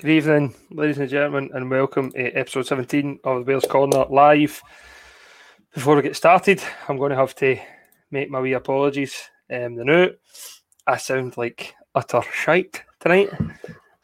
[0.00, 4.62] Good evening, ladies and gentlemen, and welcome to episode 17 of the Bears Corner live.
[5.74, 7.58] Before we get started, I'm going to have to
[8.12, 9.28] make my wee apologies.
[9.52, 10.10] Um, the new,
[10.86, 13.30] I sound like utter shite tonight,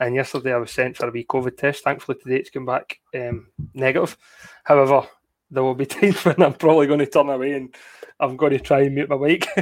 [0.01, 1.85] and yesterday I was sent for a wee COVID test.
[1.85, 4.19] Thankfully, today it's come back um, negative.
[4.65, 5.07] However,
[5.49, 7.73] there will be times when I'm probably going to turn away and
[8.19, 9.47] I'm going to try and mute my mic,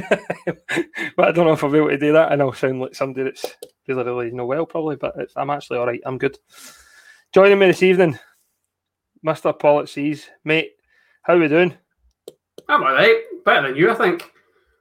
[1.15, 2.95] but I don't know if I'll be able to do that, and I'll sound like
[2.95, 3.55] somebody that's
[3.87, 4.95] really, really no well, probably.
[4.95, 6.01] But I'm actually all right.
[6.05, 6.37] I'm good.
[7.33, 8.17] Joining me this evening,
[9.23, 10.71] Mister Paul at Seas, mate.
[11.23, 11.75] How are we doing?
[12.67, 13.23] I'm all right.
[13.45, 14.31] Better than you, I think.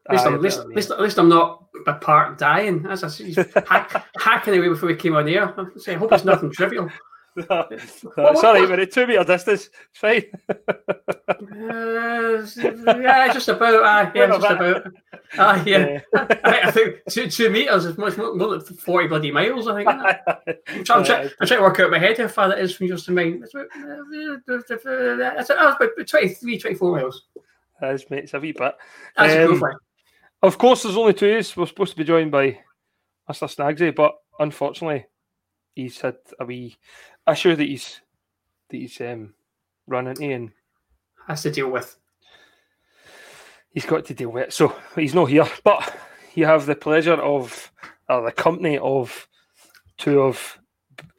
[0.09, 1.95] At least, Aye, I'm, at, least, better than at, least, at least I'm not a
[1.95, 2.85] part dying.
[2.87, 5.55] As I said, hack, hacking away before we came on here.
[5.57, 6.91] I I hope it's nothing trivial.
[7.35, 7.67] No,
[8.17, 9.71] no, sorry, but it's two metre distance.
[9.91, 10.25] It's fine.
[11.53, 12.47] Uh,
[13.01, 13.85] yeah, just about.
[13.85, 14.93] Aye, yeah, just about.
[15.39, 16.01] Aye, yeah.
[16.15, 19.67] I, I think two, two meters is much more, more like forty bloody miles.
[19.67, 19.89] I think.
[20.69, 22.75] I'm, trying, I'm, trying, I'm trying to work out my head how far that is
[22.75, 23.43] from yours to mine.
[23.43, 23.67] It's about,
[24.87, 27.23] uh, it's about 23, 24 miles.
[27.81, 28.75] That's mate, it's a wee bit.
[29.17, 29.63] That's Um.
[30.43, 31.57] Of course, there's only two us.
[31.57, 32.59] We're supposed to be joined by
[33.31, 33.49] Mr.
[33.49, 35.07] Snagsy, but unfortunately,
[35.75, 36.77] he's had a wee
[37.31, 38.01] issue that he's
[38.71, 39.35] that he's um,
[39.87, 40.51] run into, and
[41.29, 41.97] Has to deal with.
[43.71, 44.53] he's got to deal with it.
[44.53, 45.47] So he's not here.
[45.65, 45.95] But
[46.35, 47.71] you have the pleasure of,
[48.09, 49.29] the company of,
[49.99, 50.59] two of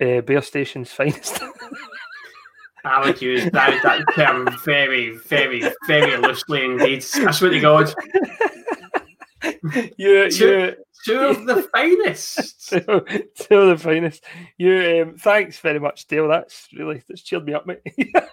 [0.02, 1.42] uh, Bear Station's finest.
[2.86, 7.06] I would use that, that term very, very, very loosely indeed.
[7.16, 7.94] I swear to God.
[9.98, 10.76] you, Two- you,
[11.06, 12.70] Two of the finest.
[12.70, 12.80] two,
[13.40, 14.24] two of the finest.
[14.58, 16.28] You, um, thanks very much, Dale.
[16.28, 17.80] That's really that's cheered me up, mate.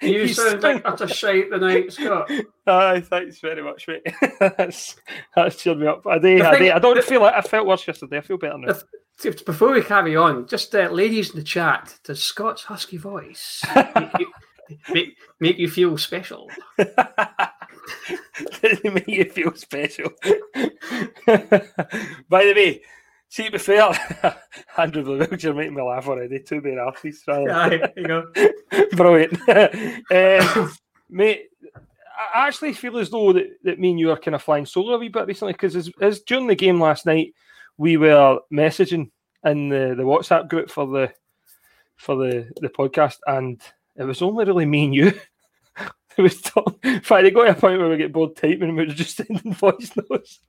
[0.00, 2.28] You sound like utter shite tonight, Scott.
[2.66, 4.02] Aye, thanks very much, mate.
[4.40, 4.96] that's
[5.36, 6.02] that's cheered me up.
[6.02, 6.70] Day, The a day.
[6.72, 8.18] I don't feel like I felt worse yesterday.
[8.18, 8.74] I feel better now.
[9.22, 13.62] The- Before we carry on, just uh, ladies in the chat, does Scott's husky voice
[13.94, 14.26] make
[14.88, 16.50] make, make you feel special?
[18.62, 20.10] Doesn't make you feel special.
[22.28, 22.82] By the way,
[23.28, 23.92] see to be fair,
[24.78, 26.40] Andrew Blue you're making me laugh already.
[26.40, 27.50] Two bare artists, rather.
[27.50, 28.32] Aye, you go.
[28.92, 29.38] Brilliant.
[30.10, 30.72] um,
[31.10, 31.48] mate,
[32.34, 34.94] I actually feel as though that, that me and you are kind of flying solo
[34.94, 37.34] a wee bit recently because as, as during the game last night,
[37.78, 39.10] we were messaging
[39.44, 41.12] in the, the WhatsApp group for the
[41.96, 43.60] for the, the podcast, and
[43.96, 45.12] it was only really me and you.
[46.18, 46.42] It was
[46.84, 48.92] in fact, it got to a point where we get bored typing and we were
[48.92, 50.40] just sending voice notes.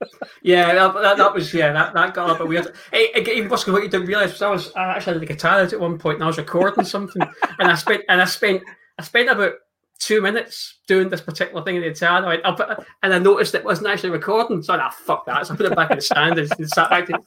[0.42, 2.74] Yeah, that, that, that was yeah, that, that got a bit weird.
[2.92, 5.60] Hey, even worse, what you didn't realise was I was I actually had the guitar
[5.60, 7.22] at one point and I was recording something,
[7.58, 8.62] and I spent and I spent
[8.98, 9.54] I spent about
[9.98, 13.14] two minutes doing this particular thing in the guitar, and I, went, "I'll put-" and
[13.14, 15.76] I noticed it wasn't actually recording, so I ah fuck that, so I put it
[15.76, 17.06] back in the stand and, sat back.
[17.06, 17.18] To,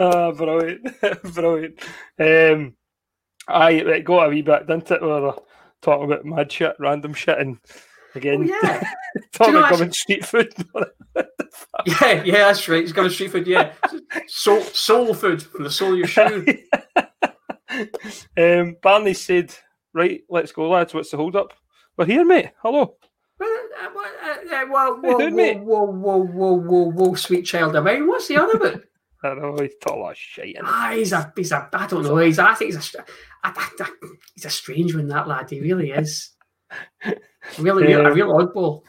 [0.00, 1.00] oh, brilliant,
[1.34, 1.80] brilliant.
[2.18, 2.74] Um,
[3.52, 5.02] I it got a wee bit, didn't it?
[5.02, 5.34] We were
[5.82, 7.58] talking about mad shit, random shit, and
[8.14, 8.90] again, Oh, yeah.
[9.32, 10.52] talking about street food.
[11.84, 12.80] Yeah, yeah, that's right.
[12.80, 13.46] He's a street food.
[13.46, 13.72] Yeah,
[14.26, 16.46] soul, soul food from the sole of your shoe.
[18.38, 19.54] um, Barney said,
[19.92, 20.94] "Right, let's go, lads.
[20.94, 21.52] What's the hold up?
[21.96, 22.52] We're here, mate.
[22.62, 22.96] Hello."
[23.38, 27.84] Well, uh, uh, whoa, whoa, doing, whoa, whoa, whoa, whoa, whoa, whoa, sweet child of
[27.84, 28.06] mine.
[28.06, 28.82] What's the other bit?
[29.22, 30.56] I know he's talking a lot of shit.
[30.62, 32.16] Ah, he's a, he's a, I don't know.
[32.16, 33.04] He's, I think he's a,
[33.44, 33.90] I, I,
[34.34, 35.08] he's a strange one.
[35.08, 36.30] That lad, he really is.
[37.58, 38.82] Really, real, a real oddball.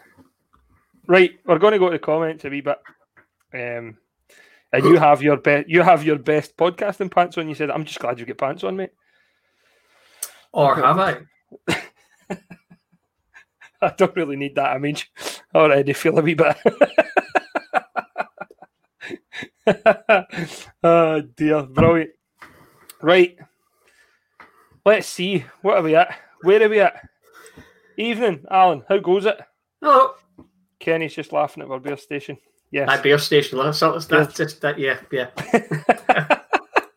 [1.08, 2.78] Right, we're going to go to the comments a wee bit.
[3.52, 3.98] Um,
[4.72, 7.50] and you have your best, you have your best podcasting pants on.
[7.50, 8.92] You said, "I'm just glad you get pants on, mate."
[10.52, 11.18] Or have I?
[13.82, 15.12] I don't really need that image.
[15.54, 16.58] I already feel a wee bit.
[20.84, 22.12] oh dear, brilliant.
[23.02, 23.38] Right,
[24.86, 25.46] let's see.
[25.62, 26.16] What are we at?
[26.42, 27.02] Where are we at?
[27.98, 28.84] Evening, Alan.
[28.90, 29.40] How goes it?
[29.82, 30.16] Oh,
[30.80, 32.38] Kenny's just laughing at our beer station.
[32.72, 32.90] Yes.
[32.90, 33.60] that beer station.
[33.60, 34.80] That's, that's, that's just that.
[34.80, 35.30] Yeah, yeah.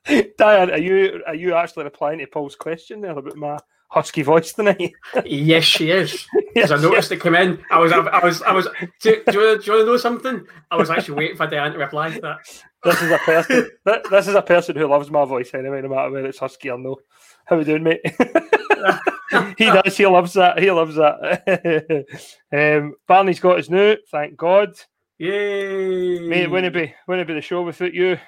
[0.38, 4.52] Diane, are you are you actually replying to Paul's question there about my husky voice
[4.52, 4.92] tonight?
[5.26, 6.12] Yes, she is.
[6.54, 7.62] yes, Because I noticed it come in.
[7.70, 8.66] I was, I was, I was.
[9.00, 10.46] Do, do, you, wanna- do you want to know something?
[10.70, 12.38] I was actually waiting for Diane to reply to that.
[12.84, 13.70] This is a person.
[14.10, 16.78] this is a person who loves my voice anyway, no matter whether it's husky or
[16.78, 16.96] no.
[17.46, 18.00] How we doing, mate?
[19.56, 19.96] he does.
[19.96, 20.58] He loves that.
[20.58, 22.04] He loves that.
[22.52, 23.96] um, Barney's got his new.
[24.10, 24.74] Thank God,
[25.18, 26.50] Yay, mate.
[26.50, 26.94] Wouldn't it be?
[27.06, 28.18] Wouldn't it be the show without you,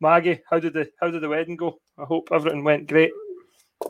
[0.00, 0.42] Maggie?
[0.50, 1.78] How did the How did the wedding go?
[1.98, 3.12] I hope everything went great.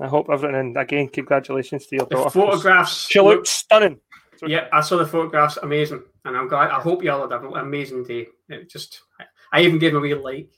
[0.01, 0.57] I hope everything.
[0.57, 2.31] And again, congratulations to your The daughter.
[2.31, 3.09] photographs.
[3.09, 4.01] She looked stunning.
[4.37, 5.57] So- Yeah, I saw the photographs.
[5.63, 6.71] Amazing, and I'm glad.
[6.71, 8.29] I hope you all had an amazing day.
[8.49, 10.51] It just, I, I even gave him a wee like.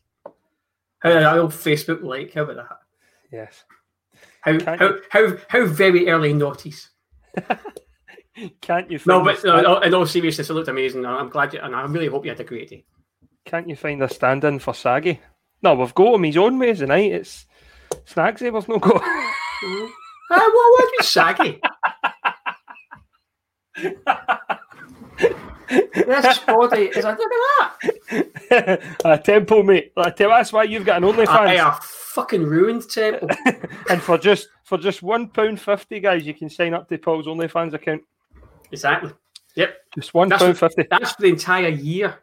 [0.99, 2.33] How a little Facebook like?
[2.33, 2.79] How about that?
[3.31, 3.65] Yes.
[4.45, 6.89] How how, how how very early noughties.
[8.61, 8.99] Can't you?
[9.07, 11.07] No, but no, in all seriousness, it looked amazing.
[11.07, 12.85] I'm glad, you, and I really hope you had a great day.
[13.45, 15.21] Can't you find a stand-in for Saggy?
[15.63, 17.13] No, we've got him his own ways tonight.
[17.13, 17.47] It's
[18.07, 18.53] Snagsy.
[18.53, 19.03] We've not got.
[20.31, 21.61] Ah, what would be saggy?
[25.69, 28.81] this body is a look at that.
[29.05, 29.93] a temple, mate.
[29.97, 31.29] I you, that's why you've got an I, OnlyFans.
[31.29, 33.29] I a fucking ruined temple.
[33.91, 37.27] and for just for just one pound fifty, guys, you can sign up to Paul's
[37.27, 38.03] OnlyFans account.
[38.71, 39.13] exactly.
[39.57, 39.77] Yep.
[39.95, 40.85] Just one That's pound fifty.
[40.91, 42.19] That's for the entire year.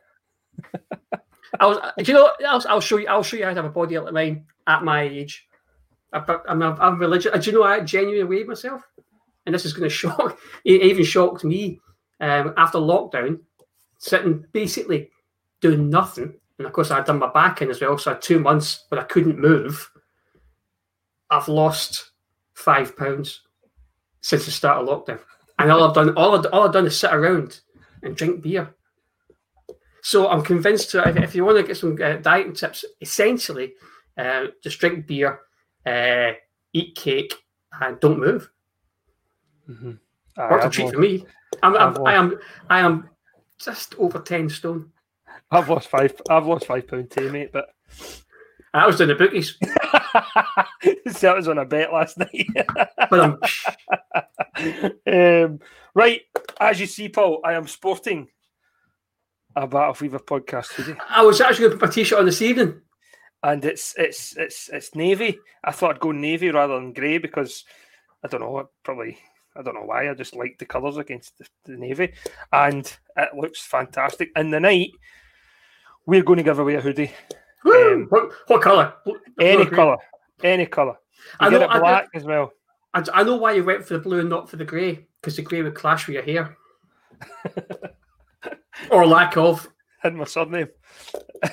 [1.60, 2.32] I was, do you know.
[2.48, 3.08] I'll, I'll show you.
[3.08, 5.48] I'll show you how to have a body like mine at my age.
[6.14, 7.32] I, I'm, I'm, I'm religious.
[7.44, 8.82] Do you know I genuinely weighed myself?
[9.46, 10.40] And this is going to shock.
[10.66, 11.80] It even shocked me
[12.22, 13.40] um, after lockdown,
[13.98, 15.10] sitting basically
[15.60, 16.34] doing nothing.
[16.58, 17.98] And of course, I'd done my back in as well.
[17.98, 19.92] So I had two months where I couldn't move.
[21.30, 22.12] I've lost
[22.54, 23.42] five pounds
[24.22, 25.20] since the start of lockdown.
[25.58, 27.62] And all I've done, all I've, all I've done is sit around
[28.04, 28.74] and drink beer.
[30.04, 33.74] So I'm convinced to if, if you want to get some uh, dieting tips, essentially,
[34.18, 35.40] uh, just drink beer,
[35.86, 36.32] uh,
[36.74, 37.34] eat cake,
[37.80, 38.50] and don't move.
[40.38, 41.26] Aye, Worked a treat for me.
[41.64, 42.40] I'm, I'm, I've I am,
[42.70, 43.10] I am
[43.60, 44.92] just over ten stone.
[45.50, 46.14] I've lost five.
[46.30, 47.52] I've lost five pound too, mate.
[47.52, 47.70] But
[48.74, 49.58] I was doing the bookies,
[50.82, 52.48] See, that was on a bet last night.
[55.08, 55.60] um,
[55.94, 56.22] right,
[56.60, 58.30] as you see, Paul, I am sporting
[59.56, 60.98] a Battle Fever podcast today.
[61.10, 62.82] I was actually going to put my t-shirt on this evening.
[63.44, 65.40] and it's it's it's it's navy.
[65.64, 67.66] I thought I'd go navy rather than grey because
[68.24, 69.18] I don't know, probably
[69.56, 70.10] I don't know why.
[70.10, 72.14] I just like the colours against the, the navy,
[72.54, 72.86] and
[73.18, 74.30] it looks fantastic.
[74.36, 74.92] In the night,
[76.06, 77.12] we're going to give away a hoodie,
[77.66, 78.94] Um, what, what colour?
[79.40, 79.98] any colour,
[80.44, 80.96] any colour.
[81.42, 82.52] You I get know- it I know- black as well.
[82.94, 85.36] I, I know why you went for the blue and not for the grey, because
[85.36, 86.58] the grey would clash with your hair.
[88.92, 89.68] or lack of.
[90.04, 90.70] And my surname.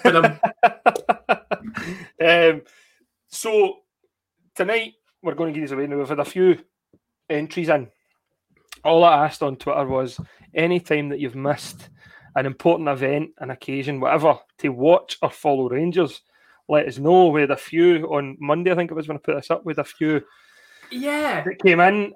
[0.05, 0.25] Um,
[2.25, 2.63] um,
[3.29, 3.77] so
[4.55, 5.87] tonight we're going to give these away.
[5.87, 6.59] Now we've had a few
[7.31, 7.89] entries in.
[8.85, 10.21] All I asked on Twitter was
[10.55, 11.89] any time that you've missed
[12.37, 16.23] an important event, an occasion, whatever, to watch or follow Rangers,
[16.69, 17.29] let us know.
[17.29, 19.65] We had a few on Monday, I think it was when I put this up,
[19.65, 20.23] with a few
[20.91, 22.15] yeah, that came in.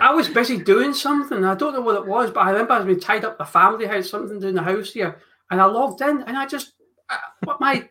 [0.00, 1.44] I was busy doing something.
[1.44, 3.44] I don't know what it was, but I remember I was being tied up the
[3.44, 6.74] family house, something doing the house here, and I logged in, and I just
[7.10, 7.88] uh, what my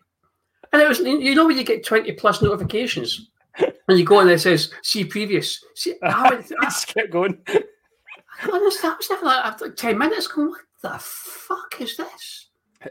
[0.72, 3.30] and it was you know when you get twenty plus notifications,
[3.60, 5.64] and you go and it says see previous.
[5.76, 7.38] See, I, went, I, Just kept going.
[7.48, 8.94] I understand.
[8.94, 10.28] I was there like, after like ten minutes.
[10.28, 12.48] Going, what the fuck is this?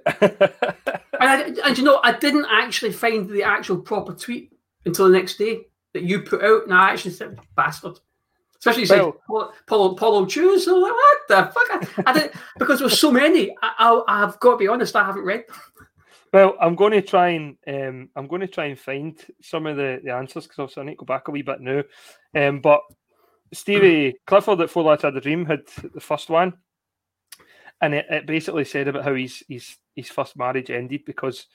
[0.07, 0.41] and,
[1.21, 4.53] I, and you know, I didn't actually find the actual proper tweet
[4.87, 7.99] until the next day that you put out, and I actually said, "Bastard."
[8.59, 10.67] Especially said well, Paulo Paulo Choose.
[10.67, 11.99] So like, what the fuck?
[12.07, 13.53] I, I didn't because there were so many.
[13.61, 15.45] I, I, have got to be honest, I haven't read.
[16.33, 19.77] Well, I'm going to try and um, I'm going to try and find some of
[19.77, 21.83] the, the answers because I need to go back a wee bit now.
[22.35, 22.81] Um, but
[23.53, 25.61] Stevie Clifford at Four Lads Had the Dream had
[25.95, 26.55] the first one,
[27.83, 31.47] and it, it, basically said about how his his his first marriage ended because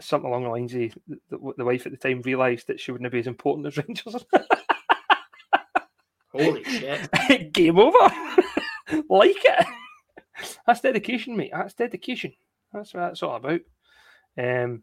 [0.00, 0.80] something along the lines of
[1.30, 4.24] the, the wife at the time realised that she wouldn't be as important as Rangers.
[6.32, 7.52] Holy shit!
[7.52, 7.96] Game over.
[9.08, 9.66] like it.
[10.66, 11.52] That's dedication, mate.
[11.52, 12.32] That's dedication.
[12.72, 13.60] That's what that's all about.
[14.36, 14.82] Um,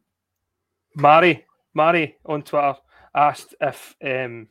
[0.95, 2.75] Mary, Mary on Twitter
[3.13, 4.47] asked if um,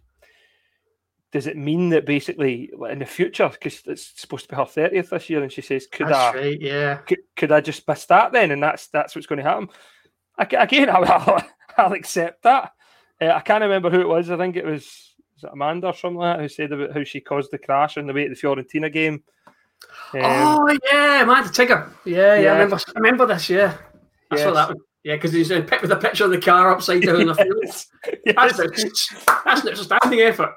[1.33, 5.11] does it mean that basically in the future, because it's supposed to be her thirtieth
[5.11, 6.39] this year, and she says, "Could that's I?
[6.39, 6.97] Right, yeah.
[6.97, 9.69] Could, could, I just miss that then?" And that's that's what's going to happen.
[10.39, 11.43] Again, I'll,
[11.77, 12.73] I'll accept that.
[13.21, 14.31] Uh, I can't remember who it was.
[14.31, 17.05] I think it was, was it Amanda or something like that who said about how
[17.05, 19.23] she caused the crash on the way to the Fiorentina game.
[20.15, 21.93] Um, oh yeah, Amanda Tigger.
[22.05, 22.77] Yeah, yeah, yeah, I remember.
[22.77, 23.51] I remember this.
[23.51, 23.77] Yeah,
[24.31, 24.45] I yes.
[24.45, 24.79] saw that one.
[25.03, 27.65] Yeah, because he's uh, with a picture of the car upside down in the field.
[28.27, 28.57] yes.
[28.57, 29.09] That's,
[29.45, 30.55] that's an outstanding effort.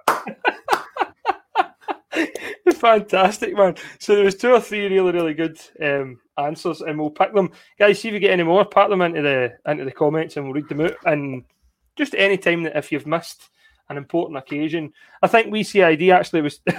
[2.76, 3.76] Fantastic, man.
[4.00, 7.52] So there was two or three really, really good um, answers, and we'll pick them.
[7.80, 10.46] Guys, see if you get any more, pack them into the into the comments, and
[10.46, 10.96] we'll read them out.
[11.06, 11.46] And
[11.96, 13.50] just any time that if you've missed
[13.90, 16.76] an important occasion, I think we see ID actually was it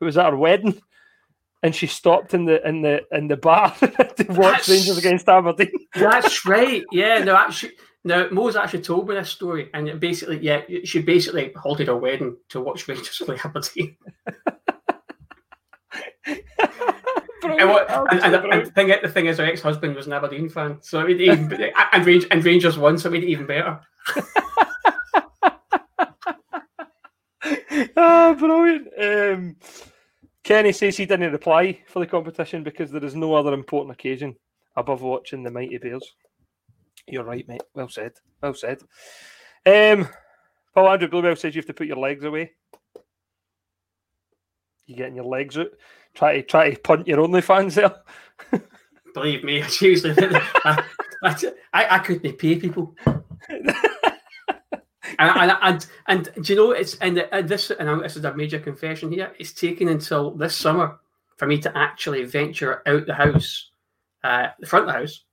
[0.00, 0.80] was at our wedding,
[1.62, 5.28] and she stopped in the in the in the bar to watch that's, Rangers against
[5.28, 5.70] Aberdeen.
[5.94, 6.84] that's right.
[6.92, 7.72] Yeah, no, actually.
[8.04, 12.36] No, Mo's actually told me this story, and basically, yeah, she basically halted her wedding
[12.50, 13.96] to watch Rangers play Aberdeen.
[16.24, 20.48] and, what, and, and, and, the, thing, the thing is, her ex-husband was an Aberdeen
[20.48, 21.52] fan, so it even,
[21.92, 23.80] and, Rangers, and Rangers won, so it made it even better.
[27.96, 28.88] oh, brilliant!
[28.96, 29.56] Um,
[30.44, 34.36] Kenny says he didn't reply for the competition because there is no other important occasion
[34.76, 36.14] above watching the mighty Bears.
[37.06, 37.62] You're right, mate.
[37.74, 38.12] Well said.
[38.42, 38.80] Well said.
[39.66, 40.08] Um,
[40.74, 42.52] Paul Andrew Bluebell says you have to put your legs away.
[44.86, 45.68] You're getting your legs out?
[46.14, 48.62] Try to try to punt your OnlyFans there.
[49.14, 50.82] Believe me, it's usually I,
[51.22, 52.94] I, I, couldn't pay people.
[55.18, 58.34] and, and, and, and do you know it's and, and this and this is a
[58.34, 59.32] major confession here.
[59.38, 60.98] It's taken until this summer
[61.36, 63.70] for me to actually venture out the house,
[64.24, 65.24] uh, the front of the house,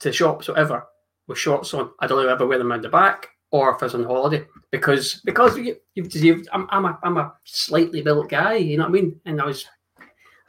[0.00, 0.84] to shops, whatever,
[1.26, 1.90] with shorts on.
[2.00, 4.44] I don't know ever wear them around the back or if I was on holiday
[4.70, 8.84] because because you, you, you, I'm, I'm a I'm a slightly built guy, you know
[8.84, 9.20] what I mean?
[9.24, 9.64] And I was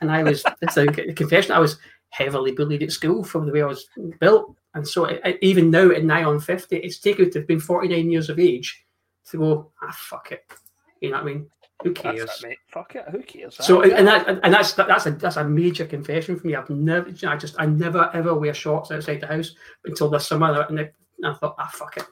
[0.01, 1.51] and I was this is a confession.
[1.51, 1.77] I was
[2.10, 3.88] heavily bullied at school from the way I was
[4.20, 7.60] built, and so I, even now at nigh on fifty, it's taken to have been
[7.60, 8.86] forty nine years of age
[9.30, 10.44] to go ah fuck it,
[11.01, 11.50] you know what I mean?
[11.84, 12.58] Who cares, it, mate?
[12.68, 13.56] Fuck it, who cares?
[13.56, 16.56] So and that and that's that's a that's a major confession for me.
[16.56, 20.66] I've never, I just I never ever wear shorts outside the house until this summer,
[20.68, 22.06] and I thought ah fuck it.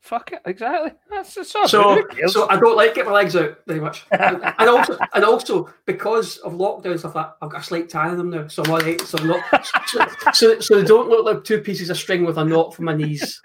[0.00, 0.92] Fuck it, exactly.
[1.10, 1.42] That's so.
[1.42, 5.24] So, so I don't like get my legs out very much, and, and, also, and
[5.24, 8.62] also because of lockdown stuff, like I've got a slight tie in them now, so
[8.64, 9.00] I'm all right.
[9.00, 12.38] So I'm not, so, so, so they don't look like two pieces of string with
[12.38, 13.42] a knot for my knees.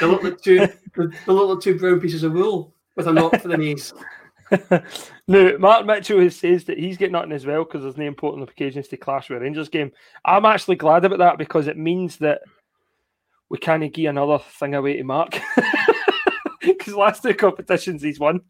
[0.00, 0.58] They look like two,
[0.96, 3.92] they look like two brown pieces of wool with a knot for the knees.
[5.28, 8.88] no, Mark Mitchell says that he's getting nothing as well because there's no important occasions
[8.88, 9.92] to clash with Rangers game.
[10.24, 12.40] I'm actually glad about that because it means that
[13.50, 15.38] we can't give another thing away to Mark
[16.60, 18.40] because last two competitions he's won.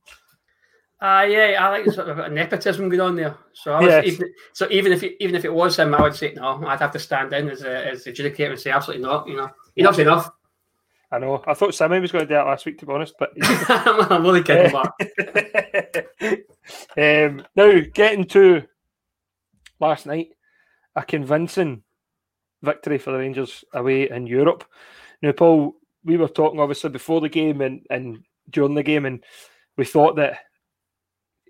[1.00, 3.34] Uh, yeah, I like sort of a nepotism going on there.
[3.54, 4.04] So, I was, yes.
[4.04, 6.62] even, so even if it, even if it was him, I would say no.
[6.66, 9.26] I'd have to stand in as a as adjudicator and say absolutely not.
[9.26, 10.30] You know, enough's enough.
[11.10, 11.42] I know.
[11.46, 14.24] I thought Simon was going to do that last week, to be honest, but I'm
[14.26, 14.92] only kidding, Mark.
[16.96, 18.62] um, now, getting to
[19.80, 20.28] last night,
[20.94, 21.82] a convincing
[22.62, 24.64] victory for the Rangers away in Europe.
[25.22, 29.22] Now, Paul, we were talking obviously before the game and, and during the game, and
[29.76, 30.38] we thought that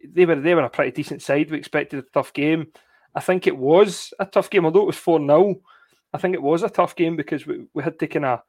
[0.06, 1.50] they were they were a pretty decent side.
[1.50, 2.68] We expected a tough game.
[3.14, 5.60] I think it was a tough game, although it was 4 0.
[6.12, 8.42] I think it was a tough game because we, we had taken a,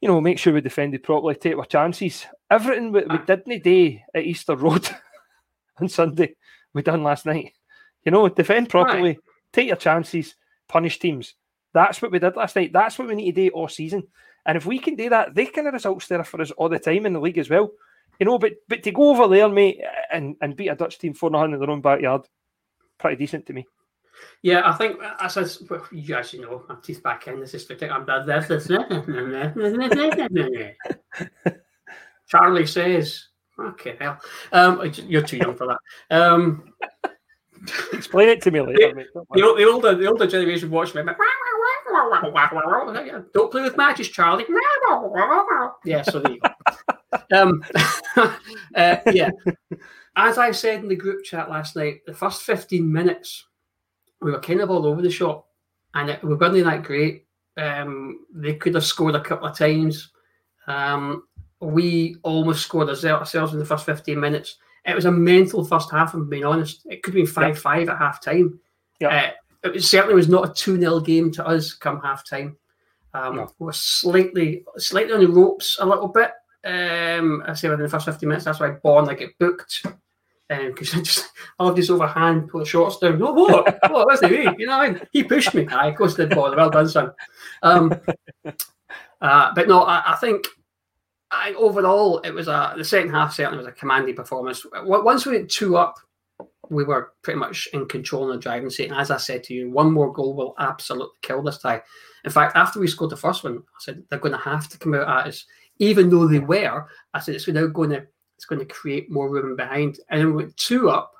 [0.00, 2.26] you know, make sure we defended properly, take our chances.
[2.50, 4.88] Everything we, we did in the day at Easter Road
[5.80, 6.36] on Sunday,
[6.72, 7.52] we done last night.
[8.04, 9.18] You know, defend properly, right.
[9.52, 10.36] take your chances,
[10.68, 11.34] punish teams.
[11.76, 12.72] That's what we did last night.
[12.72, 14.04] That's what we need to do all season.
[14.46, 16.78] And if we can do that, they kind of results there for us all the
[16.78, 17.70] time in the league as well.
[18.18, 21.12] You know, but but to go over there, mate, and, and beat a Dutch team
[21.12, 22.22] 4 0 in their own backyard,
[22.96, 23.66] pretty decent to me.
[24.40, 27.40] Yeah, I think as I well, you guys you know my teeth back in.
[27.40, 28.06] This is I'm
[32.26, 33.28] Charlie says,
[33.60, 34.18] "Okay, hell,
[34.50, 35.78] um, you're too young for that."
[36.16, 36.72] Um,
[37.92, 38.94] Explain it to me later.
[38.94, 41.02] The, the, the, older the older generation watched me.
[43.32, 44.44] Don't play with matches, Charlie.
[45.84, 46.48] Yeah, so there you go.
[47.32, 47.64] Um,
[48.74, 49.30] uh, yeah,
[50.16, 53.46] as I said in the group chat last night, the first 15 minutes,
[54.20, 55.46] we were kind of all over the shop
[55.94, 57.26] and it, we weren't that great.
[57.56, 60.10] Um, they could have scored a couple of times.
[60.66, 61.24] Um,
[61.60, 64.56] we almost scored ourselves in the first 15 minutes.
[64.84, 66.82] It was a mental first half, I'm being honest.
[66.86, 68.60] It could have been 5 5 at half time.
[69.00, 69.08] Yeah.
[69.08, 69.30] Uh,
[69.74, 72.56] it certainly was not a 2 0 game to us come half time.
[73.14, 73.52] Um, no.
[73.58, 76.32] We were slightly, slightly on the ropes a little bit.
[76.64, 79.86] Um, I say within the first 15 minutes, that's why Borna get booked
[80.48, 83.20] because um, I just I love this overhand pull the shots down.
[83.22, 83.78] Oh, what?
[83.90, 84.08] what?
[84.08, 84.48] That's me.
[84.58, 85.02] You know, what I mean?
[85.12, 85.66] he pushed me.
[85.68, 86.34] I of course did.
[86.34, 87.12] Well done, son.
[87.62, 87.92] Um,
[89.20, 90.46] uh, but no, I, I think
[91.30, 94.64] I, overall it was a the second half certainly was a commanding performance.
[94.84, 95.96] Once we went two up,
[96.70, 98.90] we were pretty much in control in the driving seat.
[98.90, 101.82] And as I said to you, one more goal will absolutely kill this tie.
[102.24, 104.78] In fact, after we scored the first one, I said they're going to have to
[104.78, 105.44] come out at us,
[105.78, 106.86] even though they were.
[107.14, 108.06] I said it's now going to
[108.36, 109.98] it's going to create more room behind.
[110.10, 111.14] And then we went two up,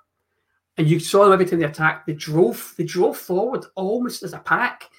[0.77, 2.07] and you saw them every time they attacked.
[2.07, 4.91] They drove, they drove forward almost as a pack,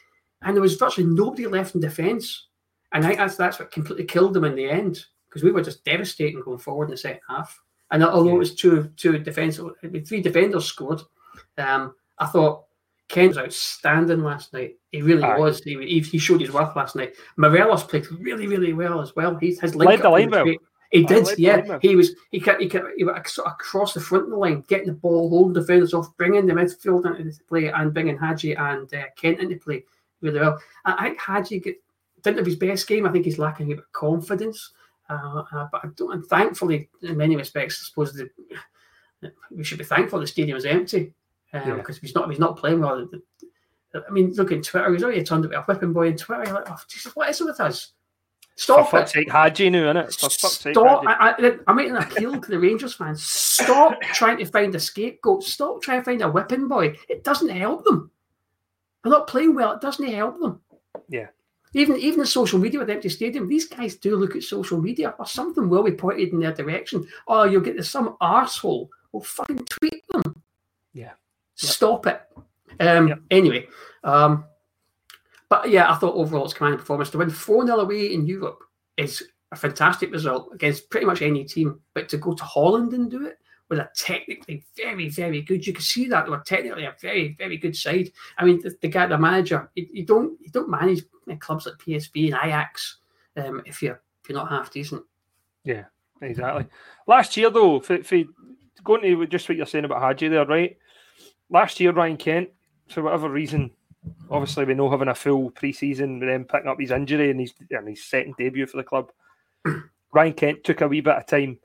[0.42, 2.48] and there was virtually nobody left in defence.
[2.94, 5.62] And I think that's that's what completely killed them in the end because we were
[5.62, 7.60] just devastating going forward in the second half.
[7.92, 9.60] And although it was two two defence,
[10.06, 11.02] three defenders scored,
[11.58, 12.66] um, I thought
[13.08, 14.76] Ken was outstanding last night.
[14.92, 15.64] He really was.
[15.64, 17.16] He, he showed his worth last night.
[17.38, 19.38] Morelos played really, really well as well.
[19.38, 20.46] He's his link the line well.
[20.92, 21.80] He did, yeah.
[21.82, 24.38] He was he kept he kept he went sort of across the front of the
[24.38, 28.56] line, getting the ball, holding defenders off, bringing the midfield into play, and bringing Hagi
[28.56, 29.84] and uh, Kent into play
[30.22, 30.60] really well.
[30.86, 31.76] I, think Hagi get,
[32.24, 33.06] didn't have his best game.
[33.06, 34.72] I think he's lacking a bit of confidence.
[35.10, 38.30] Uh, uh, but I don't, and thankfully, in many respects, I suppose the,
[39.52, 41.14] we should be thankful the stadium is empty
[41.52, 41.94] because um, yeah.
[42.02, 43.08] he's not he's not playing well.
[43.96, 44.94] I mean, look at Twitter.
[44.94, 46.44] He's already turned into a whipping boy on Twitter.
[46.46, 47.94] You're like, oh, Jesus, what is it with us?
[48.56, 50.20] Stop For fuck's sake, Hagi now, innit?
[50.20, 51.04] For fuck's sake, Stop.
[51.06, 53.24] I, I, I'm making an appeal to the Rangers fans.
[53.24, 55.44] Stop trying to find a scapegoat.
[55.44, 56.96] Stop trying to find a whipping boy.
[57.08, 58.12] It doesn't help them.
[59.04, 59.74] They're not playing well.
[59.74, 60.60] It doesn't help them.
[61.08, 61.28] Yeah.
[61.74, 65.14] Even even the social media with empty stadium, these guys do look at social media
[65.20, 67.08] or something will be pointed in their direction.
[67.28, 70.42] Oh, you'll get to some arsehole will fucking tweet them.
[70.94, 71.14] Yeah.
[71.56, 72.22] Stop it.
[72.80, 73.20] Um, yep.
[73.32, 73.68] Anyway,
[74.04, 74.46] um,
[75.50, 77.10] but yeah, I thought overall it's commanding performance.
[77.12, 78.60] To win 4 0 away in Europe
[78.98, 81.80] is a fantastic result against pretty much any team.
[81.94, 83.38] But to go to Holland and do it
[83.70, 87.36] with a technically very, very good, you can see that they were technically a very,
[87.38, 88.12] very good side.
[88.38, 91.04] I mean, the, the guy, the manager, you, you, don't you don't manage
[91.40, 92.98] clubs like PSV and Ajax
[93.36, 95.04] um, if you're if you're not half decent.
[95.64, 95.86] Yeah,
[96.22, 96.66] exactly.
[97.08, 98.24] Last year though, for, for
[98.84, 100.78] going to just what you're saying about Hagi there, right?
[101.50, 102.50] Last year, Ryan Kent,
[102.88, 103.72] for whatever reason,
[104.30, 107.54] Obviously, we know having a full pre-season with him picking up his injury and his
[107.72, 109.12] and his second debut for the club.
[110.14, 111.60] Ryan Kent took a wee bit of time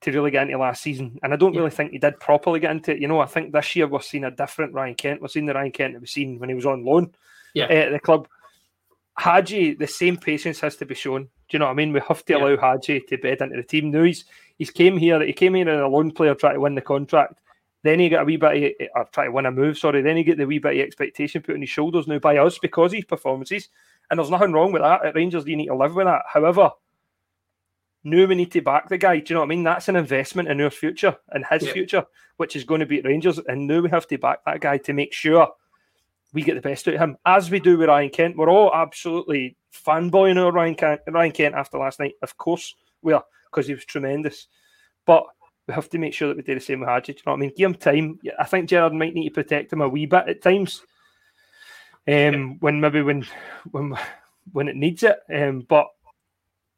[0.00, 1.60] to really get into last season, and I don't yeah.
[1.60, 3.00] really think he did properly get into it.
[3.00, 5.20] You know, I think this year we're seeing a different Ryan Kent.
[5.20, 7.12] We're seeing the Ryan Kent that we've seen when he was on loan
[7.54, 7.64] yeah.
[7.64, 8.28] Uh, at the club.
[9.18, 11.24] Hagi, the same patience has to be shown.
[11.24, 11.92] Do you know what I mean?
[11.92, 12.38] We have to yeah.
[12.38, 13.90] allow Hagi to bed into the team.
[13.90, 14.24] Now he's
[14.58, 15.20] he's came here.
[15.24, 17.40] He came here as a loan player trying to win the contract.
[17.82, 20.02] Then he got a wee bit of, or try to win a move, sorry.
[20.02, 22.58] Then he get the wee bit of expectation put on his shoulders now by us
[22.58, 23.68] because of his performances.
[24.10, 25.04] And there's nothing wrong with that.
[25.04, 26.22] At Rangers, you need to live with that.
[26.26, 26.70] However,
[28.10, 29.18] now we need to back the guy.
[29.18, 29.64] Do you know what I mean?
[29.64, 31.72] That's an investment in our future and his yeah.
[31.72, 32.04] future,
[32.36, 33.38] which is going to be at Rangers.
[33.46, 35.48] And now we have to back that guy to make sure
[36.32, 38.36] we get the best out of him, as we do with Ryan Kent.
[38.36, 42.14] We're all absolutely fanboying over Ryan Kent, Ryan Kent after last night.
[42.22, 44.48] Of course we are, because he was tremendous.
[45.06, 45.24] But
[45.66, 47.12] we have to make sure that we do the same with Hagi.
[47.12, 47.52] you know what I mean?
[47.56, 48.18] Give him time.
[48.38, 50.82] I think Gerrard might need to protect him a wee bit at times.
[52.06, 53.26] Um, when maybe when
[53.70, 53.94] when
[54.52, 55.18] when it needs it.
[55.32, 55.88] Um, but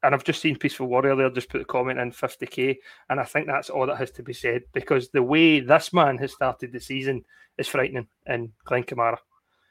[0.03, 2.77] and I've just seen Peaceful Warrior there just put a comment in 50k,
[3.09, 6.19] and I think that's all that has to be said because the way this man
[6.19, 7.25] has started the season
[7.59, 8.09] is frightening.
[8.27, 9.19] And Glenn Kamara,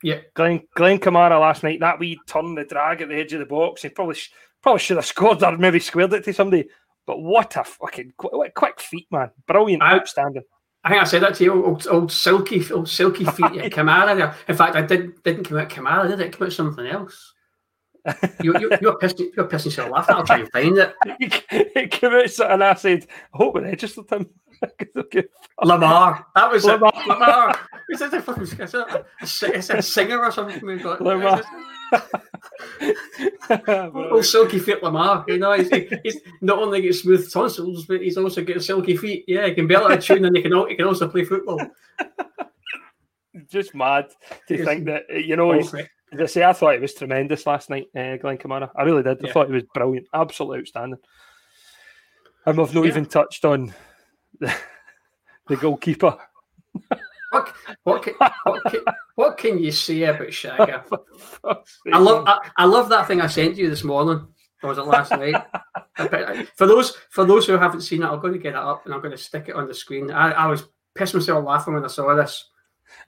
[0.03, 3.39] yeah, Glenn Glenn Kamara last night that wee turn the drag at the edge of
[3.39, 4.17] the box, he probably
[4.61, 6.67] probably should have scored or maybe squared it to somebody.
[7.05, 9.31] But what a fucking quick, quick feet, man!
[9.47, 10.43] Brilliant, I, outstanding.
[10.83, 13.53] I think I said that to you, old, old silky, old silky feet.
[13.53, 14.35] yeah, Kamara there.
[14.47, 16.27] In fact, I did didn't come out Kamara, did it?
[16.27, 17.33] it came out something else.
[18.41, 20.15] You, you, you're pissing, you're pissing yourself laughing.
[20.15, 20.95] I'll try and find it.
[21.19, 24.29] it came out, and I said, "I hope we registered him."
[25.63, 26.25] Lamar.
[26.35, 26.91] That was Lamar.
[26.95, 27.07] It.
[27.07, 27.59] Lamar.
[27.89, 30.77] Is it a fucking is it a, is it a singer or something?
[30.79, 31.41] Got Lamar.
[33.49, 35.25] oh, silky feet Lamar.
[35.27, 35.69] You know, he's,
[36.03, 39.25] he's not only got smooth tonsils, but he's also got silky feet.
[39.27, 41.59] Yeah, he can barely tune and he can, he can also play football.
[43.47, 44.07] Just mad
[44.47, 45.73] to think that, you know, oh, he's,
[46.11, 48.69] as I say, I thought it was tremendous last night, uh, Glenn Kamara.
[48.75, 49.23] I really did.
[49.23, 49.33] I yeah.
[49.33, 50.99] thought it was brilliant, absolutely outstanding.
[52.45, 52.89] And we've not yeah.
[52.89, 53.73] even touched on
[54.39, 54.53] the,
[55.47, 56.17] the goalkeeper.
[57.31, 58.81] what, what, can, what, can,
[59.15, 60.83] what can you say about Shagger?
[61.93, 64.27] I love I, I, love that thing I sent you this morning.
[64.61, 65.41] Or was it last night?
[66.55, 68.93] for those for those who haven't seen it, I'm going to get it up and
[68.93, 70.11] I'm going to stick it on the screen.
[70.11, 72.49] I, I was pissed myself laughing when I saw this.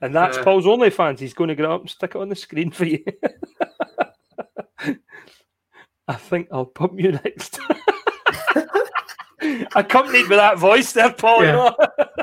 [0.00, 1.20] And that's uh, Paul's only fans.
[1.20, 3.04] He's going to get up and stick it on the screen for you.
[6.08, 7.60] I think I'll pump you next.
[9.74, 11.44] Accompanied with that voice there, Paul.
[11.44, 11.70] Yeah.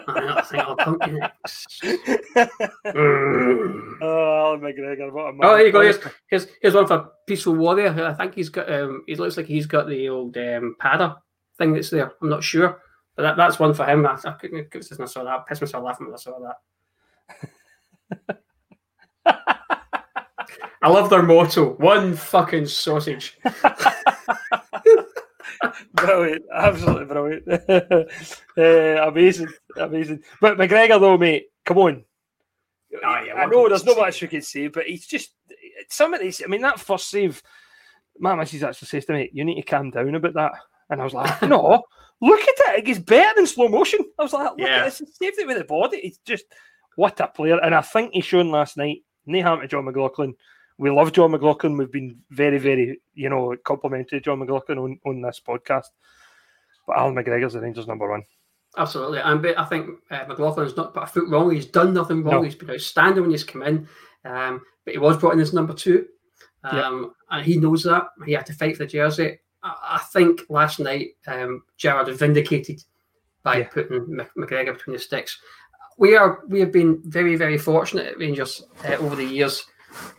[0.07, 1.81] I think I'll pump you next.
[1.83, 2.49] oh,
[4.01, 5.41] Alan McGregor, what a man.
[5.43, 5.81] Oh, there you go.
[5.81, 8.05] Here's, here's, here's one for Peaceful Warrior.
[8.05, 11.15] I think he's got, um, he looks like he's got the old um, padder
[11.57, 12.11] thing that's there.
[12.21, 12.81] I'm not sure.
[13.15, 14.05] But that, that's one for him.
[14.05, 15.33] I, I couldn't, I saw that.
[15.33, 16.55] I pissed myself laughing when I saw that.
[20.81, 23.37] I love their motto: one fucking sausage.
[25.93, 27.47] brilliant, absolutely brilliant,
[28.57, 28.57] uh,
[29.07, 30.23] amazing, amazing.
[30.39, 32.05] But McGregor, though, mate, come on.
[33.03, 35.31] Oh, yeah, I know there's not much we can say, but he's just
[35.89, 36.41] some of these.
[36.43, 37.43] I mean, that first save,
[38.17, 40.53] my missus actually says to me, "You need to calm down about that,"
[40.89, 41.83] and I was like, "No."
[42.21, 43.99] Look at it; it gets better in slow motion.
[44.19, 44.79] I was like, "Look yeah.
[44.79, 44.99] at this!
[44.99, 45.97] He saved it with the body.
[45.97, 46.43] It's just
[46.95, 47.59] what a player.
[47.63, 50.35] And I think he's shown last night, no harm to John McLaughlin.
[50.77, 51.77] We love John McLaughlin.
[51.77, 55.87] We've been very, very, you know, complimentary John McLaughlin on, on this podcast.
[56.87, 58.23] But Alan McGregor's the Rangers number one.
[58.77, 59.19] Absolutely.
[59.19, 61.51] And I think uh, McLaughlin's not put a foot wrong.
[61.51, 62.35] He's done nothing wrong.
[62.35, 62.41] No.
[62.43, 63.87] He's been outstanding when he's come in.
[64.25, 66.05] Um, but he was brought in as number two.
[66.63, 67.37] Um, yeah.
[67.37, 68.07] And he knows that.
[68.25, 69.39] He had to fight for the jersey.
[69.63, 72.81] I, I think last night, um, Gerrard was vindicated
[73.43, 73.67] by yeah.
[73.67, 75.39] putting McGregor between the sticks
[75.99, 79.65] we are we have been very very fortunate at Rangers uh, over the years.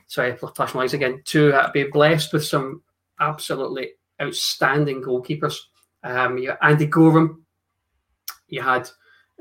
[0.07, 1.23] Sorry, flash my eyes again.
[1.27, 2.83] To uh, be blessed with some
[3.19, 5.57] absolutely outstanding goalkeepers.
[6.05, 7.45] Um, you Andy Goram,
[8.49, 8.89] you had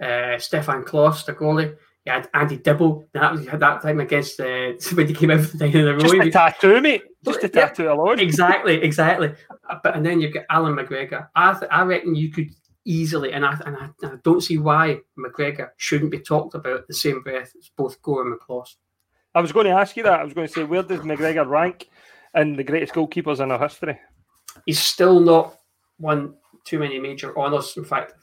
[0.01, 1.75] uh, Stefan Klos, the goalie.
[2.05, 3.05] You had Andy Dibble.
[3.13, 5.93] That was had that time against uh, when he came out for the in the
[5.93, 5.99] row.
[5.99, 7.03] Just a tattoo, mate.
[7.25, 8.19] Just a tattoo yeah, alone.
[8.19, 9.33] Exactly, exactly.
[9.83, 11.27] But and then you've got Alan McGregor.
[11.35, 12.49] I th- I reckon you could
[12.85, 16.93] easily, and I, and I, I, don't see why McGregor shouldn't be talked about the
[16.93, 18.75] same breath as both Gore and McLaws.
[19.35, 20.19] I was going to ask you that.
[20.19, 21.89] I was going to say, where does McGregor rank
[22.35, 23.99] in the greatest goalkeepers in our history?
[24.65, 25.59] He's still not
[25.99, 27.75] won too many major honours.
[27.77, 28.13] In fact,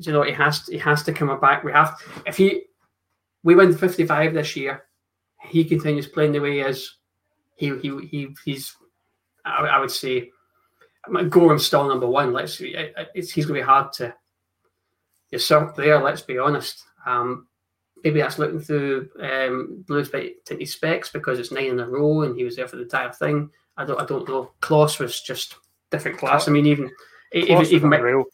[0.00, 1.64] you know, he has to, he has to come back.
[1.64, 2.64] We have if he
[3.42, 4.84] we win 55 this year,
[5.42, 6.96] he continues playing the way he is.
[7.56, 8.76] He he, he he's
[9.44, 10.30] I, I would say
[11.28, 12.32] Goram's still number one.
[12.32, 14.14] Let's it's, he's going to be hard to
[15.30, 16.02] usurp there.
[16.02, 16.82] Let's be honest.
[17.06, 17.46] Um,
[18.04, 22.36] maybe that's looking through um, Blues tinted specs because it's nine in a row and
[22.36, 23.50] he was there for the entire thing.
[23.76, 24.00] I don't.
[24.00, 24.52] I don't know.
[24.60, 25.56] Klos was just
[25.90, 26.48] different class.
[26.48, 26.90] I mean, even
[27.32, 28.24] even even, even,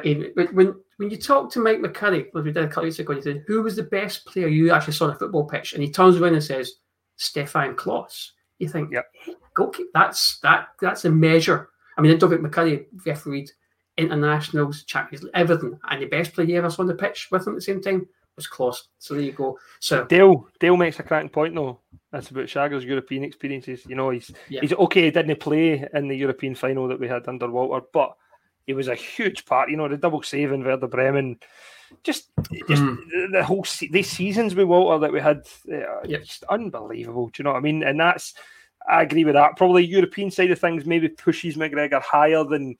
[0.00, 2.98] even, even when when you talk to Mike McCurry, like we did a couple weeks
[2.98, 5.74] ago, he said, "Who was the best player you actually saw on a football pitch?"
[5.74, 6.74] And he turns around and says,
[7.16, 9.06] "Stefan Klos." You think, yep.
[9.12, 13.50] Hey, go keep that's that that's a measure I mean, David McCurry refereed
[13.96, 17.46] internationals, Champions League, everything, and the best player you ever saw on the pitch with
[17.46, 18.88] him at the same time was Klos.
[18.98, 19.58] So there you go.
[19.80, 21.78] So Dale Dale makes a cracking point though.
[22.10, 23.84] That's about Shagger's European experiences.
[23.86, 24.60] You know, he's yeah.
[24.60, 25.04] he's okay.
[25.04, 28.16] He didn't play in the European final that we had under Walter, but
[28.66, 29.70] he was a huge part.
[29.70, 31.38] You know, the double save in Werder Bremen.
[32.02, 32.30] Just,
[32.66, 32.96] just mm.
[33.30, 36.22] the whole se- these seasons with Walter that we had, uh, yep.
[36.22, 37.26] just unbelievable.
[37.28, 37.84] Do you know what I mean?
[37.84, 38.34] And that's
[38.88, 39.56] I agree with that.
[39.56, 42.76] Probably European side of things maybe pushes McGregor higher than,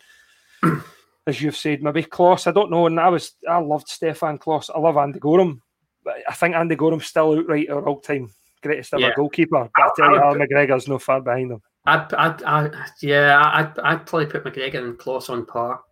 [1.26, 2.46] as you've said, maybe Klos.
[2.46, 2.86] I don't know.
[2.86, 4.70] And I was I loved Stefan Klos.
[4.74, 5.62] I love Andy Goram.
[6.04, 8.30] But I think Andy Goram's still outright our all time
[8.64, 9.12] greatest ever yeah.
[9.14, 9.70] goalkeeper.
[9.74, 11.62] But I, I tell you, Alan McGregor's no far behind him.
[11.86, 15.82] I'd, I'd, I, yeah, I'd, I'd probably put McGregor and Klos on par.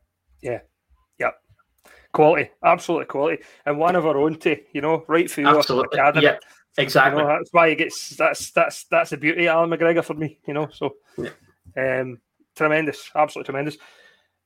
[0.43, 0.61] Yeah,
[1.19, 1.35] yep.
[2.13, 5.99] Quality, absolutely quality, and one of our own to you know, right through absolutely.
[5.99, 6.25] academy.
[6.25, 6.39] Yeah.
[6.79, 7.21] Exactly.
[7.21, 10.15] You know, that's why he gets that's that's that's the beauty of Alan McGregor for
[10.15, 10.69] me, you know.
[10.73, 11.31] So yeah.
[11.77, 12.19] um
[12.57, 13.77] tremendous, absolutely tremendous.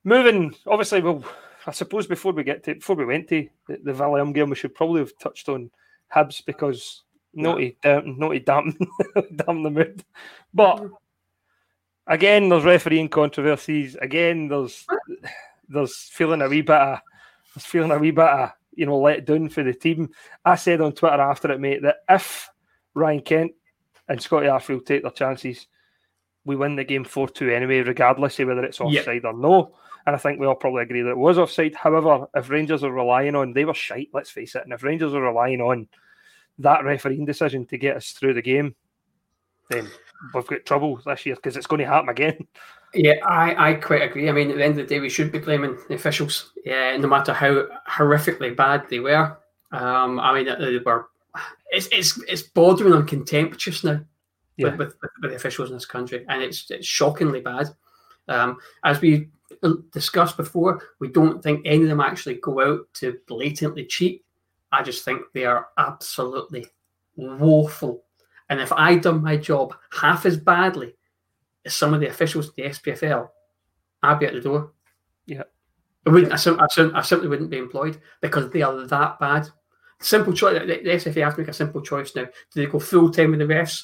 [0.05, 1.25] Moving obviously well
[1.67, 4.57] I suppose before we get to before we went to the, the Willem game, we
[4.57, 5.71] should probably have touched on
[6.15, 8.01] Hibs because naughty yeah.
[8.01, 8.77] damn naughty damn
[9.37, 10.05] damn the mood.
[10.53, 10.89] But
[12.07, 13.97] again, there's refereeing controversies.
[13.97, 14.87] Again, there's
[15.69, 17.01] there's feeling a wee bit of
[17.55, 20.11] was feeling a wee bit of you know let down for the team.
[20.45, 22.49] I said on Twitter after it, mate, that if
[22.95, 23.53] Ryan Kent
[24.09, 25.67] and Scotty Arfield take their chances,
[26.45, 29.31] we win the game four two anyway, regardless of whether it's offside yeah.
[29.31, 29.75] or no.
[30.07, 31.75] And I think we all probably agree that it was offside.
[31.75, 34.63] However, if Rangers are relying on, they were shite, let's face it.
[34.63, 35.89] And if Rangers are relying on
[36.59, 38.77] that refereeing decision to get us through the game,
[39.69, 39.89] then
[40.33, 42.39] we've got trouble this year because it's going to happen again.
[42.95, 44.29] Yeah, I, I quite agree.
[44.29, 46.97] I mean, at the end of the day, we should be blaming the officials, yeah,
[46.97, 49.37] no matter how horrifically bad they were.
[49.73, 51.09] Um, I mean, they were.
[51.71, 54.01] It's it's it's bordering on contemptuous now
[54.57, 54.69] yeah.
[54.71, 57.69] with, with, with, the officials in this country, and it's it's shockingly bad.
[58.29, 59.29] Um, as we
[59.93, 64.25] discussed before, we don't think any of them actually go out to blatantly cheat.
[64.73, 66.67] I just think they are absolutely
[67.17, 68.05] woeful.
[68.49, 70.96] And if I'd done my job half as badly
[71.67, 73.29] as some of the officials in the SPFL,
[74.03, 74.73] I'd be at the door.
[75.27, 75.43] Yeah.
[76.07, 76.33] I wouldn't.
[76.33, 79.49] I, I, I simply wouldn't be employed because they are that bad.
[80.01, 80.59] Simple choice.
[80.61, 82.25] The, the SFA have to make a simple choice now.
[82.25, 83.83] Do they go full time with the refs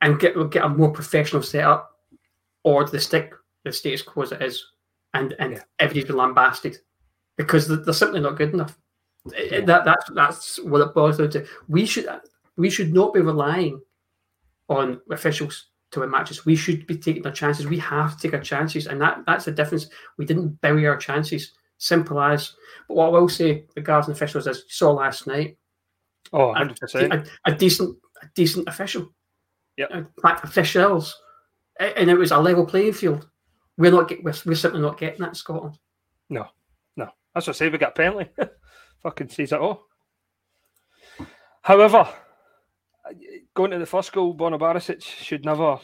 [0.00, 1.90] and get get a more professional setup,
[2.62, 4.64] or do they stick the status quo as it is,
[5.14, 5.62] and and yeah.
[5.80, 6.78] everybody's been lambasted
[7.36, 8.78] because they're, they're simply not good enough.
[9.36, 9.62] Yeah.
[9.62, 11.46] That that's that's what it boils down to.
[11.66, 12.06] We should
[12.56, 13.80] we should not be relying
[14.68, 16.44] on officials to win matches.
[16.44, 17.66] We should be taking our chances.
[17.66, 19.88] We have to take our chances, and that that's the difference.
[20.16, 21.52] We didn't bury our chances.
[21.78, 22.54] Simple as.
[22.88, 25.56] But what I will say regarding officials, as you saw last night,
[26.32, 27.12] oh, 100%.
[27.12, 29.12] A, a, a decent a decent official.
[29.76, 29.86] Yeah.
[29.92, 31.16] Uh, in fact, officials,
[31.78, 33.28] and it was a level playing field.
[33.76, 35.78] We're not get, we're, we're simply not getting that in Scotland.
[36.28, 36.46] No,
[36.96, 37.08] no.
[37.32, 37.68] That's what I say.
[37.68, 38.28] We got penalty.
[39.02, 39.86] Fucking sees it all.
[41.62, 42.08] However,
[43.54, 45.78] going to the first goal, Borna Barisic should never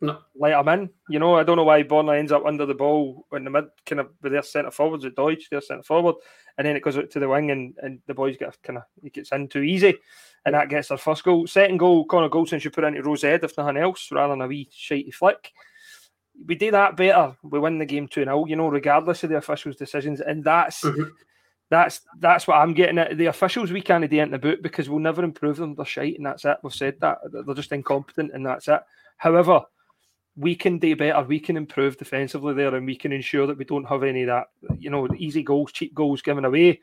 [0.00, 0.18] no.
[0.34, 0.90] let him in.
[1.08, 3.66] You know, I don't know why Borna ends up under the ball in the mid,
[3.86, 6.16] kind of with their centre forwards at Deutsch, their centre forward,
[6.58, 8.84] and then it goes out to the wing, and, and the boys get kind of
[9.02, 9.94] he gets in too easy,
[10.44, 11.46] and that gets their first goal.
[11.46, 14.46] Second goal, Connor Goldson should put into Rose Head if nothing else, rather than a
[14.46, 15.52] wee shitey flick.
[16.46, 19.36] We do that better, we win the game 2 0, you know, regardless of the
[19.36, 20.20] officials' decisions.
[20.20, 21.04] And that's mm-hmm.
[21.70, 23.16] That's that's what I'm getting at.
[23.16, 25.74] The officials we can't in the boot because we'll never improve them.
[25.74, 26.58] They're shite, and that's it.
[26.62, 28.80] We've said that they're just incompetent, and that's it.
[29.16, 29.62] However,
[30.36, 31.22] we can do better.
[31.22, 34.28] We can improve defensively there, and we can ensure that we don't have any of
[34.28, 34.46] that,
[34.78, 36.80] you know, easy goals, cheap goals given away.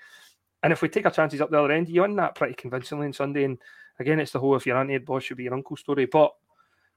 [0.64, 3.08] And if we take our chances up the other end, you win that pretty convincingly
[3.08, 3.44] on Sunday.
[3.44, 3.58] And
[4.00, 6.06] again, it's the whole if your auntie had boss should be your uncle story.
[6.06, 6.34] But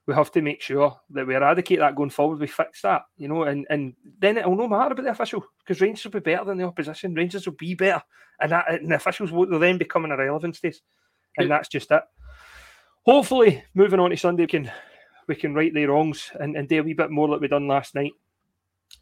[0.07, 2.39] we have to make sure that we eradicate that going forward.
[2.39, 5.81] We fix that, you know, and, and then it'll no matter about the official because
[5.81, 7.15] Rangers will be better than the opposition.
[7.15, 8.03] Rangers will be better,
[8.41, 10.81] and that and the officials will then become an irrelevance state,
[11.39, 12.03] and that's just it.
[13.07, 14.71] Hopefully, moving on to Sunday, we can
[15.27, 17.69] we can right the wrongs and, and do a wee bit more like we done
[17.69, 18.13] last night.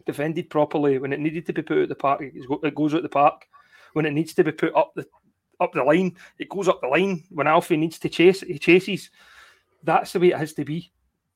[0.07, 3.09] Defended properly when it needed to be put at the park, it goes out the
[3.09, 3.47] park.
[3.93, 5.07] When it needs to be put up the
[5.61, 7.25] up the line, it goes up the line.
[7.31, 9.11] When Alfie needs to chase, he chases
[9.83, 10.93] that's the way it has to be.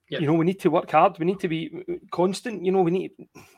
[0.09, 0.21] Yep.
[0.21, 1.19] You know, we need to work hard.
[1.19, 2.65] We need to be constant.
[2.65, 3.11] You know, we need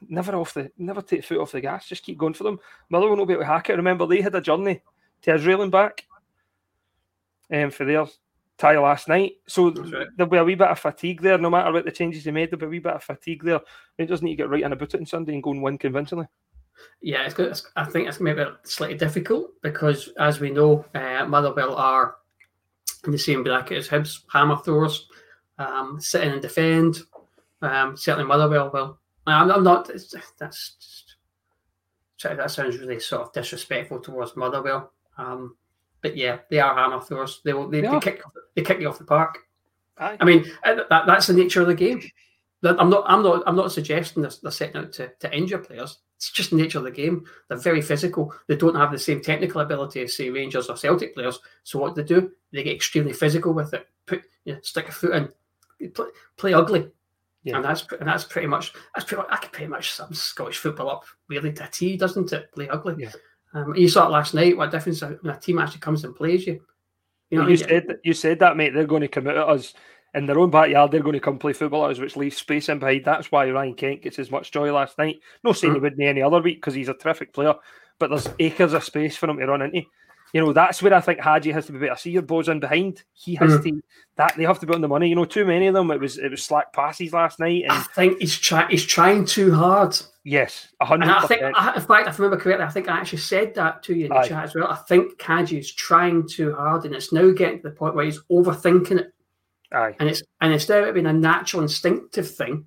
[0.08, 1.86] never off the never take foot off the gas.
[1.86, 2.58] Just keep going for them.
[2.88, 3.76] Motherwell will not be able to hack it.
[3.76, 4.80] Remember, they had a journey
[5.22, 6.06] to Israel and back,
[7.52, 8.06] um, for their
[8.56, 9.34] tie last night.
[9.46, 10.06] So right.
[10.16, 11.38] there'll be a wee bit of fatigue there.
[11.38, 13.60] No matter what the changes they made, there'll be a wee bit of fatigue there.
[13.98, 15.78] It doesn't need to get right in about it on Sunday and go and win
[15.78, 16.26] convincingly.
[17.00, 17.60] Yeah, it's good.
[17.76, 22.16] I think it's maybe slightly difficult because, as we know, uh, Motherwell are
[23.04, 25.08] in the same bracket as Hibs, hammer throwers,
[25.58, 26.98] um, sitting and defend.
[27.62, 28.98] Um, certainly Motherwell will.
[29.26, 29.88] I'm, I'm not.
[29.88, 30.10] That's
[32.18, 34.92] just, that sounds really sort of disrespectful towards Motherwell.
[35.16, 35.56] Um,
[36.00, 37.40] but yeah, they are hammer throwers.
[37.44, 37.68] They will.
[37.68, 37.92] They, yeah.
[37.92, 38.22] they kick.
[38.54, 39.38] They kick you off the park.
[39.98, 40.16] Aye.
[40.20, 42.02] I mean, uh, that, that's the nature of the game.
[42.64, 43.04] I'm not.
[43.06, 43.42] I'm not.
[43.46, 45.98] I'm not suggesting they're, they're setting out to, to injure players.
[46.18, 47.24] It's just the nature of the game.
[47.48, 48.34] They're very physical.
[48.48, 51.38] They don't have the same technical ability as say Rangers or Celtic players.
[51.62, 53.86] So what they do, they get extremely physical with it.
[54.04, 56.90] Put you know, stick a foot in, play, play ugly,
[57.44, 57.54] yeah.
[57.54, 59.22] and that's and that's pretty much that's pretty.
[59.22, 62.50] Much, I can pretty much sum Scottish football up really to a T, doesn't it?
[62.50, 62.96] Play ugly.
[62.98, 63.12] Yeah.
[63.54, 64.56] Um, you saw it last night.
[64.56, 66.60] What difference when a team actually comes and plays you?
[67.30, 68.74] You, know, you said that, you said that, mate.
[68.74, 69.72] They're going to come out at us
[70.14, 73.04] in their own backyard, they're going to come play football which leaves space in behind.
[73.04, 75.20] That's why Ryan Kent gets as much joy last night.
[75.44, 77.54] No saying he wouldn't any other week because he's a terrific player,
[77.98, 79.82] but there's acres of space for him to run into.
[80.32, 81.92] You know, that's where I think Hagi has to be better.
[81.92, 83.02] I see your balls in behind.
[83.14, 83.76] He has mm-hmm.
[83.76, 83.82] to
[84.16, 85.08] that they have to be on the money.
[85.08, 85.90] You know, too many of them.
[85.90, 87.62] It was it was slack passes last night.
[87.62, 89.98] And I think he's trying he's trying too hard.
[90.24, 91.08] Yes, hundred.
[91.08, 93.82] I think, I, in fact, if I remember correctly, I think I actually said that
[93.84, 94.28] to you in the Aye.
[94.28, 94.68] chat as well.
[94.68, 98.04] I think Hagi is trying too hard, and it's now getting to the point where
[98.04, 99.14] he's overthinking it.
[99.72, 99.94] Aye.
[100.00, 102.66] And it's and instead of it being a natural instinctive thing,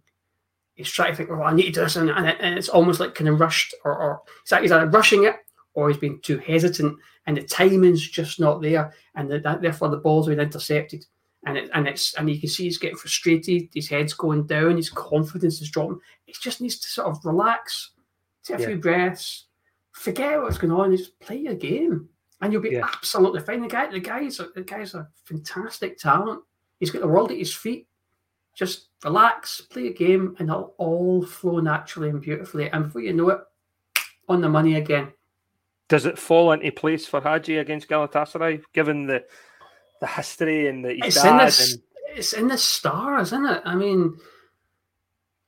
[0.76, 2.70] he's trying to think, well, I need to do this, and, and, it, and it's
[2.70, 4.22] almost like kind of rushed, or, or
[4.62, 5.36] he's either rushing it
[5.74, 9.90] or he's been too hesitant, and the timing's just not there, and the, that, therefore
[9.90, 11.06] the ball's been intercepted.
[11.48, 13.70] And it, and it's and you can see he's getting frustrated.
[13.74, 14.78] His head's going down.
[14.78, 16.00] His confidence is dropping.
[16.26, 17.94] He just needs to sort of relax,
[18.44, 18.68] take a yeah.
[18.68, 19.48] few breaths,
[19.92, 22.08] forget what's going on, and just play your game,
[22.42, 22.84] and you'll be yeah.
[22.84, 23.64] absolutely fine.
[23.64, 26.44] The guy, the guy's the guy's a fantastic talent.
[26.82, 27.88] He's got the world at his feet.
[28.56, 32.72] Just relax, play a game, and it'll all flow naturally and beautifully.
[32.72, 33.40] And before you know it,
[34.28, 35.14] on the money again.
[35.90, 39.24] Does it fall into place for Hagi against Galatasaray, given the
[40.00, 41.84] the history and the it's in this, and...
[42.16, 43.62] it's in the stars, isn't it?
[43.64, 44.18] I mean,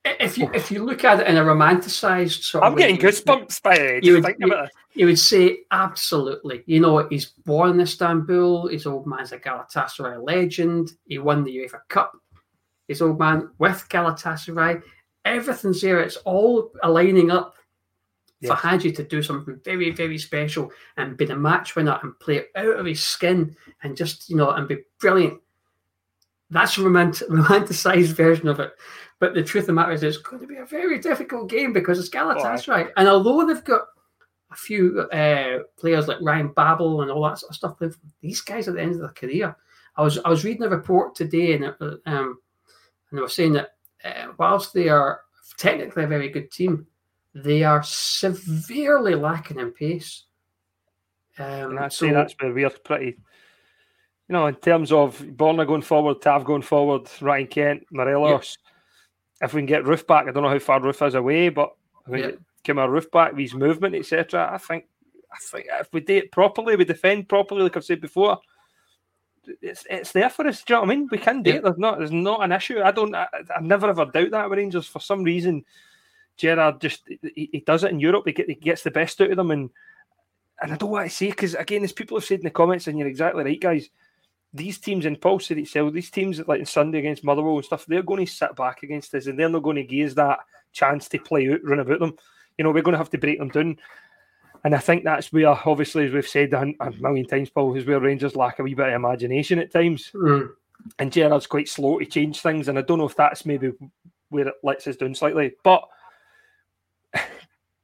[0.04, 3.62] if you if you look at it in a romanticized sort of I'm getting goosebumps
[3.62, 4.04] by it.
[4.04, 6.62] You would, you, you would say absolutely.
[6.66, 8.68] You know, he's born in Istanbul.
[8.68, 10.92] His old man's a Galatasaray legend.
[11.06, 12.12] He won the UEFA Cup.
[12.86, 14.82] His old man with Galatasaray.
[15.24, 16.00] Everything's there.
[16.00, 17.54] It's all aligning up
[18.40, 18.50] yes.
[18.50, 22.44] for Hagi to do something very, very special and be the match winner and play
[22.56, 25.40] out of his skin and just, you know, and be brilliant.
[26.54, 28.72] That's a romantic, romanticized version of it.
[29.18, 31.72] But the truth of the matter is, it's going to be a very difficult game
[31.72, 32.86] because it's Galatasaray.
[32.86, 33.82] Oh, and although they've got
[34.50, 38.68] a few uh, players like Ryan Babel and all that sort of stuff, these guys
[38.68, 39.56] at the end of their career.
[39.96, 42.38] I was I was reading a report today, and um, and
[43.12, 43.70] they were saying that
[44.04, 45.20] uh, whilst they are
[45.56, 46.86] technically a very good team,
[47.34, 50.24] they are severely lacking in pace.
[51.38, 53.18] Um, I'd so, say that's where we're pretty,
[54.28, 58.56] you know, in terms of Borna going forward, Tav going forward, Ryan Kent, Morelos.
[59.42, 61.74] If we can get Roofe back, I don't know how far Roofe is away, but
[62.06, 64.50] if we get Kemar Roofe back, his movement, etc.
[64.52, 64.86] I think,
[65.30, 68.38] I think if we do it properly, we defend properly, like I've said before,
[69.60, 70.62] it's it's there for us.
[70.62, 71.08] Do you know what I mean?
[71.10, 71.62] We can do it.
[71.62, 72.80] There's not there's not an issue.
[72.82, 73.14] I don't.
[73.14, 74.86] I, I never ever doubt that with Rangers.
[74.86, 75.64] For some reason,
[76.36, 78.24] Gerrard just he, he does it in Europe.
[78.26, 79.70] He, get, he, gets the best out of them, and
[80.60, 82.86] and I don't want to say because again, as people have said in the comments,
[82.86, 83.90] and you're exactly right, guys.
[84.54, 85.92] These teams in Pulse said itself.
[85.92, 89.14] These teams like in Sunday against Motherwell and stuff, they're going to sit back against
[89.14, 90.38] us, and they're not going to give us that
[90.72, 92.16] chance to play out, run about them.
[92.56, 93.78] You know, we're going to have to break them down.
[94.64, 97.84] And I think that's where, obviously, as we've said a, a million times, Paul, is
[97.84, 100.10] where Rangers lack a wee bit of imagination at times.
[100.14, 100.50] Mm.
[100.98, 102.68] And Gerrard's quite slow to change things.
[102.68, 103.72] And I don't know if that's maybe
[104.30, 105.52] where it lets us down slightly.
[105.62, 105.86] But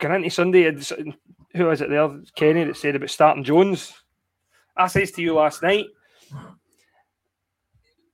[0.00, 0.72] Granty Sunday,
[1.54, 2.10] who was it there?
[2.34, 3.92] Kenny that said about starting Jones.
[4.76, 5.86] I says to you last night,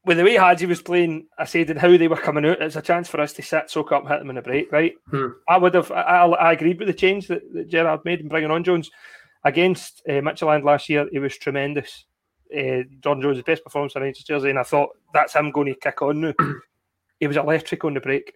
[0.06, 2.76] with the way Hagi was playing, I said and how they were coming out, it's
[2.76, 4.94] a chance for us to sit, soak up, hit them in a break, right?
[5.10, 5.28] Hmm.
[5.48, 8.50] I would have, I, I, agreed with the change that, that Gerrard made in bringing
[8.50, 8.90] on Jones
[9.44, 11.08] against uh, Midtjylland last year.
[11.12, 12.06] It was tremendous.
[12.56, 15.66] Uh, John Jones' the best performance in Rangers jersey, and I thought that's him going
[15.66, 16.34] to kick on now.
[17.20, 18.32] he was electric on the break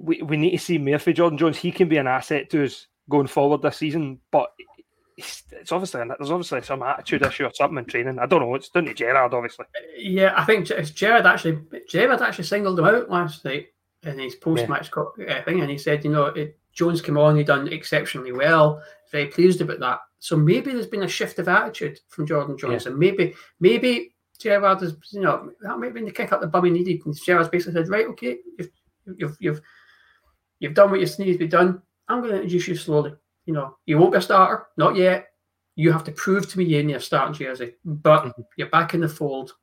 [0.00, 1.58] we, we need to see for Jordan Jones.
[1.58, 4.50] He can be an asset to us going forward this season, but
[5.52, 8.18] it's, obviously there's obviously some attitude issue or something in training.
[8.18, 8.54] I don't know.
[8.54, 9.66] It's done to Gerrard, obviously.
[9.96, 11.58] Yeah, I think it's Gerrard actually.
[11.88, 13.68] Gerrard actually singled him out last night
[14.02, 15.24] in his post-match yeah.
[15.34, 18.82] Uh, thing, and he said, you know, it, Jones came on, he done exceptionally well.
[19.12, 20.00] Very pleased about that.
[20.18, 22.90] So maybe there's been a shift of attitude from Jordan Jones, yeah.
[22.90, 26.46] and maybe maybe Gerrard has, you know, that might have been the kick up the
[26.46, 27.00] bum he needed.
[27.04, 28.70] And Gerrard's basically said, right, okay, you've
[29.16, 29.60] you've you've
[30.62, 31.80] You've done what you need to be done.
[32.06, 33.14] I'm going to introduce you slowly.
[33.50, 35.26] You know, you won't be a starter, not yet.
[35.74, 38.42] You have to prove to me you're in your starting jersey, but mm-hmm.
[38.56, 39.54] you're back in the fold.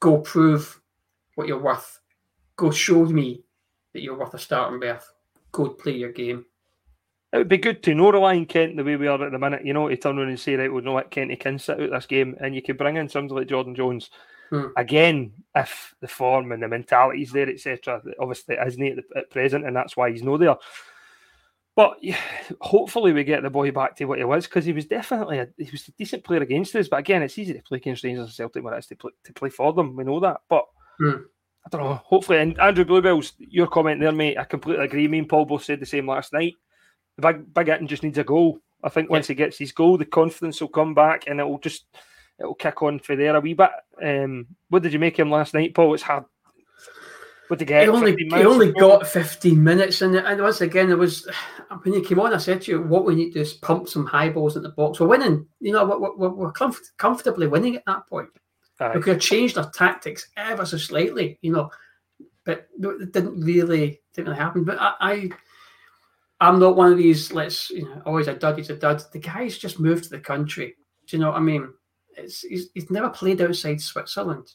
[0.00, 0.80] Go prove
[1.36, 2.00] what you're worth.
[2.56, 3.44] Go show me
[3.92, 5.08] that you're worth a starting berth.
[5.52, 6.46] Go play your game.
[7.32, 9.64] It would be good to know relying Kent the way we are at the minute,
[9.64, 11.90] you know, to turn around and say, right, we know what Kent can sit out
[11.90, 14.10] this game, and you can bring in somebody like Jordan Jones
[14.52, 14.66] Hmm.
[14.76, 19.30] Again, if the form and the mentality is there, etc., obviously it isn't at, at
[19.30, 20.56] present, and that's why he's no there.
[21.74, 22.18] But yeah,
[22.60, 25.48] hopefully we get the boy back to what he was because he was definitely a,
[25.56, 26.88] he was a decent player against us.
[26.88, 29.32] But again, it's easy to play against Rangers and Celtic when it's to play, to
[29.32, 29.96] play for them.
[29.96, 30.42] We know that.
[30.50, 30.66] But
[31.00, 31.24] mm.
[31.64, 31.94] I don't know.
[32.04, 35.08] Hopefully, and Andrew Bluebells, your comment there, mate, I completely agree.
[35.08, 36.54] Me and Paul both said the same last night.
[37.16, 38.58] The big Big just needs a goal.
[38.84, 41.58] I think once he gets his goal, the confidence will come back and it will
[41.58, 41.84] just
[42.38, 43.70] it'll kick on for there a wee bit.
[44.02, 45.94] Um, what did you make him last night, Paul?
[45.94, 46.24] It's hard.
[47.58, 47.82] Did he get?
[47.82, 51.28] He only, he only got 15 minutes, and, and once again, it was
[51.82, 52.34] when he came on.
[52.34, 54.62] I said to you, what we need to do is pump some high balls in
[54.62, 55.00] the box.
[55.00, 58.28] We're winning, you know, we're, we're, we're comf- comfortably winning at that point.
[58.80, 58.94] Right.
[58.94, 61.70] We could have changed our tactics ever so slightly, you know,
[62.44, 64.64] but it didn't really didn't really happen.
[64.64, 65.30] But I, I
[66.40, 67.32] I'm not one of these.
[67.32, 68.58] Let's you know, always a dud.
[68.58, 69.02] He's a dud.
[69.12, 70.74] The guy's just moved to the country.
[71.06, 71.68] Do you know what I mean?
[72.16, 74.52] it's, he's, he's never played outside Switzerland.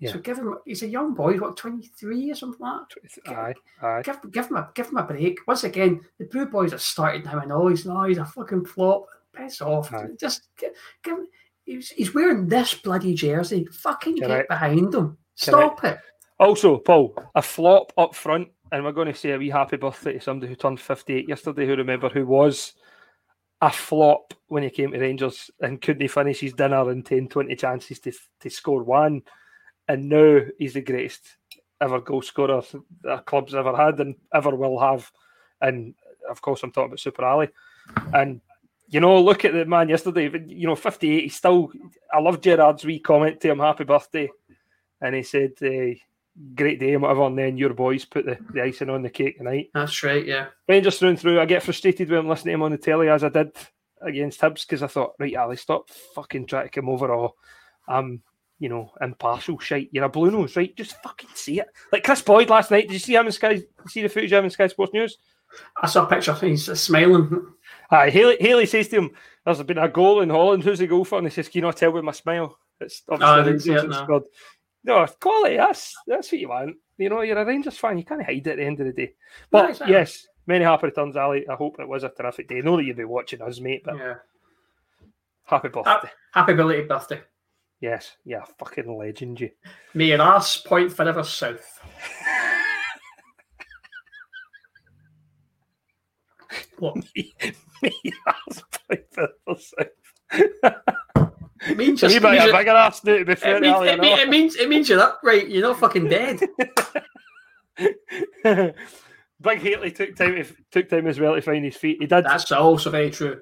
[0.00, 0.12] Yeah.
[0.12, 0.56] So give him.
[0.64, 1.32] He's a young boy.
[1.32, 2.80] He's What twenty three or something like
[3.24, 3.32] that.
[3.36, 4.02] Aye, aye.
[4.02, 5.38] Give, give him a give him a break.
[5.46, 8.64] Once again, the Blue Boys are starting him, and oh, he's no, he's a fucking
[8.64, 9.06] flop.
[9.34, 9.92] piss off.
[9.92, 10.08] Aye.
[10.18, 10.70] Just give,
[11.04, 11.18] give,
[11.64, 13.66] he's, he's wearing this bloody jersey.
[13.70, 14.48] Fucking Correct.
[14.48, 15.18] get behind him.
[15.34, 15.98] Stop Correct.
[15.98, 16.10] it.
[16.38, 20.14] Also, Paul, a flop up front, and we're going to say a wee happy birthday
[20.14, 22.72] to somebody who turned 58 yesterday, who remember who was
[23.60, 27.54] a flop when he came to Rangers and couldn't finish his dinner in 10, 20
[27.56, 29.22] chances to, to score one.
[29.90, 31.36] And now he's the greatest
[31.80, 32.62] ever goal scorer
[33.02, 35.10] the club's ever had and ever will have.
[35.60, 35.96] And
[36.30, 37.48] of course, I'm talking about Super Ali.
[38.14, 38.40] And
[38.86, 40.30] you know, look at the man yesterday.
[40.46, 41.22] You know, 58.
[41.24, 41.72] He's still.
[42.14, 43.58] I love Gerrard's wee comment to him.
[43.58, 44.30] Happy birthday,
[45.00, 45.98] and he said, uh,
[46.54, 49.38] "Great day and whatever." And then your boys put the, the icing on the cake
[49.38, 49.70] tonight.
[49.74, 50.24] That's right.
[50.24, 50.46] Yeah.
[50.68, 51.40] Rangers through and through.
[51.40, 53.56] I get frustrated when I'm listening to him on the telly, as I did
[54.00, 57.12] against Hibs, because I thought, right, Ali, stop fucking trying to come over.
[57.12, 57.34] Or
[57.88, 58.22] I'm,
[58.60, 59.88] you know, impartial shite.
[59.90, 60.76] You're a blue nose, right?
[60.76, 61.68] Just fucking see it.
[61.90, 62.86] Like Kris Boyd last night.
[62.86, 63.62] Did you see him in Sky?
[63.88, 65.16] See the footage of him in Sky Sports News?
[65.82, 66.30] I saw a picture.
[66.30, 67.54] of He's smiling.
[67.90, 69.10] Aye, Haley, Haley says to him,
[69.44, 70.62] "There's been a goal in Holland.
[70.62, 73.02] Who's the goal for?" And he says, "Can you not tell with my smile?" It's
[73.08, 74.24] obviously oh, Rangers no.
[74.84, 75.56] no, quality.
[75.56, 76.76] That's that's what you want.
[76.98, 77.98] You know, you're a Rangers fan.
[77.98, 79.14] You can't hide it at the end of the day.
[79.50, 81.48] But yes, many happy returns, Ali.
[81.48, 82.58] I hope it was a terrific day.
[82.58, 83.82] I know that you'll be watching us, mate.
[83.84, 84.14] But yeah.
[85.44, 86.10] happy birthday.
[86.32, 87.22] Happy belated birthday.
[87.80, 89.50] Yes, yeah, fucking legend, you.
[89.94, 91.80] May your ass point forever south.
[96.78, 96.96] what?
[97.16, 97.32] me
[98.26, 99.88] ass point forever south.
[101.68, 103.56] It means just, you might have bigger ass to be fair.
[103.56, 105.48] It means, it, mean, it, means, it means you're upright.
[105.48, 106.40] You're not fucking dead.
[109.42, 111.98] Big Haley took time took time as well to find his feet.
[112.00, 112.24] He did.
[112.24, 113.40] That's also very true.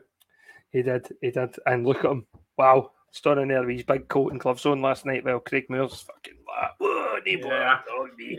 [0.70, 1.08] He did.
[1.20, 1.56] He did.
[1.66, 2.26] And look at him.
[2.56, 2.90] Wow.
[3.10, 6.02] Stood in there with his big coat and gloves on last night while Craig Moore's
[6.02, 6.34] fucking
[6.78, 7.78] whoa, yeah.
[8.18, 8.36] yeah.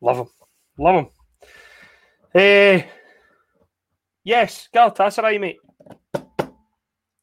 [0.00, 0.26] Love him.
[0.78, 1.06] Love him.
[2.34, 2.82] Eh,
[4.24, 5.58] yes, Galatasaray, mate.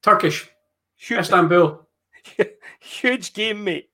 [0.02, 0.50] Turkish.
[0.96, 1.88] Huge, Istanbul.
[2.80, 3.90] huge game, mate.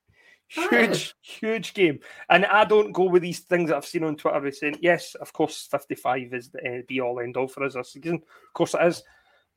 [0.47, 1.99] Huge, huge game.
[2.29, 5.33] And I don't go with these things that I've seen on Twitter saying, yes, of
[5.33, 8.15] course, 55 is the uh, be all end all for us this season.
[8.15, 9.03] Of course it is.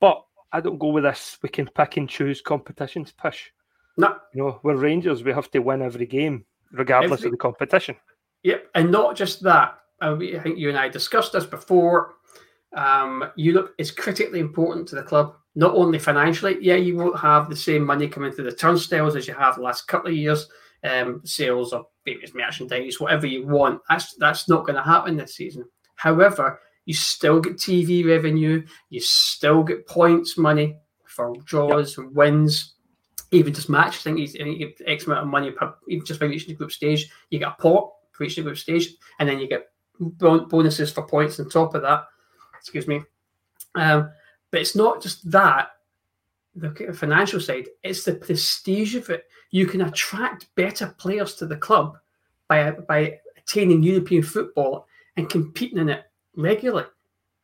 [0.01, 1.38] But I don't go with this.
[1.42, 3.12] We can pick and choose competitions.
[3.12, 3.51] Push.
[3.96, 5.24] No, you know, we're Rangers.
[5.24, 7.28] We have to win every game, regardless every...
[7.28, 7.96] of the competition.
[8.44, 9.78] Yep, and not just that.
[10.01, 12.14] I think you and I discussed this before.
[12.76, 16.59] Um, Europe is critically important to the club, not only financially.
[16.61, 19.62] Yeah, you won't have the same money coming through the turnstiles as you have the
[19.62, 20.49] last couple of years.
[20.84, 23.80] Um, sales of various merchandise, whatever you want.
[23.88, 25.64] That's that's not going to happen this season.
[25.96, 32.07] However, you still get TV revenue, you still get points money for draws yep.
[32.07, 32.76] and wins,
[33.30, 33.99] even just match.
[33.99, 36.72] I think, you, get X amount of money per, even just by reaching the group
[36.72, 37.11] stage.
[37.28, 39.68] You get a pot for reaching the group stage, and then you get
[40.01, 42.07] bonuses for points on top of that.
[42.59, 43.03] Excuse me.
[43.74, 44.11] Um,
[44.51, 45.72] but it's not just that.
[46.57, 49.26] Look at The financial side, it's the prestige of it.
[49.51, 51.99] You can attract better players to the club
[52.49, 54.86] by by attaining European football
[55.18, 56.07] and competing in it
[56.39, 56.86] regularly.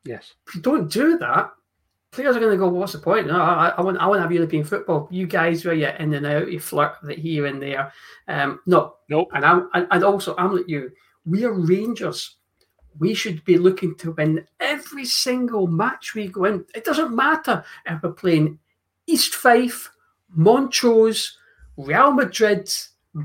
[0.05, 0.35] Yes.
[0.47, 1.51] If you don't do that,
[2.11, 3.27] players are going to go, well, what's the point?
[3.27, 5.09] No, I, I, want, I want to have European football.
[5.11, 7.93] You guys where you're in and out, you flirt with it here and there.
[8.29, 8.97] Um, no.
[9.09, 9.29] Nope.
[9.35, 10.93] And I'm, and also, I'm like you.
[11.27, 12.37] We are Rangers.
[12.99, 16.65] We should be looking to win every single match we go in.
[16.75, 18.59] It doesn't matter if we're playing
[19.07, 19.91] East Fife,
[20.29, 21.37] Montrose,
[21.77, 22.71] Real Madrid,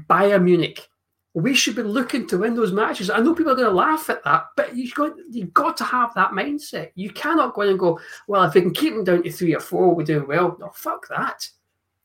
[0.09, 0.89] Bayern Munich
[1.33, 3.09] we should be looking to win those matches.
[3.09, 5.83] I know people are going to laugh at that, but you've got you've got to
[5.83, 6.91] have that mindset.
[6.95, 9.55] You cannot go in and go, well, if we can keep them down to three
[9.55, 10.57] or four, we're doing well.
[10.59, 11.47] No, fuck that.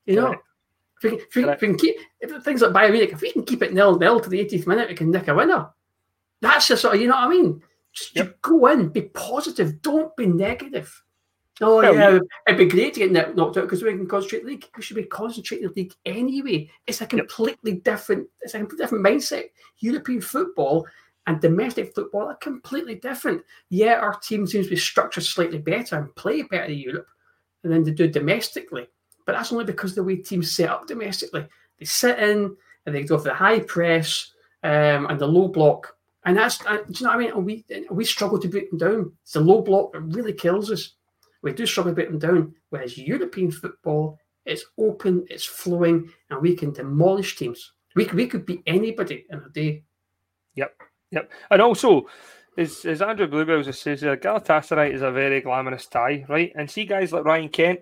[0.04, 2.92] You know, if we, can, if, we, if we, can, keep if things like Bayern
[2.92, 5.28] Munich, if we can keep it nil nil to the 80th minute, we can nick
[5.28, 5.70] a winner.
[6.42, 7.62] That's just sort of, you know what I mean.
[7.94, 8.42] Just yep.
[8.42, 11.02] go in, be positive, don't be negative.
[11.60, 14.64] Oh well, yeah, it'd be great to get knocked out because we can concentrate league.
[14.76, 16.68] We should be concentrating the league anyway.
[16.86, 17.84] It's a completely yep.
[17.84, 18.28] different.
[18.40, 19.44] It's a completely different mindset.
[19.78, 20.86] European football
[21.26, 23.42] and domestic football are completely different.
[23.70, 27.06] Yeah, our team seems to be structured slightly better and play better in Europe
[27.62, 28.88] than they do domestically.
[29.24, 31.46] But that's only because the way teams set up domestically.
[31.78, 34.32] They sit in and they go for the high press
[34.64, 35.96] um, and the low block.
[36.24, 37.32] And that's, uh, do you know what I mean?
[37.32, 39.12] And we, we struggle to break them down.
[39.22, 40.94] It's the low block that really kills us
[41.44, 42.54] we do struggle to break them down.
[42.70, 47.72] Whereas European football, it's open, it's flowing, and we can demolish teams.
[47.94, 49.84] We, we could beat anybody in a day.
[50.56, 50.74] Yep,
[51.12, 51.30] yep.
[51.50, 52.06] And also,
[52.56, 56.52] as, as Andrew Bluebells says, uh, Galatasaray is a very glamorous tie, right?
[56.56, 57.80] And see guys like Ryan Kent,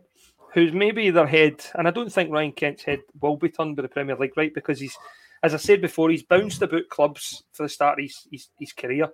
[0.54, 3.82] who's maybe their head, and I don't think Ryan Kent's head will be turned by
[3.82, 4.52] the Premier League, right?
[4.52, 4.96] Because he's,
[5.42, 8.72] as I said before, he's bounced about clubs for the start of his, his, his
[8.72, 9.08] career.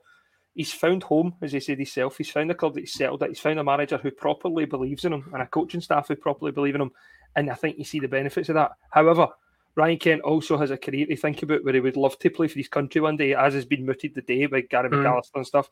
[0.54, 2.18] He's found home, as he said himself.
[2.18, 3.28] He's found a club that he's settled at.
[3.28, 6.52] He's found a manager who properly believes in him and a coaching staff who properly
[6.52, 6.92] believe in him.
[7.36, 8.72] And I think you see the benefits of that.
[8.90, 9.28] However,
[9.74, 12.48] Ryan Kent also has a career to think about where he would love to play
[12.48, 15.04] for his country one day, as has been mooted today by Gary mm.
[15.04, 15.70] McAllister and stuff.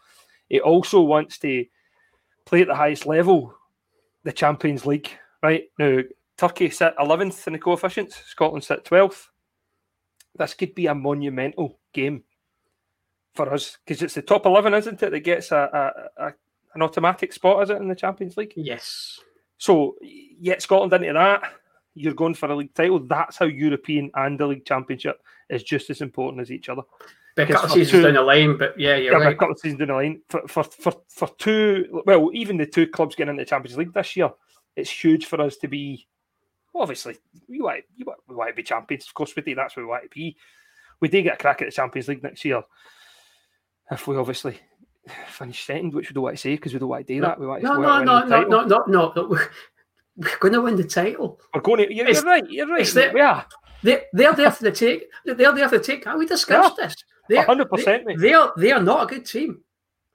[0.49, 1.67] He also wants to
[2.45, 3.53] play at the highest level,
[4.23, 5.11] the Champions League.
[5.43, 6.03] Right now,
[6.37, 9.27] Turkey sit 11th in the coefficients, Scotland sit 12th.
[10.39, 12.23] This could be a monumental game
[13.37, 16.35] for us because it's the top 11, isn't it, that gets a, a, a,
[16.75, 18.55] an automatic spot, is it, in the Champions League?
[18.57, 19.21] Yes.
[19.59, 21.53] So, yet Scotland into that,
[21.95, 22.99] you're going for a league title.
[23.01, 26.83] That's how European and the league championship is just as important as each other.
[27.37, 29.35] Be a couple of seasons down the line, but yeah, you're yeah, right.
[29.35, 32.03] A couple of seasons down the line for, for for for two.
[32.07, 34.31] Well, even the two clubs getting into the Champions League this year,
[34.75, 36.07] it's huge for us to be
[36.75, 37.17] obviously
[37.49, 39.07] we want, want, we want to be champions.
[39.07, 39.55] Of course, we do.
[39.55, 40.37] That's what we want to be.
[41.01, 42.63] We do get a crack at the Champions League next year.
[43.91, 44.61] If we obviously
[45.29, 47.39] finish second, which we don't want to say because we don't want to do that.
[47.39, 49.39] We want to no, no, no, no, no, no, no, no.
[50.17, 51.41] We're going to win the title.
[51.55, 51.95] We're going to.
[51.95, 52.45] You're, you're right.
[52.49, 52.87] You're right.
[52.87, 53.47] The, we are.
[53.83, 55.05] They, they're there for the take.
[55.25, 56.07] They're there for the take.
[56.07, 56.97] We discussed yeah, this.
[57.29, 58.05] They're, 100%.
[58.07, 58.53] They, they are.
[58.57, 59.61] They are not a good team.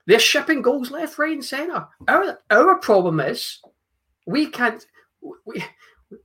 [0.06, 1.86] They're shipping goals left, right, and centre.
[2.08, 3.60] Our our problem is
[4.26, 4.84] we can't.
[5.20, 5.64] We,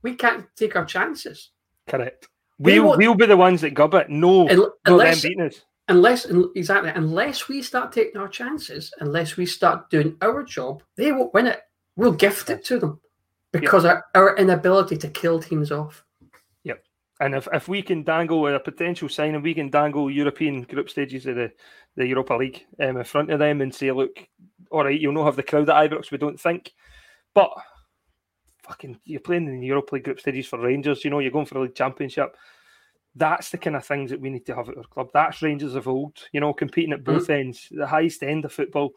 [0.02, 1.50] we can't take our chances.
[1.86, 2.28] Correct.
[2.58, 4.10] We'll, we'll be the ones that gub it.
[4.10, 4.48] No,
[4.84, 5.60] unless, them beating us.
[5.88, 11.12] Unless, exactly, unless we start taking our chances, unless we start doing our job, they
[11.12, 11.60] won't win it.
[11.96, 13.00] We'll gift it to them
[13.52, 14.04] because yep.
[14.14, 16.04] our, our inability to kill teams off.
[16.64, 16.84] Yep.
[17.20, 20.90] And if, if we can dangle a potential sign and we can dangle European group
[20.90, 21.50] stages of the,
[21.96, 24.28] the Europa League um, in front of them and say, look,
[24.70, 26.72] all right, you'll not have the crowd at Ibrox, we don't think.
[27.34, 27.50] But
[28.62, 31.02] fucking you're playing in the Europa League group stages for Rangers.
[31.04, 32.36] You know, you're going for the league championship.
[33.18, 35.10] That's the kind of things that we need to have at our club.
[35.12, 36.16] That's Rangers of old.
[36.32, 37.40] You know, competing at both mm.
[37.40, 38.92] ends, the highest end of football,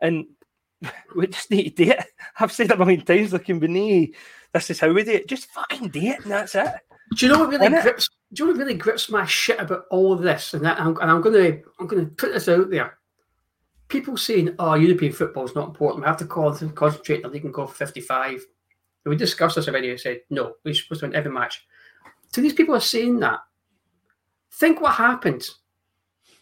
[0.00, 0.26] and
[1.16, 2.04] we just need to do it.
[2.38, 3.30] I've said it a million times.
[3.30, 4.06] There can be no,
[4.52, 5.28] this is how we do it.
[5.28, 6.68] Just fucking do it, and that's it.
[7.16, 8.08] Do you know what really grips?
[8.32, 10.54] Do you know what really grips my shit about all of this?
[10.54, 12.98] And that, and I'm going to, I'm going to put this out there.
[13.88, 16.04] People saying, "Oh, European football is not important.
[16.04, 18.46] We have to concentrate on league and go for 55."
[19.04, 19.92] We discussed this already.
[19.92, 21.66] I said, no, we're supposed to win every match.
[22.32, 23.40] So these people are saying that,
[24.52, 25.48] think what happened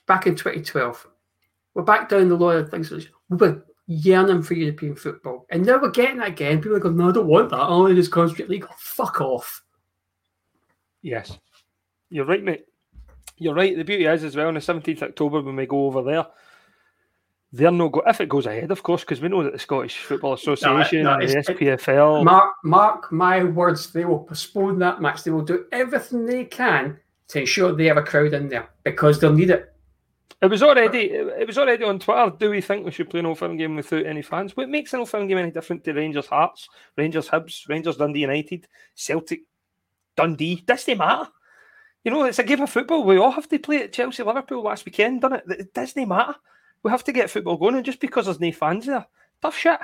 [0.07, 1.07] back in 2012.
[1.75, 2.91] We're back down the line of things.
[2.91, 5.47] We were yearning for European football.
[5.51, 6.61] And now we're getting that again.
[6.61, 7.61] People are going, no, I don't want that.
[7.61, 8.67] Oh, I only just concentrate league.
[8.69, 9.63] Oh, fuck off.
[11.03, 11.39] Yes.
[12.11, 12.67] You're right, mate.
[13.37, 13.77] You're right.
[13.77, 16.27] The beauty is as well on the 17th October when we go over there,
[17.53, 19.99] they're not go if it goes ahead, of course, because we know that the Scottish
[19.99, 22.25] Football Association no, no, and the SPFL.
[22.25, 25.23] Mark, mark my words, they will postpone that match.
[25.23, 26.99] They will do everything they can
[27.29, 29.72] to ensure they have a crowd in there because they'll need it.
[30.41, 32.33] It was already it was already on Twitter.
[32.39, 34.57] Do we think we should play an Old Firm game without any fans?
[34.57, 38.20] What makes an Old Firm game any different to Rangers Hearts, Rangers Hibs, Rangers Dundee
[38.20, 39.43] United, Celtic,
[40.16, 40.62] Dundee?
[40.64, 41.29] Does they matter?
[42.05, 43.03] You know, it's a game of football.
[43.03, 45.61] We all have to play at Chelsea Liverpool last weekend, doesn't it?
[45.61, 46.37] It doesn't matter.
[46.85, 49.07] We have to get football going, and just because there's no fans there,
[49.43, 49.81] tough shit.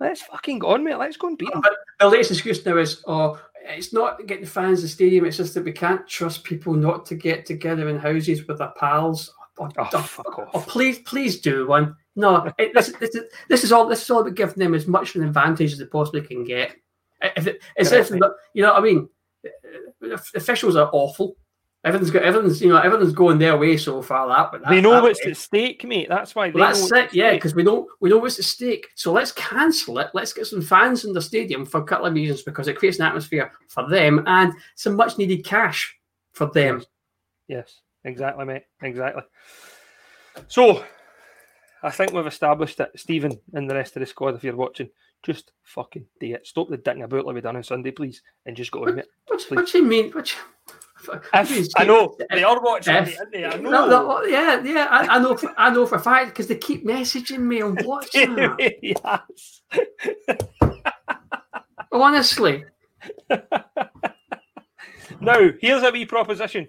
[0.00, 0.96] Let's fucking go on, mate.
[0.96, 1.60] Let's go and beat them.
[1.60, 3.38] But The latest excuse now is, oh,
[3.68, 5.24] it's not getting fans in the stadium.
[5.24, 8.72] It's just that we can't trust people not to get together in houses with their
[8.78, 9.32] pals.
[9.58, 10.50] Oh, oh, oh, fuck oh, off.
[10.54, 11.96] oh please, please do one.
[12.16, 13.86] No, it, this, this, is, this is all.
[13.86, 16.44] This is all about giving them as much of an advantage as they possibly can
[16.44, 16.76] get.
[17.20, 19.08] If it, it's if, you know, what I mean,
[20.34, 21.36] officials are awful.
[21.84, 24.26] Everything's got everything's you know everything's going their way so far.
[24.26, 25.30] That but that, they know that what's way.
[25.30, 26.08] at stake, mate.
[26.08, 26.50] That's why.
[26.50, 27.14] Well, that's it.
[27.14, 28.88] Yeah, because we know we know what's at stake.
[28.96, 30.10] So let's cancel it.
[30.12, 32.98] Let's get some fans in the stadium for a couple of reasons because it creates
[32.98, 35.96] an atmosphere for them and some much needed cash
[36.32, 36.82] for them.
[37.46, 38.64] Yes, exactly, mate.
[38.82, 39.22] Exactly.
[40.48, 40.84] So,
[41.82, 44.90] I think we've established that Steven and the rest of the squad, if you're watching,
[45.22, 46.46] just fucking do it.
[46.46, 48.98] Stop the dicking about like we done on Sunday, please, and just go what, in
[49.00, 49.08] it.
[49.26, 50.10] What, what do you mean?
[50.10, 50.36] What,
[51.34, 53.70] if, I know they are watching if, me, I know.
[53.70, 55.36] No, no, yeah, yeah, I, I know.
[55.36, 58.74] For, I know for a fact because they keep messaging me on WhatsApp.
[58.82, 59.62] yes.
[61.92, 62.64] Honestly.
[65.20, 66.68] now, here's a wee proposition.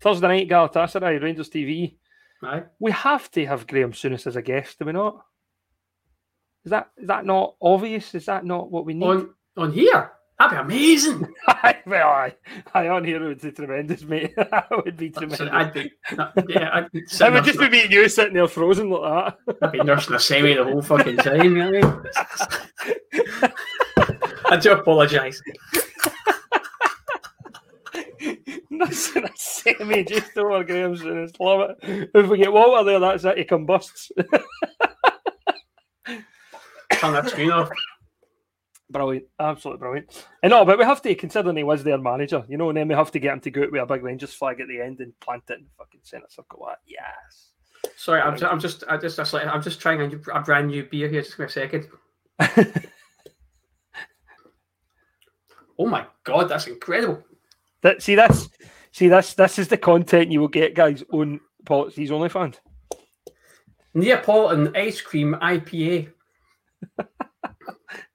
[0.00, 1.96] Thursday night, Galatasaray, Rangers TV.
[2.42, 2.62] Aye.
[2.78, 5.22] We have to have Graeme Souness as a guest, do we not?
[6.64, 8.14] Is that is that not obvious?
[8.14, 9.06] Is that not what we need?
[9.06, 10.12] On on here?
[10.40, 11.28] That'd be amazing.
[11.86, 12.34] well, I,
[12.72, 14.34] I on here would be tremendous, mate.
[14.36, 15.42] that would be tremendous.
[15.52, 15.92] I'd be,
[16.48, 19.56] yeah, I'd be it would just be me and you sitting there frozen like that.
[19.60, 21.44] I'd be nursing a semi the whole fucking time.
[21.44, 23.52] You know I, mean?
[24.46, 25.42] I do apologise.
[28.70, 30.04] nursing a semi.
[30.04, 32.10] just over Graeme's and it's love it.
[32.14, 33.36] If we get Walter there, that's it.
[33.36, 34.10] He combusts.
[36.06, 37.68] Turn that screen off.
[38.90, 40.26] Brilliant, absolutely brilliant.
[40.42, 42.88] And no, but we have to considering he was their manager, you know, and then
[42.88, 44.80] we have to get him to go out with a big Rangers flag at the
[44.80, 46.62] end and plant it in the fucking centre circle.
[46.66, 47.50] Like, yes.
[47.96, 50.82] Sorry, I'm, I'm just, I just, just like, I'm just trying a, a brand new
[50.84, 51.22] beer here.
[51.22, 51.86] Just for a second.
[55.78, 57.22] oh my god, that's incredible.
[57.82, 58.48] That see, that's
[58.90, 62.56] see, that's this is the content you will get, guys, on Policies Only Fans.
[63.94, 66.12] Neapolitan ice cream IPA.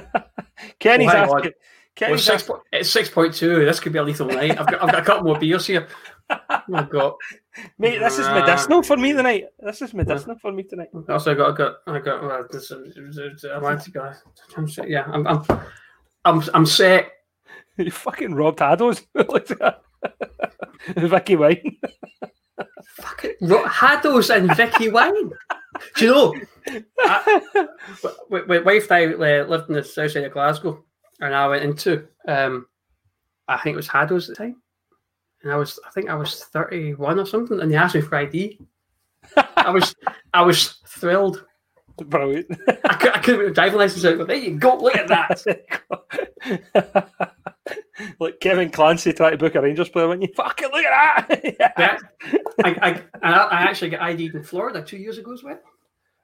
[0.78, 1.16] Kenny's on.
[1.16, 1.36] asking.
[1.40, 1.52] Well,
[1.96, 3.64] Kenny's six, asking it's six point two.
[3.64, 4.58] This could be a lethal night.
[4.58, 5.88] I've got, I've got a couple more beers here.
[6.50, 7.14] Oh my god.
[7.78, 9.44] mate, this is medicinal for me tonight.
[9.60, 10.88] This is medicinal for me tonight.
[11.08, 12.22] Also, I got, I got, I got.
[12.22, 14.12] Well, this, want to go.
[14.54, 15.42] I'm yeah, I'm, I'm,
[16.26, 17.12] I'm, I'm set.
[17.78, 19.06] You fucking robbed Haddows.
[19.14, 19.82] Look at that.
[20.96, 21.78] Vicky Wine.
[23.00, 23.34] Fucking
[23.68, 25.30] Haddows and Vicky Wine.
[25.96, 26.34] Do you know?
[27.00, 27.68] I,
[28.28, 30.84] my, wife and I uh, lived in the south side of Glasgow,
[31.20, 32.66] and I went into, um,
[33.46, 34.56] I think it was Haddows at the time,
[35.42, 38.16] and I was, I think I was thirty-one or something, and they asked me for
[38.16, 38.58] ID.
[39.56, 39.94] I was,
[40.34, 41.44] I was thrilled.
[41.98, 42.46] Brilliant.
[42.84, 44.18] I, could, I couldn't get a driving license out.
[44.18, 44.76] But there you go.
[44.76, 45.44] Look at that.
[48.20, 51.54] like Kevin Clancy tried to book a Rangers player, when you fucking look at that.
[51.78, 51.98] Yeah.
[52.64, 55.58] I, I, I actually got ID'd in Florida two years ago as well.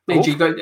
[0.09, 0.57] Mind you, got,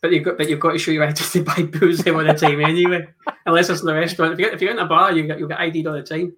[0.00, 2.32] but you've got, but you've got to show your ID to buy booze all the
[2.34, 3.08] time anyway.
[3.44, 4.34] Unless it's in the restaurant.
[4.34, 6.36] If you're, if you're in a bar, you got you got ID'd all the time.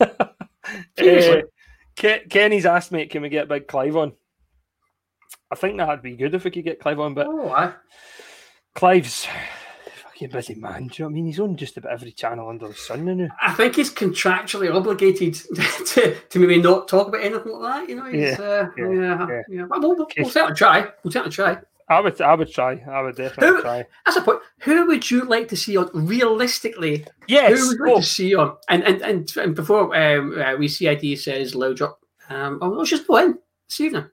[0.98, 1.40] Uh,
[1.96, 4.12] Ke- Kenny's asked me, can we get Big Clive on?
[5.50, 7.72] I think that'd be good if we could get Clive on, but Oh, aye.
[8.74, 9.26] Clive's
[10.28, 10.86] busy man.
[10.88, 11.26] Do you know what I mean?
[11.26, 13.28] He's on just about every channel under the sun now.
[13.40, 15.34] I think he's contractually obligated
[15.86, 17.88] to, to maybe not talk about anything like that.
[17.88, 19.40] You know, he's, Yeah, uh, yeah, yeah, yeah.
[19.48, 19.64] yeah.
[19.68, 20.88] Well, we'll, we'll, we'll certainly try.
[21.02, 21.58] We'll certainly try.
[21.88, 22.80] I would, I would try.
[22.88, 23.84] I would definitely Who- try.
[24.06, 24.40] That's a point.
[24.60, 27.04] Who would you like to see on realistically?
[27.26, 27.58] Yes.
[27.58, 28.56] Who would you like Oh, to see on?
[28.68, 31.98] And and and, and before um, uh, we CID says low drop.
[32.28, 34.04] Um, oh, no, she's go in this evening.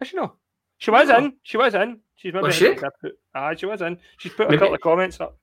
[0.00, 0.32] actually, no.
[0.78, 1.34] She was in.
[1.44, 2.00] She was in.
[2.24, 2.72] She's maybe Was she?
[2.72, 3.98] Put- Aye, she was in.
[4.16, 5.36] She's put a couple of comments up.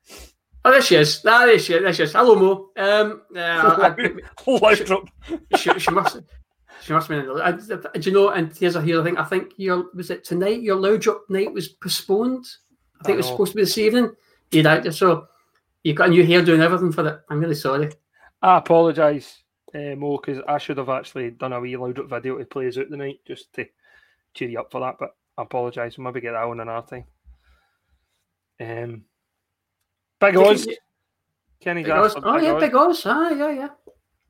[0.65, 1.21] Oh, there she is.
[1.27, 1.83] Ah, there she is.
[1.83, 2.13] There she is.
[2.13, 2.69] Hello, Mo.
[2.75, 5.07] Um, uh, I- drop.
[5.57, 6.21] she, she must.
[6.81, 7.29] She must been.
[7.39, 8.29] I, do you know?
[8.29, 8.99] And here's a here.
[8.99, 9.19] I think.
[9.19, 10.63] I think your was it tonight.
[10.63, 12.47] Your low drop night was postponed.
[12.99, 14.11] I think I it was supposed to be this evening.
[14.49, 15.27] You out so
[15.83, 17.21] you've got a new hair doing everything for it.
[17.29, 17.91] I'm really sorry.
[18.41, 19.43] I apologise,
[19.75, 22.67] uh, Mo, because I should have actually done a wee loud up video to play
[22.67, 23.67] us out the night just to
[24.33, 24.95] cheer you up for that.
[24.99, 25.97] But I apologise.
[25.97, 27.05] We'll maybe get that one another time.
[28.59, 29.03] Um,
[30.19, 30.67] Big Oz.
[31.59, 32.15] Kenny's Big Oz.
[32.17, 32.61] Oh Big yeah, Oz.
[32.61, 33.03] big Oz.
[33.05, 33.69] Ah, yeah, yeah.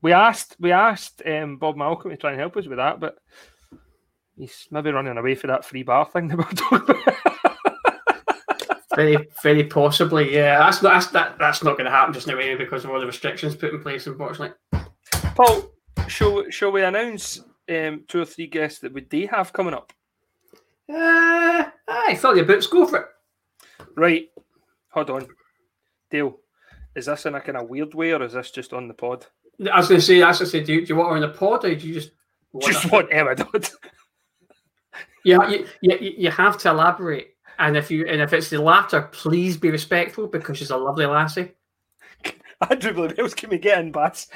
[0.00, 3.16] We asked we asked um, Bob Malcolm to try and help us with that, but
[4.36, 7.22] he's maybe running away for that free bar thing that we're talking about.
[8.94, 10.34] Very, very possibly.
[10.34, 12.90] Yeah, that's not that's, that, that's not going to happen just now anyway because of
[12.90, 14.06] all the restrictions put in place.
[14.06, 14.54] Unfortunately.
[15.34, 15.70] Paul,
[16.08, 17.40] shall, shall we announce
[17.70, 19.92] um, two or three guests that we do have coming up?
[20.88, 22.66] Uh, I thought your boots.
[22.66, 23.06] Go for it.
[23.96, 24.28] Right,
[24.90, 25.26] hold on.
[26.10, 26.38] Dale,
[26.94, 29.26] is this in a kind of weird way or is this just on the pod?
[29.60, 30.22] As i was going to say.
[30.22, 30.64] as I said.
[30.64, 32.10] Do you, do you want her in the pod or do you just?
[32.52, 33.68] want Just what Emma did.
[35.24, 37.28] Yeah, you, you, you have to elaborate.
[37.58, 41.06] And if you and if it's the latter, please be respectful because she's a lovely
[41.06, 41.52] lassie.
[42.70, 44.28] Andrew Bluebells, can we get in Baz?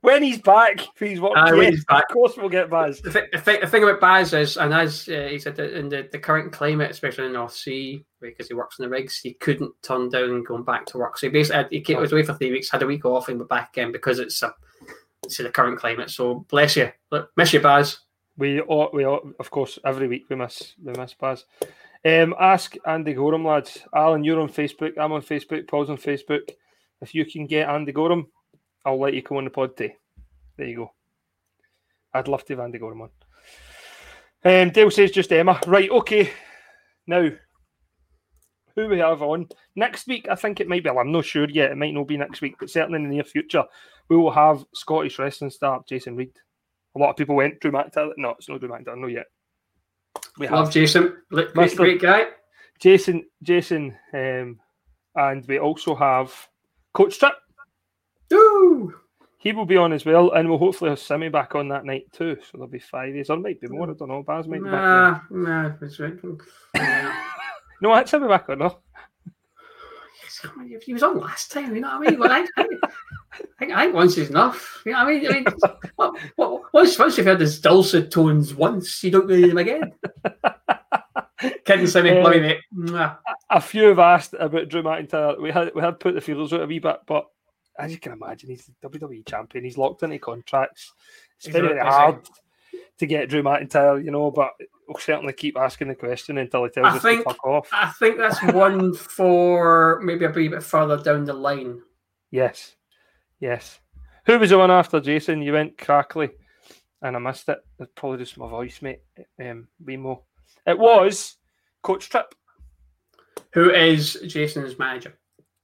[0.00, 1.36] When he's back, please watch.
[1.36, 2.04] Aye, when yes, he's back.
[2.08, 3.00] Of course we'll get Baz.
[3.00, 5.88] The, thi- the, thi- the thing about Baz is, and as uh, he said, in
[5.88, 9.18] the, the current climate, especially in the North Sea, because he works in the rigs,
[9.18, 11.18] he couldn't turn down going back to work.
[11.18, 13.28] So he basically had, he came, was away for three weeks, had a week off,
[13.28, 14.54] and went back again because it's a,
[15.24, 16.10] it's the current climate.
[16.10, 17.98] So bless you, Look, miss you, Baz.
[18.38, 21.44] We all, we all, of course, every week we miss we miss Baz.
[22.04, 23.78] Um, ask Andy Goram, lads.
[23.94, 24.98] Alan, you're on Facebook.
[24.98, 25.68] I'm on Facebook.
[25.68, 26.48] Paul's on Facebook.
[27.02, 28.28] If you can get Andy Goram,
[28.84, 29.96] I'll let you come on the pod today.
[30.56, 30.92] There you go.
[32.14, 33.10] I'd love to have Andy Goram on.
[34.44, 35.60] Um, Dale says just Emma.
[35.66, 36.30] Right, okay.
[37.06, 37.28] Now,
[38.76, 40.28] who we have on next week?
[40.30, 40.90] I think it might be.
[40.90, 41.72] well, I'm not sure yet.
[41.72, 43.64] It might not be next week, but certainly in the near future,
[44.08, 46.32] we will have Scottish wrestling star Jason Reed.
[46.94, 48.12] A lot of people went Drew McIntyre.
[48.16, 48.96] No, it's not Drew McIntyre.
[48.96, 49.26] No, yet.
[50.38, 52.26] We have Love Jason, great, great guy.
[52.78, 54.60] Jason, Jason, um,
[55.14, 56.32] and we also have
[56.92, 57.34] Coach Trip.
[58.32, 58.94] Ooh.
[59.38, 62.06] He will be on as well, and we'll hopefully have Simi back on that night
[62.12, 62.36] too.
[62.40, 63.90] So there'll be five days, or might be more.
[63.90, 64.22] I don't know.
[64.22, 64.72] Baz might be back.
[64.72, 66.14] Nah, nah, that's right.
[67.80, 68.58] No, that's Simi back on.
[68.58, 68.78] No,
[70.84, 71.74] he was on last time.
[71.74, 72.20] You know what I mean?
[72.20, 72.66] Well, I, I,
[73.32, 74.82] I, I think once is enough.
[74.84, 75.26] You know what I mean?
[75.26, 75.44] I mean,
[75.96, 79.92] what, what, once once you've heard his dulcet tones once, you don't need him again.
[81.64, 83.10] Kidding, Simmy, uh, love you, mate.
[83.50, 85.40] A few have asked about Drew McIntyre.
[85.40, 87.26] We had we had put the feelers out a wee bit, but
[87.78, 89.64] as you can imagine, he's the WWE champion.
[89.64, 90.92] He's locked into contracts.
[91.38, 92.28] It's very, very hard
[92.98, 94.52] to get Drew McIntyre, you know, but
[94.86, 97.68] we'll certainly keep asking the question until he tells I us think, to fuck off.
[97.72, 101.80] I think that's one for maybe a wee bit further down the line.
[102.30, 102.76] Yes.
[103.40, 103.80] Yes.
[104.26, 105.42] Who was the one after Jason?
[105.42, 106.30] You went crackly
[107.02, 107.58] and I missed it.
[107.78, 109.00] It's probably just my voice, mate.
[109.40, 110.22] Um, Wemo.
[110.66, 111.36] It was
[111.82, 112.34] Coach Trip.
[113.52, 115.14] Who is Jason's manager?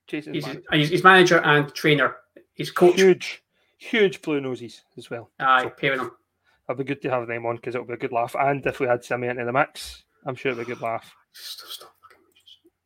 [0.07, 0.65] Jason's he's, manager.
[0.73, 2.17] He's, he's manager and trainer.
[2.55, 2.97] He's coach.
[2.97, 3.43] Huge,
[3.79, 5.31] huge blue noses as well.
[5.39, 6.11] Aye, so, pairing them.
[6.69, 8.35] It'll be good to have them on because it'll be a good laugh.
[8.39, 11.15] And if we had Simmy into the mix, I'm sure it'll be a good laugh.
[11.33, 11.93] Stop, stop.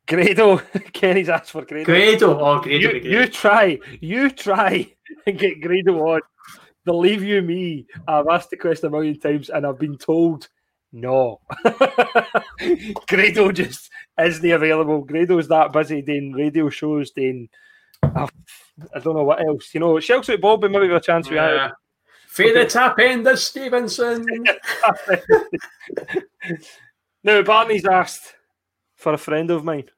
[0.06, 0.58] Grado,
[0.92, 1.84] Kenny's asked for Grado.
[1.84, 4.92] Grado, oh Grado, you, you try, you try
[5.26, 6.20] and get Grado on.
[6.84, 10.48] Believe you me, I've asked the question a million times and I've been told
[10.92, 11.40] no.
[13.08, 13.90] Grado just
[14.20, 15.02] isn't available.
[15.02, 17.48] Grado's that busy doing radio shows, doing
[18.02, 18.26] uh,
[18.94, 19.72] I don't know what else.
[19.74, 21.68] You know, Shelks with Bob, maybe a chance we yeah.
[21.68, 21.72] had.
[22.28, 24.24] Feed the tap in the Stevenson.
[27.24, 28.34] now Barney's asked
[28.94, 29.90] for a friend of mine.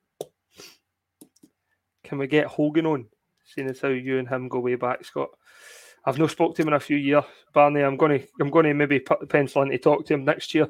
[2.03, 3.07] Can we get Hogan on?
[3.45, 5.31] Seeing as how you and him go way back, Scott.
[6.05, 7.83] I've not spoke to him in a few years, Barney.
[7.83, 10.67] I'm gonna I'm gonna maybe put the pencil in to talk to him next year,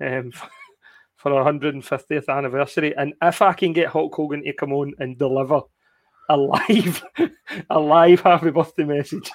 [0.00, 0.32] um,
[1.16, 2.96] for our 150th anniversary.
[2.96, 5.62] And if I can get Hulk Hogan to come on and deliver
[6.28, 7.02] a live
[7.70, 9.30] a live happy birthday message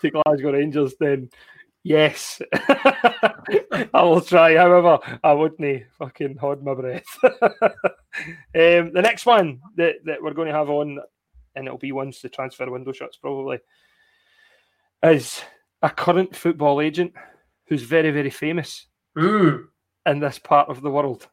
[0.00, 1.28] to Glasgow Rangers, then
[1.84, 4.56] yes, I will try.
[4.56, 7.04] However, I wouldn't fucking hold my breath.
[7.22, 10.98] um, the next one that, that we're going to have on,
[11.54, 13.58] and it'll be once the transfer window shuts probably,
[15.02, 15.42] is
[15.82, 17.12] a current football agent
[17.68, 19.64] who's very, very famous mm.
[20.06, 21.28] In this part of the world.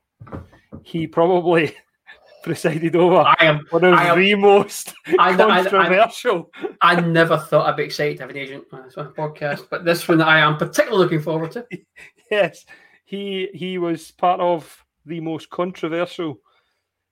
[0.84, 1.76] He probably
[2.44, 6.52] presided over I am, one of I am, the most I, controversial.
[6.82, 9.68] I, I, I, never thought I'd be excited to have an agent on this podcast,
[9.70, 11.66] but this one I am particularly looking forward to.
[12.32, 12.66] yes,
[13.06, 16.40] he he was part of the most controversial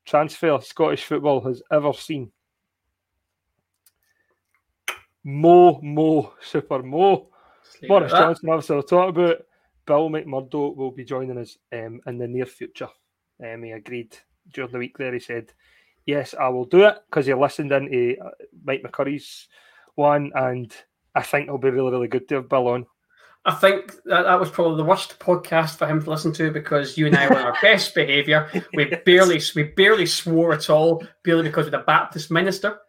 [0.06, 2.32] transfer Scottish football has ever seen.
[5.24, 7.30] Mo Mo Super Mo.
[7.84, 9.38] Maurice Johnston, obviously, we'll talk about.
[9.86, 12.90] Bill McMurdo will be joining us um, in the near future.
[13.44, 14.18] Um, he agreed
[14.54, 15.54] during the week there, he said,
[16.06, 18.30] Yes, I will do it because he listened into uh,
[18.64, 19.48] Mike McCurry's
[19.96, 20.74] one, and
[21.16, 22.86] I think it'll be really, really good to have Bill on.
[23.46, 26.98] I think that, that was probably the worst podcast for him to listen to because
[26.98, 28.50] you and I were our best behaviour.
[28.74, 29.02] We yes.
[29.06, 32.80] barely we barely swore at all, barely because we're the Baptist minister.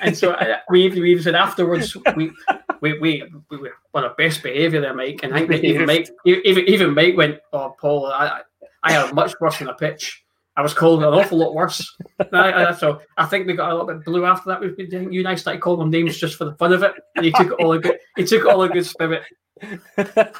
[0.00, 2.32] And so uh, we, we even said afterwards we
[2.80, 5.20] we, we, we were on our best behaviour there, Mike.
[5.22, 8.42] And I think even Mike even even Mike went, Oh Paul, I
[8.82, 10.24] I have much worse than a pitch.
[10.56, 11.96] I was called an awful lot worse.
[12.32, 14.60] so I think we got a little bit blue after that.
[14.60, 14.74] We,
[15.10, 17.32] you and I started calling them names just for the fun of it, and he
[17.32, 17.98] took it all a good.
[18.16, 19.22] He took it all a good spirit.
[19.96, 20.32] so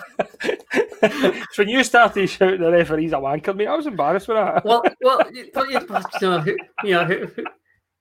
[1.57, 4.65] when you started shouting the referees a wanker, mate, I was embarrassed with that.
[4.65, 7.29] well, well, you know, you know who,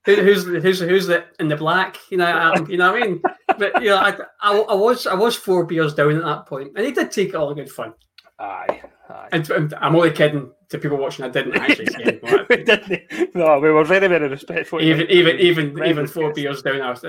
[0.06, 1.98] who's who's who's the in the black?
[2.10, 3.22] You know, um, you know what I mean.
[3.58, 6.72] But you know, I, I, I was I was four beers down at that point,
[6.76, 7.94] and he did take it all a good fun.
[8.40, 9.30] Aye, aye.
[9.34, 11.26] And, and I'm only kidding to people watching.
[11.26, 12.20] I didn't actually say
[12.50, 13.36] we didn't.
[13.36, 14.82] No, we were very, very respectful.
[14.82, 17.06] Even, even, even, even four beers down, I was.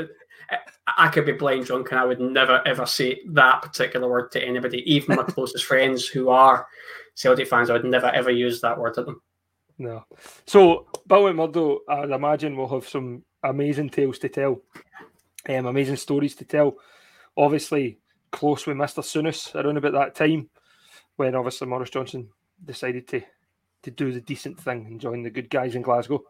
[0.98, 4.42] I could be blind drunk, and I would never ever say that particular word to
[4.44, 6.66] anybody, even my closest friends who are
[7.14, 7.70] Celtic fans.
[7.70, 9.22] I would never ever use that word to them.
[9.80, 10.04] No.
[10.46, 14.60] So Bill McMurdo, I'd imagine, will have some amazing tales to tell,
[15.48, 16.76] um, amazing stories to tell.
[17.34, 17.98] Obviously,
[18.30, 20.50] close with Mister Souness around about that time,
[21.16, 22.28] when obviously Maurice Johnston
[22.62, 23.22] decided to
[23.82, 26.22] to do the decent thing and join the good guys in Glasgow.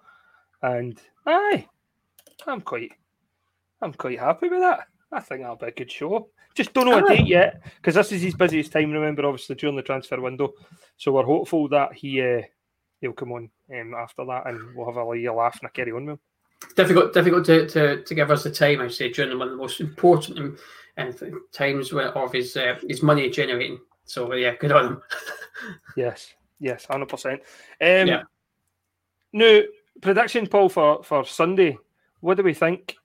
[0.63, 1.67] And aye,
[2.47, 2.93] I'm quite,
[3.83, 4.87] I'm quite happy with that.
[5.11, 6.29] I think that'll be a good show.
[6.55, 8.93] Just don't know a date yet because this is his busiest time.
[8.93, 10.53] Remember, obviously during the transfer window,
[10.97, 12.43] so we're hopeful that he uh,
[13.01, 15.93] he'll come on um, after that and we'll have a little laugh and a carry
[15.93, 16.21] on with him.
[16.77, 18.81] Difficult, difficult to, to, to give us the time.
[18.81, 20.59] I say during one of the most important
[20.97, 21.17] and,
[21.53, 23.79] times of his uh, his money generating.
[24.05, 25.03] So yeah, good on him.
[25.97, 27.41] yes, Yes, hundred percent.
[27.81, 28.23] Um, yeah.
[29.33, 29.61] Now,
[30.03, 31.79] prediction, Paul, for for Sunday.
[32.21, 32.97] What do we think?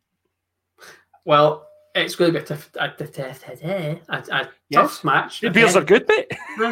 [1.23, 4.81] Well, it's going to be a tough, a, a, a, a yes.
[4.81, 5.39] tough match.
[5.39, 6.29] The beers are good, mate.
[6.57, 6.69] no.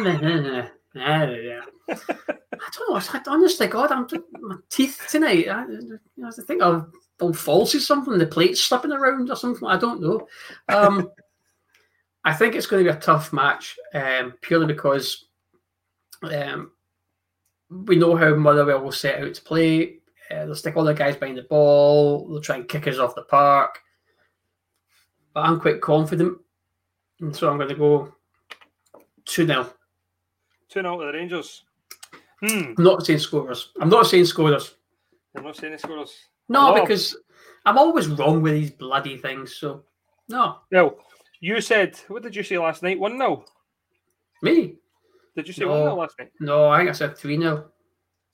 [0.94, 2.96] Yeah, I don't know.
[2.96, 4.06] I, honestly, God, I'm
[4.40, 5.48] my teeth tonight.
[5.48, 5.64] I,
[6.24, 8.18] I think I'll old falsies, something.
[8.18, 9.66] The plates slipping around or something.
[9.66, 10.26] I don't know.
[10.68, 11.10] Um,
[12.24, 15.26] I think it's going to be a tough match, um, purely because
[16.22, 16.72] um,
[17.68, 19.98] we know how Motherwell will set out to play.
[20.30, 22.26] Uh, they'll stick all the guys behind the ball.
[22.28, 23.78] They'll try and kick us off the park.
[25.34, 26.38] But I'm quite confident,
[27.20, 28.14] and so I'm going to go
[29.24, 29.68] two 0
[30.68, 31.64] Two 0 to the Rangers.
[32.44, 32.74] Hmm.
[32.76, 33.70] I'm not saying scorers.
[33.80, 34.74] I'm not saying scorers.
[35.36, 36.14] I'm not saying scorers.
[36.48, 37.16] No, because
[37.64, 39.56] I'm always wrong with these bloody things.
[39.56, 39.84] So
[40.28, 40.58] no.
[40.70, 40.98] No.
[41.40, 42.98] You said what did you say last night?
[42.98, 43.44] One 0
[44.42, 44.76] Me?
[45.36, 46.32] Did you say one 0 last night?
[46.40, 47.70] No, I think I said three 0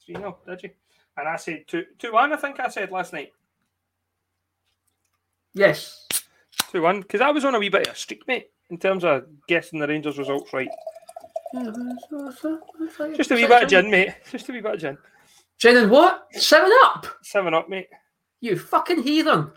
[0.04, 0.70] Three 0 did you?
[1.16, 2.32] And I said two two one.
[2.32, 3.32] I think I said last night.
[5.54, 6.06] Yes.
[6.72, 9.04] Two one because I was on a wee bit of a streak, mate, in terms
[9.04, 10.68] of guessing the Rangers results right.
[11.53, 14.14] Just a wee bit of gin, mate.
[14.30, 14.98] Just a wee bit of gin.
[15.59, 16.26] Gin and what?
[16.32, 17.07] Seven up.
[17.22, 17.88] Seven up, mate.
[18.40, 19.51] You fucking heathen.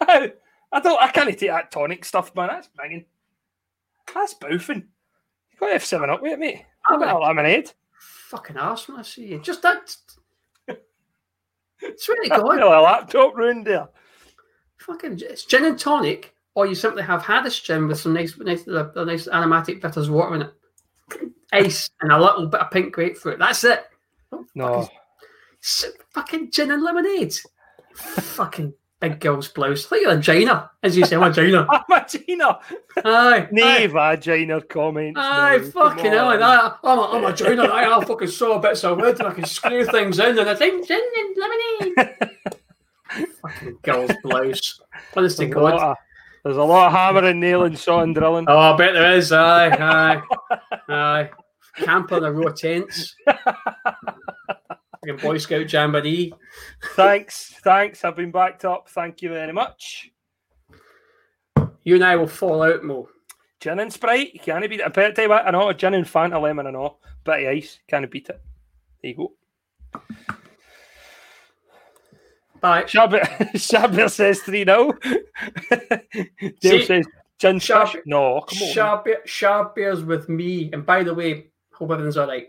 [0.00, 0.32] I
[0.82, 1.02] don't.
[1.02, 2.48] I can't take that tonic stuff, man.
[2.48, 3.04] That's banging.
[4.14, 4.84] That's boofing.
[5.52, 6.64] You got to have seven up with it, mate.
[6.86, 7.72] I'm a lemonade.
[8.28, 9.40] Fucking arse when I see you.
[9.40, 9.94] Just that.
[11.82, 12.62] It's really Got good.
[12.62, 13.88] a laptop ruined there.
[14.78, 18.66] Fucking it's gin and tonic, or you simply have Haddish gin with some nice, nice,
[18.66, 20.52] a, a nice aromatic bitters water in it,
[21.52, 23.38] ice, and a little bit of pink grapefruit.
[23.38, 23.84] That's it.
[24.32, 24.88] Oh, no,
[25.62, 27.34] S- Fucking gin and lemonade.
[27.94, 29.90] fucking big girl's blouse.
[29.90, 31.66] Like a vagina, as you say, vagina.
[31.88, 32.58] Magina.
[33.04, 33.48] Aye.
[33.52, 33.86] Nee, aye.
[33.86, 35.18] vagina comments.
[35.20, 35.70] Aye, no.
[35.70, 36.40] fucking hell, on.
[36.40, 39.32] that, I'm a, I'm a joiner, I, I'll fucking saw bits of wood and I
[39.32, 42.30] can screw things in and I think gin and lemonade.
[43.42, 44.80] fucking girl's blouse.
[45.16, 45.96] Honest to There's a, lot God.
[46.44, 48.46] There's a lot of hammering, nailing, sawing, drilling.
[48.48, 50.22] Oh, I bet there is, aye, aye,
[50.88, 51.30] aye.
[51.76, 53.14] Camp on a raw tents.
[55.22, 56.34] Boy Scout Jamboree.
[56.94, 58.04] Thanks, thanks.
[58.04, 58.88] I've been backed up.
[58.90, 60.10] Thank you very much.
[61.84, 63.08] You and I will fall out, Mo.
[63.60, 64.86] Gin and Sprite, you can't beat it.
[64.86, 67.00] I bet tell you what, I know, gin and Fanta lemon and all.
[67.24, 68.40] Bit of ice, can't beat it.
[69.02, 70.30] There you go.
[72.60, 72.84] Bye.
[72.84, 73.22] Shabir,
[73.54, 74.92] Shabir says 3 0.
[75.70, 77.06] Dale See, says
[77.38, 78.00] gin Shab-.
[78.06, 80.70] No, come sharp bears with me.
[80.72, 82.48] And by the way, hope everything's all right.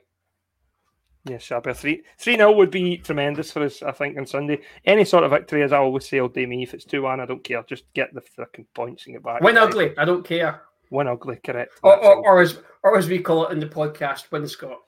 [1.26, 4.62] Yeah, Shabir 3 3 0 would be tremendous for us, I think, on Sunday.
[4.86, 6.64] Any sort of victory, as I always say, oh, will do me.
[6.64, 7.64] If it's 2 1, I don't care.
[7.68, 9.42] Just get the fucking points and get back.
[9.42, 9.64] Win Right.
[9.64, 9.98] ugly.
[9.98, 10.64] I don't care.
[10.90, 11.80] Win ugly, correct.
[11.84, 14.80] Or, or, or, as, or as we call it in the podcast, win Scott.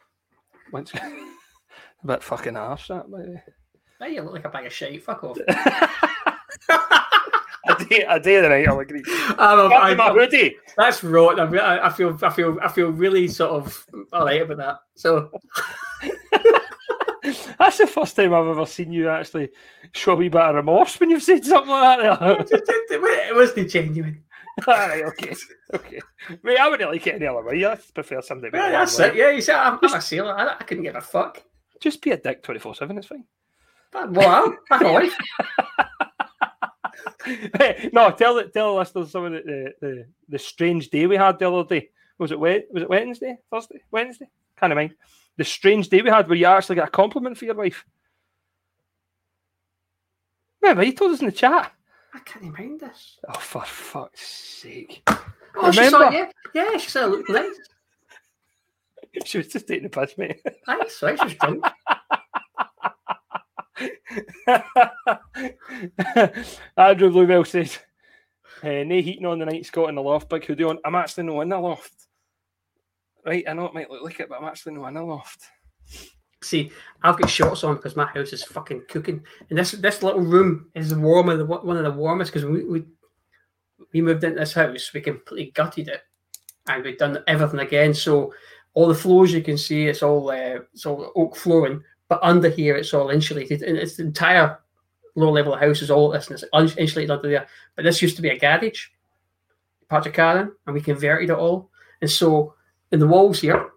[0.73, 0.91] Once-
[2.03, 3.43] a bit fucking harsh, that, by the way.
[4.03, 5.01] Hey, you look like a bag of shit.
[5.03, 5.37] Fuck off.
[7.65, 9.01] A day, a day of the night, I'll agree.
[9.07, 10.57] I'm a- Back my I'm- hoodie.
[10.75, 11.39] that's right.
[11.39, 14.79] I, I- I feel, I feel, I feel really sort of all right about that.
[14.95, 15.31] So
[17.57, 19.49] That's the first time I've ever seen you actually
[19.93, 22.51] show a wee bit of remorse when you've said something like that.
[22.91, 24.23] It wasn't genuine.
[24.67, 25.33] Alright, okay,
[25.73, 25.99] okay.
[26.43, 27.65] Mate, I wouldn't like it any other way.
[27.65, 28.57] I prefer somebody.
[28.57, 29.15] Yeah, that's it.
[29.15, 30.37] Yeah, you see, I'm, I'm a sailor.
[30.37, 31.41] I, I couldn't give a fuck.
[31.79, 32.97] Just be a dick twenty four seven.
[32.97, 33.23] It's fine.
[33.93, 35.17] But, well, I'm a wife.
[37.25, 38.53] Hey, no, tell it.
[38.53, 41.67] Tell the listeners some of the, the, the, the strange day we had the other
[41.67, 41.89] day.
[42.17, 43.37] Was it Was it Wednesday?
[43.51, 43.81] Thursday?
[43.91, 44.27] Wednesday?
[44.57, 44.93] Kind of mind.
[45.37, 47.85] The strange day we had where you actually got a compliment for your wife.
[50.61, 51.71] Remember, you told us in the chat.
[52.13, 53.17] I can't mind this.
[53.27, 55.03] Oh, for fuck's sake!
[55.55, 56.31] Oh, she saw Remember?
[56.53, 57.55] Yeah, yeah, she said I looked nice.
[59.25, 60.41] She was just taking the piss, mate.
[60.67, 61.19] Nice, right?
[61.19, 61.63] She was drunk.
[66.77, 67.79] Andrew Bluebell says,
[68.63, 70.29] uh, "No heating on the night, Scott in the loft.
[70.29, 70.79] Big hoodie on.
[70.85, 72.07] I'm actually not in the loft.
[73.25, 75.41] Right, I know it might look like it, but I'm actually not in the loft.
[76.41, 76.71] See,
[77.01, 80.69] I've got shorts on because my house is fucking cooking, and this this little room
[80.75, 82.83] is warmer one of the warmest because we, we
[83.93, 86.01] we moved into this house, we completely gutted it,
[86.67, 87.93] and we've done everything again.
[87.93, 88.33] So
[88.73, 91.81] all the floors you can see, it's all uh, it's all oak flooring,
[92.13, 94.59] but under here it's all insulated, and it's the entire
[95.15, 97.47] low level house is all this, and it's insulated under there.
[97.75, 98.89] But this used to be a garage,
[99.89, 102.53] parked a car in, and we converted it all, and so
[102.91, 103.71] in the walls here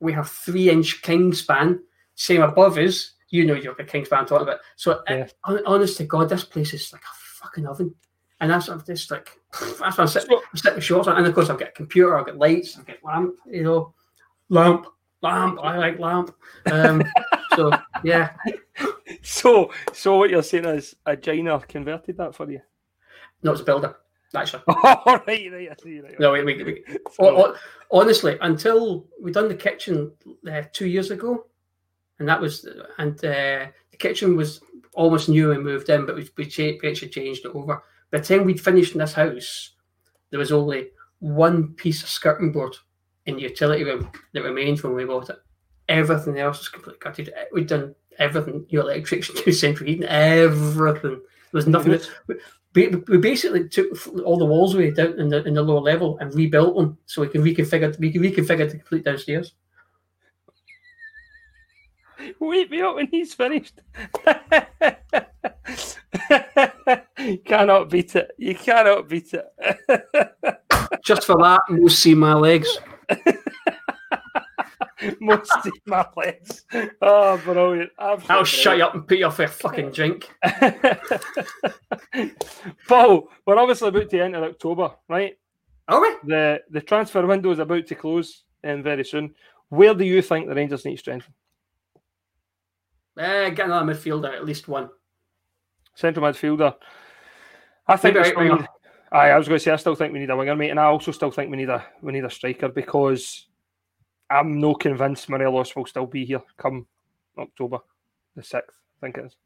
[0.00, 1.78] we have three inch kingspan.
[2.16, 4.60] Same above us, you know you're the kingspan I'm talking about.
[4.76, 5.28] So, uh, Yeah.
[5.40, 7.94] hon- honest to God, this place is like a fucking oven.
[8.40, 11.16] And that's I'm just like that's why I'm sitting, I'm sitting with shorts on.
[11.16, 13.94] And of course, I've got a computer, I've got lights, I've got lamp, you know,
[14.50, 14.86] lamp,
[15.22, 15.58] lamp.
[15.62, 16.34] I like lamp.
[16.66, 17.02] Um,
[17.56, 17.70] so
[18.04, 18.30] yeah,
[19.22, 22.60] So, so what you're saying is a Gina converted that for you?
[23.42, 23.96] no, it's a builder
[24.36, 24.62] actually.
[24.68, 26.00] All right, right, I see.
[26.00, 26.18] Right.
[26.18, 27.56] No, we, we, we So- ho- ho-
[27.92, 30.10] honestly, until we done the kitchen
[30.50, 31.46] uh, two years ago,
[32.18, 32.66] and that was
[32.98, 34.60] and uh, the kitchen was
[34.94, 37.82] almost knew we moved in, but we, we, cha- we actually changed it over.
[38.10, 39.70] By the time we'd finished in this house,
[40.30, 40.88] there was only
[41.20, 42.74] one piece of skirting board
[43.26, 45.36] in the utility room that remained when we bought it.
[45.88, 47.32] Everything else was completely gutted.
[47.36, 51.20] Eh, we'd done everything, new electrics, new central heating, everything.
[51.20, 51.20] There
[51.52, 51.92] was nothing.
[51.92, 52.08] That,
[52.74, 53.86] we, basically took
[54.24, 57.22] all the walls away down in the in the lower level and rebuilt them so
[57.22, 59.54] we can reconfigure we can reconfigure the complete downstairs.
[62.40, 63.80] Wait me up when he's finished.
[67.18, 68.30] you cannot beat it.
[68.38, 69.44] You cannot beat it.
[71.04, 72.78] Just for that, most see my legs.
[75.20, 76.64] most see my legs.
[77.02, 77.90] Oh, brilliant.
[77.98, 80.30] Absolutely I'll shut you up and put you off your fucking drink.
[82.88, 85.36] Paul, we're obviously about to enter October, right?
[85.88, 86.08] Are we?
[86.24, 89.34] The the transfer window is about to close um, very soon.
[89.68, 91.34] Where do you think the Rangers need to strengthen?
[93.18, 94.88] Uh, get another midfielder, at least one.
[95.94, 96.74] Central midfielder.
[97.86, 98.60] I think Maybe we still right winger.
[98.62, 98.68] need,
[99.12, 100.80] aye, I was going to say I still think we need a winger, mate, and
[100.80, 103.46] I also still think we need a we need a striker because
[104.34, 106.86] I'm no convinced Morelos will still be here come
[107.38, 107.78] October
[108.34, 108.76] the sixth.
[108.98, 109.36] I think it is.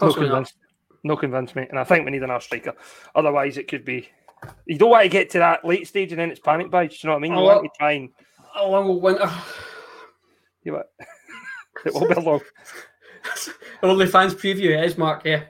[0.00, 0.34] No Possibly not.
[0.34, 0.54] convinced.
[1.04, 1.68] No convinced, mate.
[1.70, 2.74] And I think we need another striker.
[3.14, 4.08] Otherwise, it could be.
[4.66, 6.90] You don't want to get to that late stage and then it's panic buys.
[6.90, 7.32] Do you know what I mean?
[7.32, 8.08] You want to try and.
[8.56, 9.30] A long winter.
[10.64, 10.82] You know,
[11.86, 12.40] it will be long.
[13.82, 15.24] OnlyFans preview it is Mark.
[15.24, 15.44] Yeah.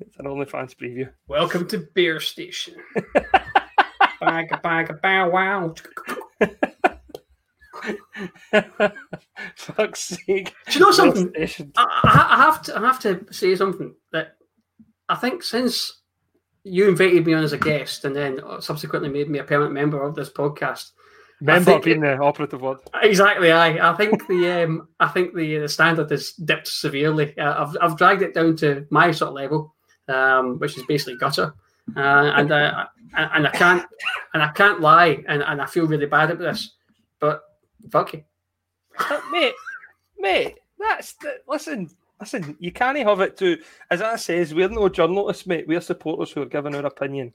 [0.00, 1.10] It's an OnlyFans preview.
[1.26, 2.74] Welcome to Beer Station.
[4.20, 5.74] bag a bag a bow wow.
[9.56, 10.54] Fuck's sake.
[10.70, 11.32] Do you know something?
[11.76, 14.36] I, I- I have to I have to say something that
[15.08, 16.02] I think since
[16.64, 20.02] you invited me on as a guest and then subsequently made me a permanent member
[20.02, 20.90] of this podcast.
[21.40, 22.78] Member being the operative word.
[23.00, 27.38] Exactly, I I think the um I think the the standard has dipped severely.
[27.38, 29.74] Uh, I've I've dragged it down to my sort of level,
[30.08, 31.54] um, which is basically gutter,
[31.96, 32.00] uh,
[32.34, 33.86] and uh, and I can't
[34.34, 36.74] and I can't lie, and, and I feel really bad about this,
[37.20, 37.40] but
[37.90, 38.24] fuck you.
[38.98, 39.54] Uh, mate,
[40.18, 41.88] mate, that's the, listen,
[42.20, 42.56] listen.
[42.58, 43.58] You can't have it to,
[43.90, 45.68] as I says, we're no journalists, mate.
[45.68, 47.32] We're supporters who are giving our opinion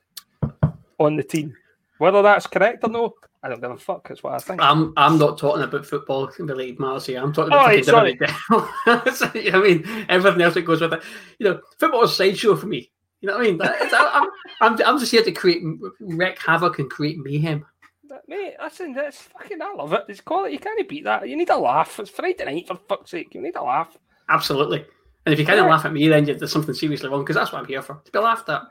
[1.00, 1.56] on the team,
[1.98, 3.14] whether that's correct or no.
[3.46, 4.08] I don't give a fuck.
[4.08, 4.62] That's what I think.
[4.62, 7.22] I'm I'm not talking about football related matters here.
[7.22, 9.14] I'm talking Oh, about right, fucking WWE.
[9.16, 11.04] So, I mean, everything else that goes with it.
[11.39, 12.89] You know, football is a sideshow for me.
[13.20, 13.62] You know what I mean?
[13.62, 14.30] I'm,
[14.62, 15.62] I'm, I'm just here to create
[16.00, 17.66] wreck havoc and create mayhem.
[18.14, 19.59] But, mate, listen, that's fucking.
[19.59, 20.03] I love it.
[20.07, 20.53] It's quality.
[20.53, 21.28] You can't beat that.
[21.28, 21.99] You need a laugh.
[21.99, 23.34] It's Friday night for fuck's sake.
[23.34, 23.97] You need a laugh.
[24.30, 24.86] Absolutely.
[25.26, 25.72] And if you kind of Yeah.
[25.72, 28.11] laugh at me, then there's something seriously wrong because that's what I'm here for to
[28.11, 28.61] be laughed at.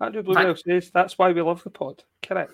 [0.00, 2.02] Andrew Bluebell says that's why we love the pod.
[2.20, 2.52] Correct.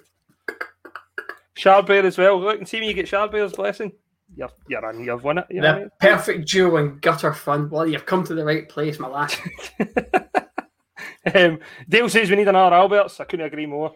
[1.56, 2.38] Shardbear as well.
[2.38, 3.92] Look and see when you get Shardbear's blessing.
[4.36, 5.04] You're you're in.
[5.04, 5.46] You've won it.
[5.48, 7.70] You what I The perfect duo and gutter fun.
[7.70, 9.34] Well, you've come to the right place, my lad.
[11.34, 13.20] um, Dale says we need another Alberts.
[13.20, 13.94] I couldn't agree more.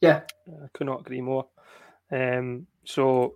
[0.00, 0.20] Yeah.
[0.48, 1.46] I could not agree more.
[2.10, 3.34] Um, so,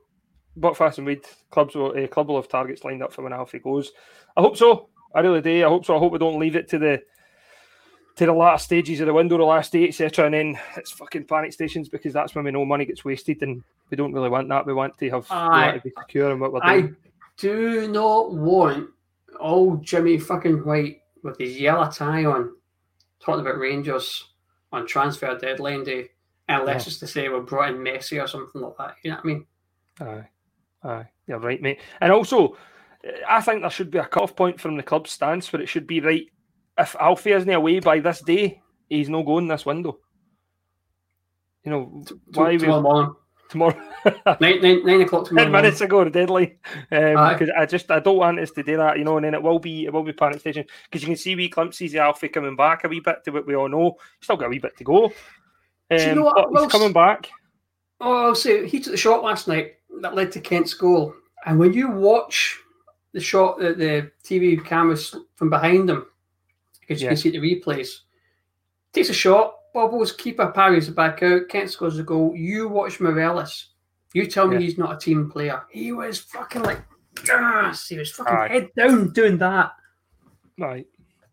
[0.58, 3.58] Buckfast and Weed clubs will, uh, club will have targets lined up for when Alfie
[3.58, 3.92] goes.
[4.36, 4.88] I hope so.
[5.14, 5.64] I really do.
[5.64, 5.96] I hope so.
[5.96, 7.02] I hope we don't leave it to the
[8.16, 10.26] to the last stages of the window, the last day, etc.
[10.26, 13.62] And then it's fucking panic stations because that's when we know money gets wasted, and
[13.90, 14.66] we don't really want that.
[14.66, 15.66] We want to have Aye.
[15.66, 16.96] want to be secure in what we're I doing.
[17.38, 18.90] do not want
[19.40, 22.54] old Jimmy fucking White with his yellow tie on
[23.20, 24.28] talking about Rangers
[24.72, 26.08] on transfer deadline day,
[26.48, 26.88] unless Yeah.
[26.88, 28.94] it's to say we're brought in Messi or something like that.
[29.02, 29.46] You know what I mean?
[30.00, 30.28] Aye,
[30.88, 31.80] aye, you're right, mate.
[32.00, 32.56] And also,
[33.28, 35.86] I think there should be a cut-off point from the club's stance where it should
[35.86, 36.26] be right.
[36.78, 39.98] If Alfie isn't away by this day, he's no going this window.
[41.64, 43.14] You know why we Tomorrow morning,
[43.48, 43.80] tomorrow?
[44.40, 45.44] nine, nine, nine o'clock tomorrow.
[45.44, 46.58] Ten minutes ago, the deadline.
[46.90, 49.16] Um, because I just I don't want us to do that, you know.
[49.16, 51.48] And then it will be it will be panic station because you can see wee
[51.48, 53.94] glimpses of Alfie coming back a wee bit to what we all know.
[54.20, 55.12] Still got a wee bit to go.
[55.90, 56.50] Um, you know what?
[56.52, 57.28] Well, he's coming back.
[58.00, 61.14] Oh, I'll say he took the shot last night that led to Kent's goal.
[61.46, 62.58] And when you watch
[63.12, 66.06] the shot, the, the TV cameras from behind him,
[66.80, 67.10] because you Yeah.
[67.10, 68.00] can see the replays,
[68.92, 72.34] takes a shot, bobbles, keeper parries it back out, Kent scores the goal.
[72.34, 73.70] You watch Morelos.
[74.14, 74.60] You tell me Yeah.
[74.60, 75.62] he's not a team player.
[75.70, 76.80] He was fucking like,
[77.24, 77.88] gas.
[77.88, 78.48] He was fucking Aye.
[78.48, 79.72] head down doing that.
[80.58, 80.86] Right.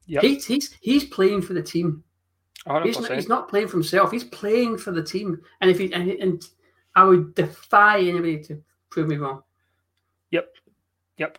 [0.07, 0.23] Yep.
[0.23, 2.03] He's, he's, he's playing for the team.
[2.83, 4.11] He's not, he's not playing for himself.
[4.11, 5.41] He's playing for the team.
[5.61, 6.45] And if he and, and
[6.95, 9.43] I would defy anybody to prove me wrong.
[10.31, 10.49] Yep.
[11.17, 11.37] Yep.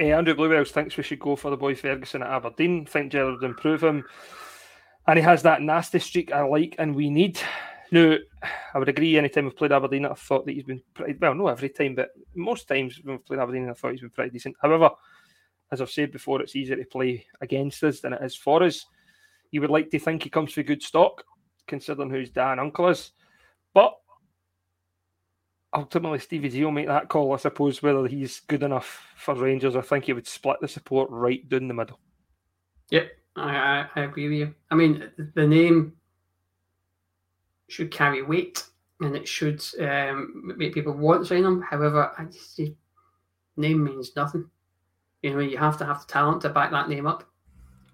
[0.00, 2.84] Uh, Andrew Bluebells thinks we should go for the boy Ferguson at Aberdeen.
[2.86, 4.04] Think Gerrard would improve him.
[5.06, 7.40] And he has that nasty streak I like and we need.
[7.90, 8.16] Now,
[8.74, 11.48] I would agree anytime we've played Aberdeen, I've thought that he's been pretty well, no
[11.48, 14.56] every time, but most times when we've played Aberdeen, I thought he's been pretty decent.
[14.60, 14.90] However,
[15.72, 18.84] as I've said before, it's easier to play against us than it is for us.
[19.50, 21.24] You would like to think he comes for good stock,
[21.66, 23.12] considering who who's Dan Uncle is.
[23.74, 23.96] But
[25.72, 29.76] ultimately, Stevie G will make that call, I suppose, whether he's good enough for Rangers.
[29.76, 31.98] I think he would split the support right down the middle.
[32.90, 34.54] Yep, I, I, I agree with you.
[34.70, 35.94] I mean, the name
[37.68, 38.64] should carry weight
[39.00, 41.62] and it should um, make people want to sign him.
[41.62, 42.60] However, I just,
[43.56, 44.48] name means nothing.
[45.22, 47.28] You know, you have to have the talent to back that name up.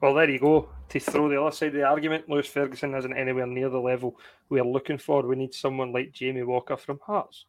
[0.05, 0.69] Well, there you go.
[0.91, 4.21] To throw the other side of the argument, Lewis Ferguson isn't anywhere near the level
[4.51, 5.23] we're looking for.
[5.23, 7.47] We need someone like Jamie Walker from Hearts.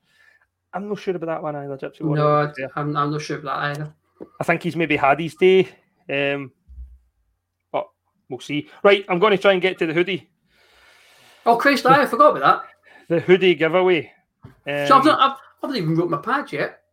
[0.74, 2.00] I'm not sure about that one either, Gypsy.
[2.00, 3.94] No, I'm, I'm not sure about that either.
[4.40, 5.68] I think he's maybe had his day,
[6.10, 6.54] um,
[7.74, 7.88] but
[8.30, 8.70] we'll see.
[8.84, 10.30] Right, I'm going to try and get to the hoodie.
[11.46, 12.64] Oh, Christ, I forgot about
[13.10, 13.14] that.
[13.14, 14.14] The hoodie giveaway.
[14.46, 16.84] Um, so I've not, I've, I haven't even wrote my pad yet.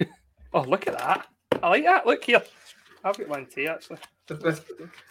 [0.52, 1.28] oh, look at that.
[1.62, 2.04] I like that.
[2.04, 2.42] Look here.
[3.04, 3.98] I've got one too, actually.
[4.30, 4.60] And,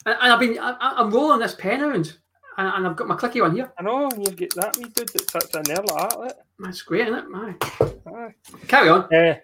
[0.06, 2.18] I've been, I, am rolling this pen around,
[2.58, 3.72] and, and, I've got my clicky one here.
[3.78, 6.20] I know, and you get that wee dude that sits in there like that.
[6.20, 6.38] Look.
[6.60, 7.30] That's great, isn't it?
[7.30, 7.56] My.
[7.82, 8.34] Aye.
[8.68, 9.14] Carry on.
[9.14, 9.38] Uh,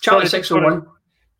[0.00, 0.86] Charlie 601.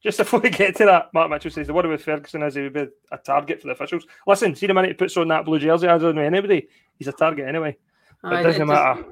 [0.02, 2.62] Just before we get to that, Mark Mitchell says the word with Ferguson is he
[2.62, 4.04] would be a target for the officials.
[4.26, 6.68] Listen, see the minute he puts on that blue jersey, I don't know anybody.
[6.98, 7.76] He's a target anyway.
[8.24, 9.02] Aye, it doesn't it matter.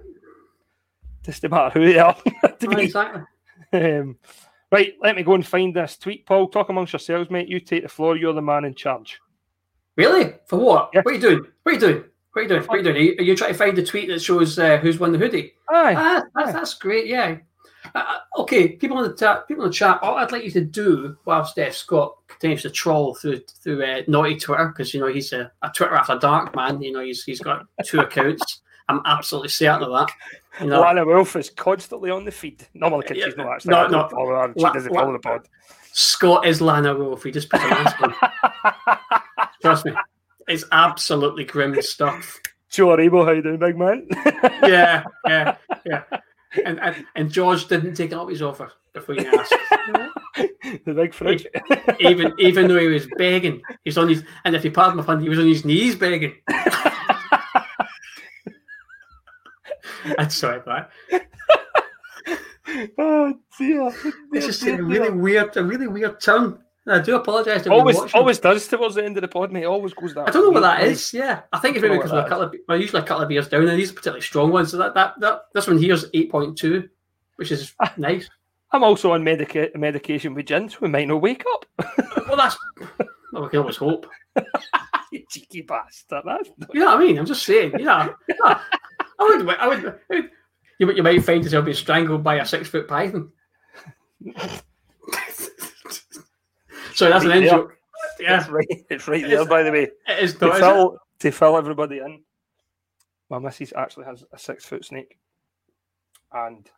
[1.23, 1.37] Does...
[1.41, 2.15] Doesn't matter who they are.
[2.59, 3.23] to Aye, exactly.
[3.73, 4.19] Um,
[4.73, 6.49] right, let me go and find this tweet, Paul.
[6.49, 7.49] Talk amongst yourselves, mate.
[7.49, 8.17] You take the floor.
[8.17, 9.21] You're the man in charge.
[9.97, 10.35] Really?
[10.47, 10.91] For what?
[10.95, 11.03] Yeah.
[11.03, 11.47] What are you doing?
[11.63, 12.05] What are you doing?
[12.33, 12.63] What are you doing?
[12.63, 12.97] What are you doing?
[12.97, 15.19] Are you, are you trying to find the tweet that shows uh, who's won the
[15.19, 15.55] hoodie?
[15.69, 15.95] Aye.
[15.97, 17.07] Ah, that's, that's great.
[17.07, 17.39] Yeah.
[17.95, 19.99] Uh, uh, okay, people in the chat, people in the chat.
[20.03, 24.03] All I'd like you to do whilst Steph Scott continues to troll through through uh,
[24.07, 26.81] naughty Twitter because you know he's a, a, Twitter after dark man.
[26.83, 28.61] You know he's he's got two accounts.
[28.91, 30.13] I'm absolutely certain of that.
[30.61, 32.67] You know, Lana Wolf is constantly on the feed.
[32.75, 33.71] Normally, yeah, she's not actually.
[33.71, 34.53] No, no, follow her.
[34.57, 35.49] She La- doesn't follow La- the pod.
[35.93, 37.23] Scott is Lana Wolf.
[37.23, 38.15] He just put a mask on.
[39.63, 39.93] Trust me,
[40.49, 42.41] it's absolutely grim stuff.
[42.69, 44.07] Joe Aribo, how you doing, big man?
[44.63, 46.03] yeah, yeah, yeah
[46.65, 49.55] and, and, and George didn't take up his offer before you asked.
[50.85, 51.47] the big fridge.
[52.01, 55.21] even even though he was begging, he's on his and if you pardon my fun,
[55.21, 56.35] he was on his knees begging.
[60.19, 60.91] I'm sorry, but
[62.99, 63.93] oh dear.
[64.31, 66.59] This is a really weird, a really weird turn.
[66.87, 67.67] I do apologise.
[67.67, 69.65] Always, always does towards the end of the pod, mate.
[69.65, 70.29] Always goes that.
[70.29, 71.13] I don't know what that is.
[71.13, 73.29] Yeah, I think it's maybe because we're a couple of, well, usually a couple of
[73.29, 74.71] beers down, and these are particularly strong ones.
[74.71, 76.89] So that that, that this one here's eight point two,
[77.37, 78.29] which is nice.
[78.73, 81.67] I'm also on medica- medication with gin, so we might not wake up.
[82.29, 82.57] well, that's
[83.33, 84.07] well, we can always hope.
[85.13, 86.23] you cheeky bastard.
[86.25, 86.71] That's not...
[86.73, 87.19] You know what I mean?
[87.19, 87.73] I'm just saying.
[87.79, 88.15] You know,
[89.21, 90.31] I would, I would, I would
[90.79, 93.31] you, you might find yourself being strangled by a six foot python.
[97.01, 97.79] So that's an end joke.
[98.19, 99.47] Yeah, it's right, it's right there.
[99.47, 102.21] by the way, it is to fill to fill everybody in.
[103.31, 105.19] My missus actually has a six foot snake,
[106.31, 106.69] and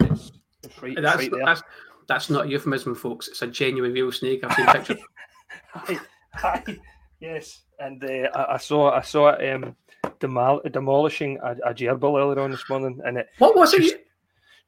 [0.00, 1.44] it's, it's right, that's, right there.
[1.44, 1.62] That's,
[2.08, 3.28] that's not a euphemism, folks.
[3.28, 4.44] It's a genuine real snake.
[4.44, 5.00] I've seen pictures.
[5.74, 5.98] hi,
[6.32, 6.64] hi.
[7.20, 9.76] Yes, and uh, I, I, saw I saw it um,
[10.24, 13.28] demol- demolishing a, a gerbil earlier on this morning, and it.
[13.38, 14.06] What was just, it?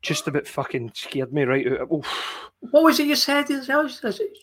[0.03, 1.89] Just about fucking scared me right out.
[1.93, 2.07] Oof.
[2.71, 3.49] What was it you said?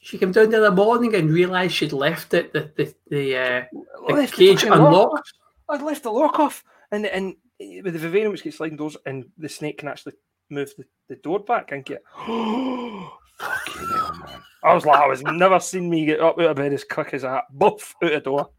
[0.01, 3.63] She came down the other morning and realised she'd left it the the the, uh,
[4.07, 5.33] the cage unlocked.
[5.69, 7.35] I'd left the lock off, and and
[7.83, 10.13] with the vivarium which gets sliding doors, and the snake can actually
[10.49, 12.03] move the, the door back and get.
[12.17, 14.41] Fucking hell, man!
[14.63, 17.13] I was like, I was never seen me get up out of bed as quick
[17.13, 17.45] as that.
[17.51, 18.49] Buff out the door.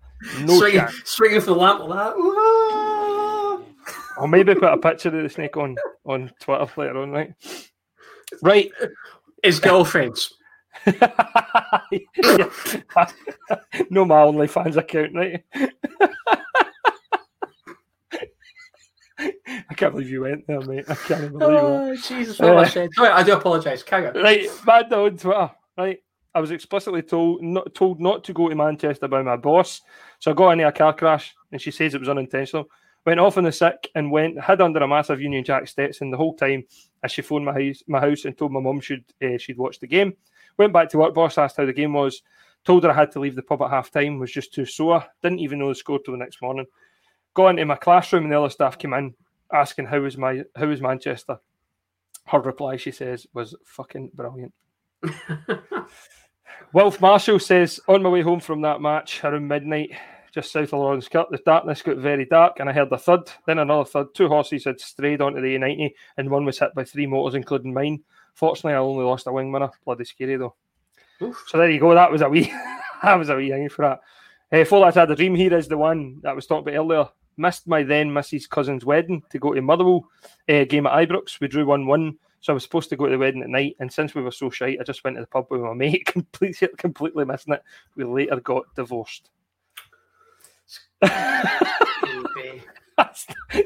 [0.40, 1.02] No swinging, chance.
[1.04, 2.14] swinging for the lamp like that.
[4.16, 7.34] I'll maybe put a picture of the snake on on Twitter later on, right?
[8.42, 8.70] Right
[9.44, 10.34] his girlfriends.
[10.86, 10.94] no,
[14.04, 15.44] my OnlyFans account, right?
[19.18, 20.84] I can't believe you went there, mate.
[20.88, 22.02] I can't believe oh, it.
[22.02, 22.90] Jesus, what uh, I said.
[22.94, 23.82] Sorry, I do apologise.
[23.82, 24.14] Carry on.
[24.14, 25.50] Right, bad on Twitter.
[25.78, 26.02] Right,
[26.34, 29.82] I was explicitly told not told not to go to Manchester by my boss,
[30.18, 32.68] so I got into a car crash, and she says it was unintentional.
[33.06, 36.16] Went off in the sick and went hid under a massive Union Jack Stetson the
[36.16, 36.64] whole time
[37.02, 39.80] as she phoned my house, my house and told my mum she'd uh, she'd watched
[39.80, 40.14] the game.
[40.56, 41.14] Went back to work.
[41.14, 42.22] Boss asked how the game was.
[42.64, 44.18] Told her I had to leave the pub at half time.
[44.18, 45.04] Was just too sore.
[45.22, 46.66] Didn't even know the score till the next morning.
[47.34, 49.14] Got into my classroom and the other staff came in
[49.52, 51.38] asking how was my how was Manchester.
[52.26, 54.54] Her reply, she says, was fucking brilliant.
[56.74, 59.92] Wilf Marshall says, on my way home from that match around midnight,
[60.32, 61.30] just south of Laurencekirk.
[61.30, 64.12] The darkness got very dark, and I heard a thud, then another thud.
[64.12, 67.72] Two horses had strayed onto the A90, and one was hit by three motors, including
[67.72, 68.02] mine.
[68.34, 69.70] Fortunately, I only lost a wing mirror.
[69.84, 70.56] Bloody scary though.
[71.22, 71.44] Oof.
[71.46, 71.94] So there you go.
[71.94, 72.52] That was a wee,
[73.04, 73.82] that was a wee hanging for
[74.50, 74.60] that.
[74.60, 77.08] Uh, Full Lads Had a Dream here is the one that was talked about earlier.
[77.36, 78.48] Missed my then Mrs.
[78.48, 80.08] Cousin's wedding to go to Motherwell
[80.48, 81.38] uh, game at Ibrox.
[81.38, 82.18] We drew 1 1.
[82.44, 83.74] So I was supposed to go to the wedding at night.
[83.80, 86.04] And since we were so shy, I just went to the pub with my mate,
[86.12, 87.62] completely, completely missing it.
[87.96, 89.30] We later got divorced.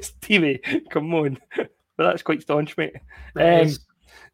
[0.01, 0.61] Stevie,
[0.91, 1.39] come on.
[1.57, 2.95] But that's quite staunch, mate.
[3.35, 3.69] Um,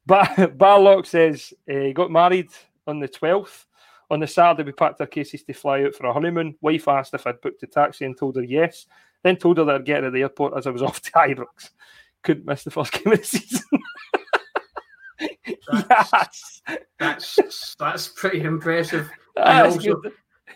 [0.04, 2.50] but Barlock says uh, he got married
[2.86, 3.64] on the 12th.
[4.10, 6.54] On the Saturday, we packed our cases to fly out for a honeymoon.
[6.60, 8.84] Wife asked if I'd booked a taxi and told her yes.
[9.22, 11.10] Then told her that I'd get her at the airport as I was off to
[11.12, 11.70] Ibrox.
[12.22, 13.62] Couldn't miss the first game of the season.
[15.88, 16.84] That's, yes.
[16.98, 19.10] That's, that's pretty impressive.
[19.36, 20.12] and also good.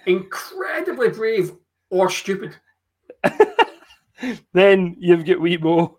[0.06, 1.52] incredibly brave
[1.90, 2.56] or stupid.
[4.52, 5.96] then you've got Weibo.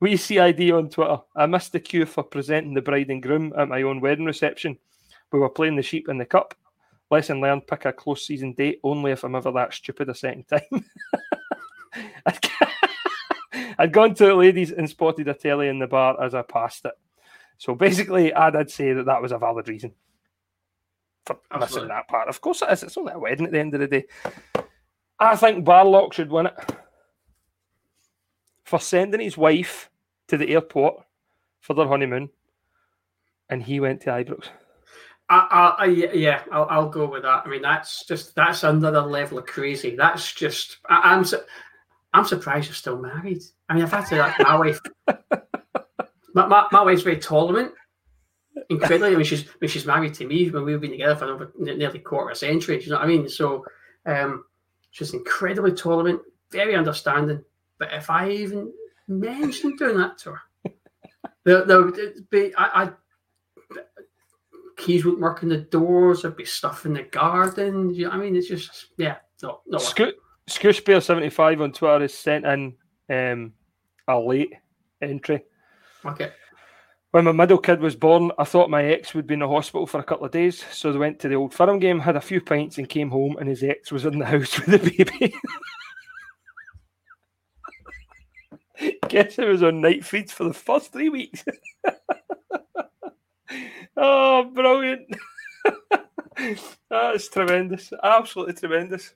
[0.00, 1.18] We CID on Twitter.
[1.36, 4.78] I missed the queue for presenting the bride and groom at my own wedding reception.
[5.30, 6.54] We were playing the sheep in the cup.
[7.10, 10.46] Lesson learned: pick a close season date only if I'm ever that stupid a second
[10.48, 10.84] time.
[13.78, 16.84] I'd gone to the ladies and spotted a telly in the bar as I passed
[16.84, 16.92] it.
[17.60, 19.92] So basically, I'd say that that was a valid reason
[21.26, 21.76] for Absolutely.
[21.76, 22.26] missing that part.
[22.26, 22.82] Of course, it is.
[22.82, 24.06] It's only a wedding at the end of the day.
[25.18, 26.54] I think Barlock should win it
[28.64, 29.90] for sending his wife
[30.28, 31.04] to the airport
[31.60, 32.30] for their honeymoon,
[33.50, 34.46] and he went to Ibrox.
[35.28, 37.42] I, I, yeah, I'll, I'll, go with that.
[37.44, 39.94] I mean, that's just that's another level of crazy.
[39.94, 41.40] That's just I, am I'm,
[42.14, 43.42] I'm surprised you're still married.
[43.68, 44.80] I mean, I've had to that my wife.
[46.34, 47.72] My, my, my wife's very tolerant,
[48.68, 49.12] incredibly.
[49.12, 51.52] I mean, she's I mean, she's married to me, but we've been together for over
[51.58, 52.82] nearly quarter of a century.
[52.82, 53.28] You know what I mean?
[53.28, 53.64] So
[54.06, 54.44] um,
[54.90, 56.20] she's incredibly tolerant,
[56.50, 57.44] very understanding.
[57.78, 58.72] But if I even
[59.08, 60.72] mentioned doing that to her,
[61.44, 62.90] there, there would be I, I
[64.76, 66.22] keys wouldn't work in the doors.
[66.22, 67.94] There'd be stuff in the garden.
[67.94, 69.78] You know, I mean, it's just yeah, no, no.
[69.78, 70.12] Sco-
[70.48, 72.74] Scoosh seventy five on Twitter has sent in
[73.08, 73.52] um,
[74.08, 74.52] a late
[75.00, 75.44] entry.
[76.04, 76.32] Okay.
[77.12, 79.84] When my middle kid was born, I thought my ex would be in the hospital
[79.86, 82.20] for a couple of days, so they went to the old firm game, had a
[82.20, 85.34] few pints, and came home, and his ex was in the house with the baby.
[89.08, 91.44] Guess it was on night feeds for the first three weeks.
[93.96, 95.08] oh, brilliant!
[96.88, 99.14] That's tremendous, absolutely tremendous.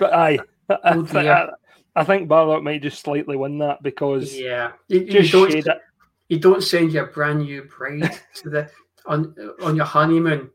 [0.00, 0.38] But aye,
[0.70, 1.50] oh, I, I,
[1.96, 5.68] I, think Barlock might just slightly win that because yeah, you, you don't
[6.28, 8.70] you don't send your brand new bride to the
[9.06, 10.50] on on your honeymoon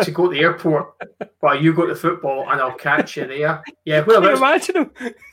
[0.00, 0.94] to go to the airport
[1.40, 3.62] while you go to football and I'll catch you there.
[3.84, 4.90] Yeah, well, imagine him?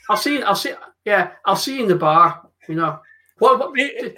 [0.09, 0.41] I'll see.
[0.41, 0.73] I'll see.
[1.05, 2.47] Yeah, I'll see you in the bar.
[2.67, 2.99] You know
[3.37, 3.59] what?
[3.59, 4.13] what Can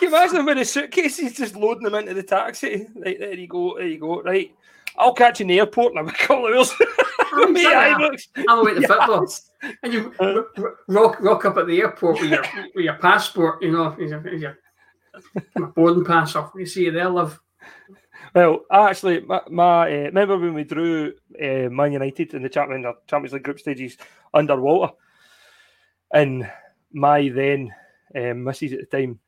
[0.00, 1.18] you imagine him with a suitcase?
[1.18, 2.86] He's just loading them into the taxi.
[2.94, 3.76] Right there you go.
[3.76, 4.22] There you go.
[4.22, 4.54] Right,
[4.98, 6.74] I'll catch you in the airport in a couple of hours.
[7.32, 8.90] I'm, Me, I'm away to yes.
[8.90, 9.28] football,
[9.82, 10.42] and you uh,
[10.88, 12.42] rock rock up at the airport with your
[12.74, 13.62] with your passport.
[13.62, 14.58] You know, your,
[15.56, 16.54] your boarding pass off.
[16.54, 17.38] We see you there, love.
[18.34, 23.32] Well, actually, my, my uh, remember when we drew uh, Man United in the Champions
[23.32, 23.96] League group stages
[24.34, 24.94] under Walter,
[26.12, 26.50] and
[26.92, 27.74] my then
[28.16, 29.20] um, missus at the time,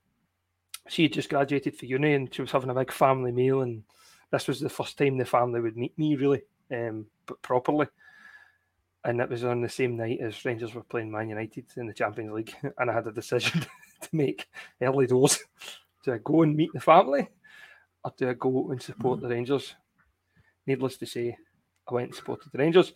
[0.89, 3.85] she had just graduated for uni and she was having a big family meal, and
[4.31, 6.43] this was the first time the family would meet me really,
[6.73, 7.87] um, but properly.
[9.05, 11.95] And it was on the same night as Rangers were playing Man United in the
[11.95, 13.61] Champions League, and I had a decision
[14.03, 14.49] to make
[14.81, 15.39] early doors.
[16.05, 17.29] Do I go and meet the family,
[18.03, 19.29] or do I go and support mm-hmm.
[19.29, 19.75] the Rangers?
[20.67, 21.37] Needless to say,
[21.87, 22.95] I went and supported the Rangers,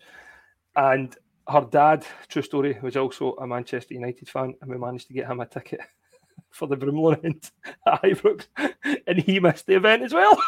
[0.74, 1.14] and
[1.46, 5.26] her dad, true story, was also a Manchester United fan, and we managed to get
[5.26, 5.80] him a ticket
[6.50, 7.50] for the Broomloan end
[7.86, 8.46] at Ibrox,
[9.06, 10.40] and he missed the event as well.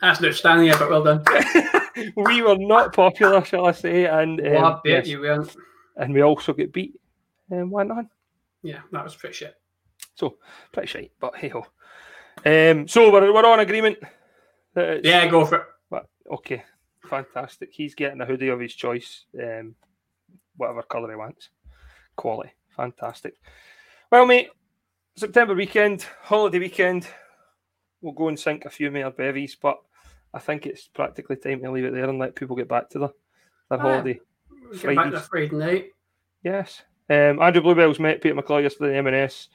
[0.00, 0.90] That's outstanding effort.
[0.90, 1.24] Well done.
[2.16, 4.06] we were not popular, shall I say?
[4.06, 5.56] And um, well, I bet yes, you weren't.
[5.96, 6.94] And we also get beat
[7.50, 8.08] um, one on.
[8.62, 9.54] Yeah, that was pretty shit.
[10.14, 10.36] So
[10.72, 11.66] pretty shit, but hey ho.
[12.44, 13.98] Um, so we're, we're on agreement.
[14.76, 15.66] Yeah, go for it.
[15.90, 16.64] But, okay,
[17.08, 17.70] fantastic.
[17.72, 19.74] He's getting a hoodie of his choice, um,
[20.56, 21.48] whatever colour he wants.
[22.14, 23.34] Quality, fantastic.
[24.12, 24.50] Well, mate,
[25.16, 27.08] September weekend, holiday weekend.
[28.00, 29.78] We'll go and sink a few more bevies, but
[30.32, 32.98] I think it's practically time to leave it there and let people get back to
[32.98, 33.10] their,
[33.70, 34.20] their ah, holiday.
[34.80, 35.92] Get back to Friday night.
[36.42, 36.82] Yes.
[37.10, 39.48] Um, Andrew Bluebells met Peter McCullough yesterday in M&S.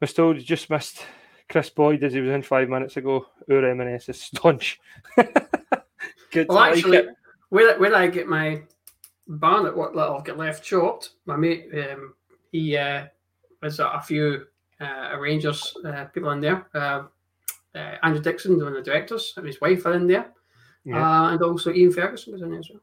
[0.00, 1.04] Was told he just missed
[1.48, 3.26] Kris Boyd as he was in five minutes ago.
[3.50, 4.80] Our M&S is staunch.
[6.30, 6.48] Good.
[6.48, 7.06] Well, actually,
[7.50, 8.62] like where I get my
[9.28, 12.14] barn at what little get left chopped, my mate, um,
[12.50, 13.06] he uh,
[13.62, 14.46] was a few
[14.80, 16.66] uh, Rangers uh, people in there.
[16.74, 17.04] Uh,
[17.74, 20.32] uh, Andrew Dickson, one of the directors, and his wife are in there,
[20.84, 20.98] Yeah.
[20.98, 22.80] uh, and also Ian Ferguson was in there as well.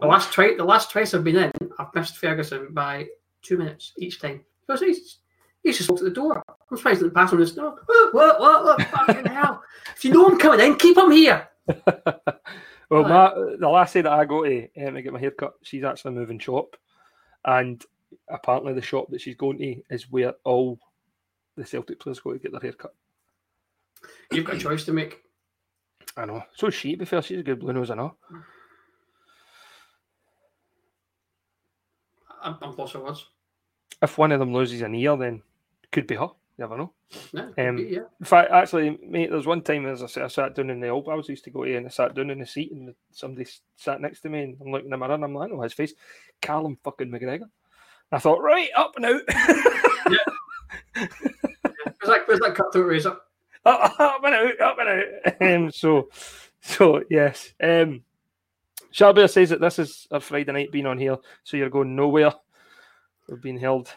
[0.00, 3.06] The last twice, the last twice I've been in, I've missed Ferguson by
[3.42, 5.18] two minutes each time because he's
[5.64, 6.42] he's just walked at the door.
[6.48, 7.74] I'm surprised he didn't pass on this door.
[7.86, 9.62] What, what, what, what, fucking hell!
[9.96, 11.48] If you know I'm coming in, keep him here.
[12.88, 15.82] well, my, the lassie that I go to um, to get my hair cut, she's
[15.82, 16.76] actually moving shop,
[17.44, 17.84] and
[18.28, 20.78] apparently the shop that she's going to is where all
[21.56, 22.94] the Celtic players go to get their hair cut.
[24.32, 25.22] You've got a choice to make.
[26.16, 26.42] I know.
[26.54, 28.14] So is she, be fair, she's a good blue nose, I know.
[32.42, 33.26] I'm, I'm lost for words.
[34.00, 35.42] If one of them loses an ear, then
[35.82, 36.28] it could be her.
[36.56, 36.92] You never know.
[37.32, 38.00] No, Um, yeah.
[38.20, 40.88] In fact, actually, mate, there's one time as I said, I sat down in the
[40.88, 42.94] old house I used to go to, and I sat down in the seat, and
[43.12, 45.54] somebody sat next to me, and I'm looking in the mirror, and I'm like, I
[45.54, 45.94] know his face,
[46.40, 47.48] Callum fucking McGregor.
[48.10, 49.20] I thought, right, up and out,
[50.94, 51.08] Where's
[52.06, 53.16] that, where's that cutthroat razor?
[53.66, 55.34] up, up and out, up and out.
[55.40, 56.08] Um, so,
[56.60, 57.52] so yes.
[57.62, 58.02] Um,
[58.92, 62.32] Sharbear says that this is a Friday night being on here, so you're going nowhere.
[63.28, 63.92] We're being held.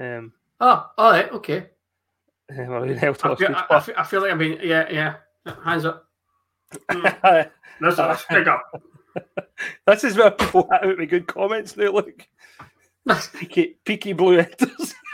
[0.00, 1.66] Um, Oh, all right, okay.
[2.48, 3.54] held I feel.
[3.54, 5.16] I, I feel, I feel like I've been, yeah, yeah.
[5.64, 6.08] Hands up.
[6.90, 7.50] Mm,
[7.80, 8.82] That's a stick up.
[9.86, 11.90] this is where people hit out with good comments now.
[11.90, 12.26] Look,
[13.38, 14.94] peaky, peaky blue enders.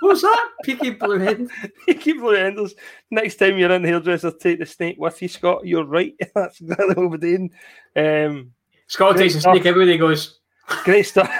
[0.00, 0.48] What was that?
[0.64, 1.46] Peaky blue head.
[1.86, 2.74] peaky blue enders.
[3.10, 5.66] Next time you're in the hairdresser, take the snake with you, Scott.
[5.66, 6.14] You're right.
[6.34, 7.50] That's exactly what we're doing.
[7.94, 8.52] Um,
[8.86, 10.40] Scott takes a snake everywhere he goes.
[10.84, 11.30] great stuff.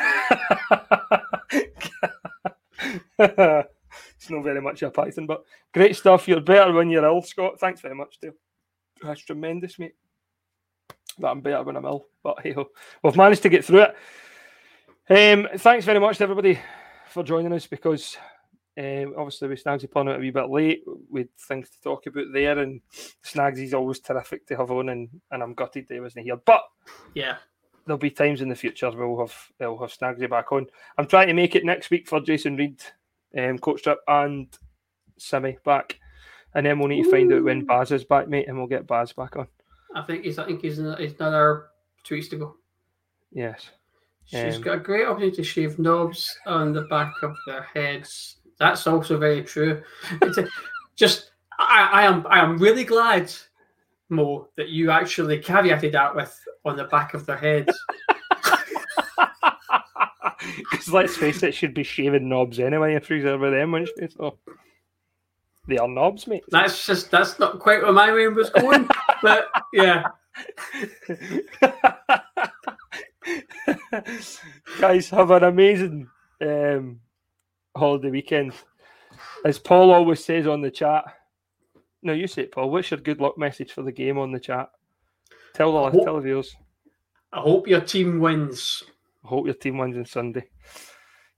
[3.18, 5.42] it's not very much a Python, but
[5.72, 6.28] great stuff.
[6.28, 7.58] You're better when you're ill, Scott.
[7.58, 8.32] Thanks very much, Dale.
[9.02, 9.94] That's tremendous, mate.
[11.18, 12.06] But I'm better when I'm ill.
[12.22, 12.68] But hey, ho,
[13.02, 13.96] we've managed to get through it.
[15.10, 16.60] Um, thanks very much to everybody
[17.08, 18.16] for joining us because
[18.78, 20.84] um, obviously we Snagsy pulling out a wee bit late.
[21.10, 22.80] We had things to talk about there, and
[23.24, 26.36] Snagsy's always terrific to have on, and, and I'm gutted that he wasn't here.
[26.36, 26.62] But
[27.14, 27.38] Yeah.
[27.86, 30.68] there'll be times in the future where we'll have we'll have Snagsy back on.
[30.96, 32.80] I'm trying to make it next week for Jason Reed,
[33.36, 34.46] um, coach trip, and
[35.18, 35.98] Simi back,
[36.54, 38.86] and then we'll need to find out when Baz is back, mate, and we'll get
[38.86, 39.48] Baz back on.
[39.92, 41.66] I think he's I think he's, he's another
[42.04, 42.56] two weeks to go.
[43.32, 43.70] Yes,
[44.30, 48.36] She's Um, got a great opportunity to shave knobs on the back of their heads.
[48.58, 49.82] That's also very true.
[50.22, 50.46] A,
[50.94, 53.32] just I, I am I am really glad,
[54.08, 57.76] Mo, that you actually caveated that with on the back of their heads.
[60.70, 63.90] because let's face it, she should be shaving knobs anyway if he's over them, wouldn't
[63.98, 64.08] she?
[64.16, 64.38] So
[65.66, 66.44] they are knobs, mate.
[66.50, 68.88] That's just that's not quite where my mind was going.
[69.22, 70.04] But yeah.
[74.80, 76.08] Guys, have an amazing
[76.40, 77.00] um,
[77.76, 78.52] holiday weekend.
[79.44, 81.04] As Paul always says on the chat.
[82.02, 82.70] No, you say it, Paul.
[82.70, 84.70] What's your good luck message for the game on the chat?
[85.54, 86.54] Tell the hope- tell the viewers.
[87.32, 88.82] I hope your team wins.
[89.24, 90.48] I hope your team wins on Sunday.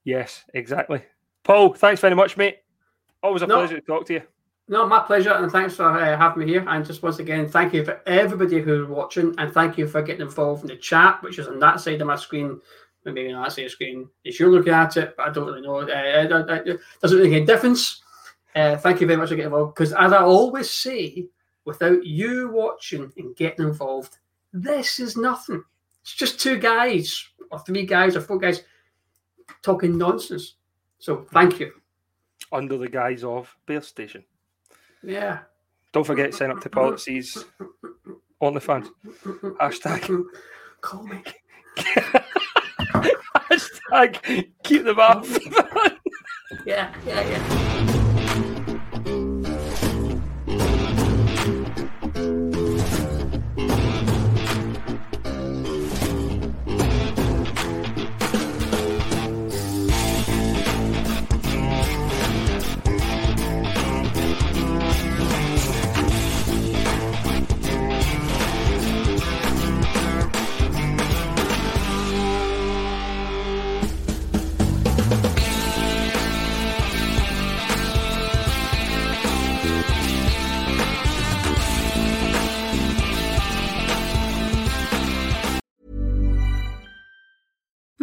[0.03, 1.03] Yes, exactly.
[1.43, 2.59] Paul, thanks very much, mate.
[3.21, 3.57] Always a No.
[3.57, 4.21] pleasure to talk to you.
[4.69, 6.65] No, my pleasure, and thanks for uh, having me here.
[6.67, 10.21] And just once again, thank you for everybody who's watching, and thank you for getting
[10.21, 12.61] involved in the chat, which is on that side of my screen.
[13.05, 15.47] Maybe on that side of the screen, if you're looking at it, but I don't
[15.47, 15.81] really know.
[15.81, 18.01] Uh, it doesn't really make a difference.
[18.55, 21.27] Uh, thank you very much for getting involved, because as I always say,
[21.65, 24.19] without you watching and getting involved,
[24.53, 25.61] this is nothing.
[26.03, 28.63] It's just two guys, or three guys, or four guys
[29.61, 30.55] talking nonsense.
[30.99, 31.73] So thank you.
[32.53, 34.23] Under the guise of Bear Station.
[35.03, 35.39] Yeah.
[35.91, 37.45] Don't forget to sign up to policies
[38.39, 38.87] on the fans.
[39.61, 40.23] Hashtag
[40.81, 41.23] Call me.
[43.49, 45.25] Hashtag keep them up.
[46.65, 47.72] Yeah, yeah, yeah.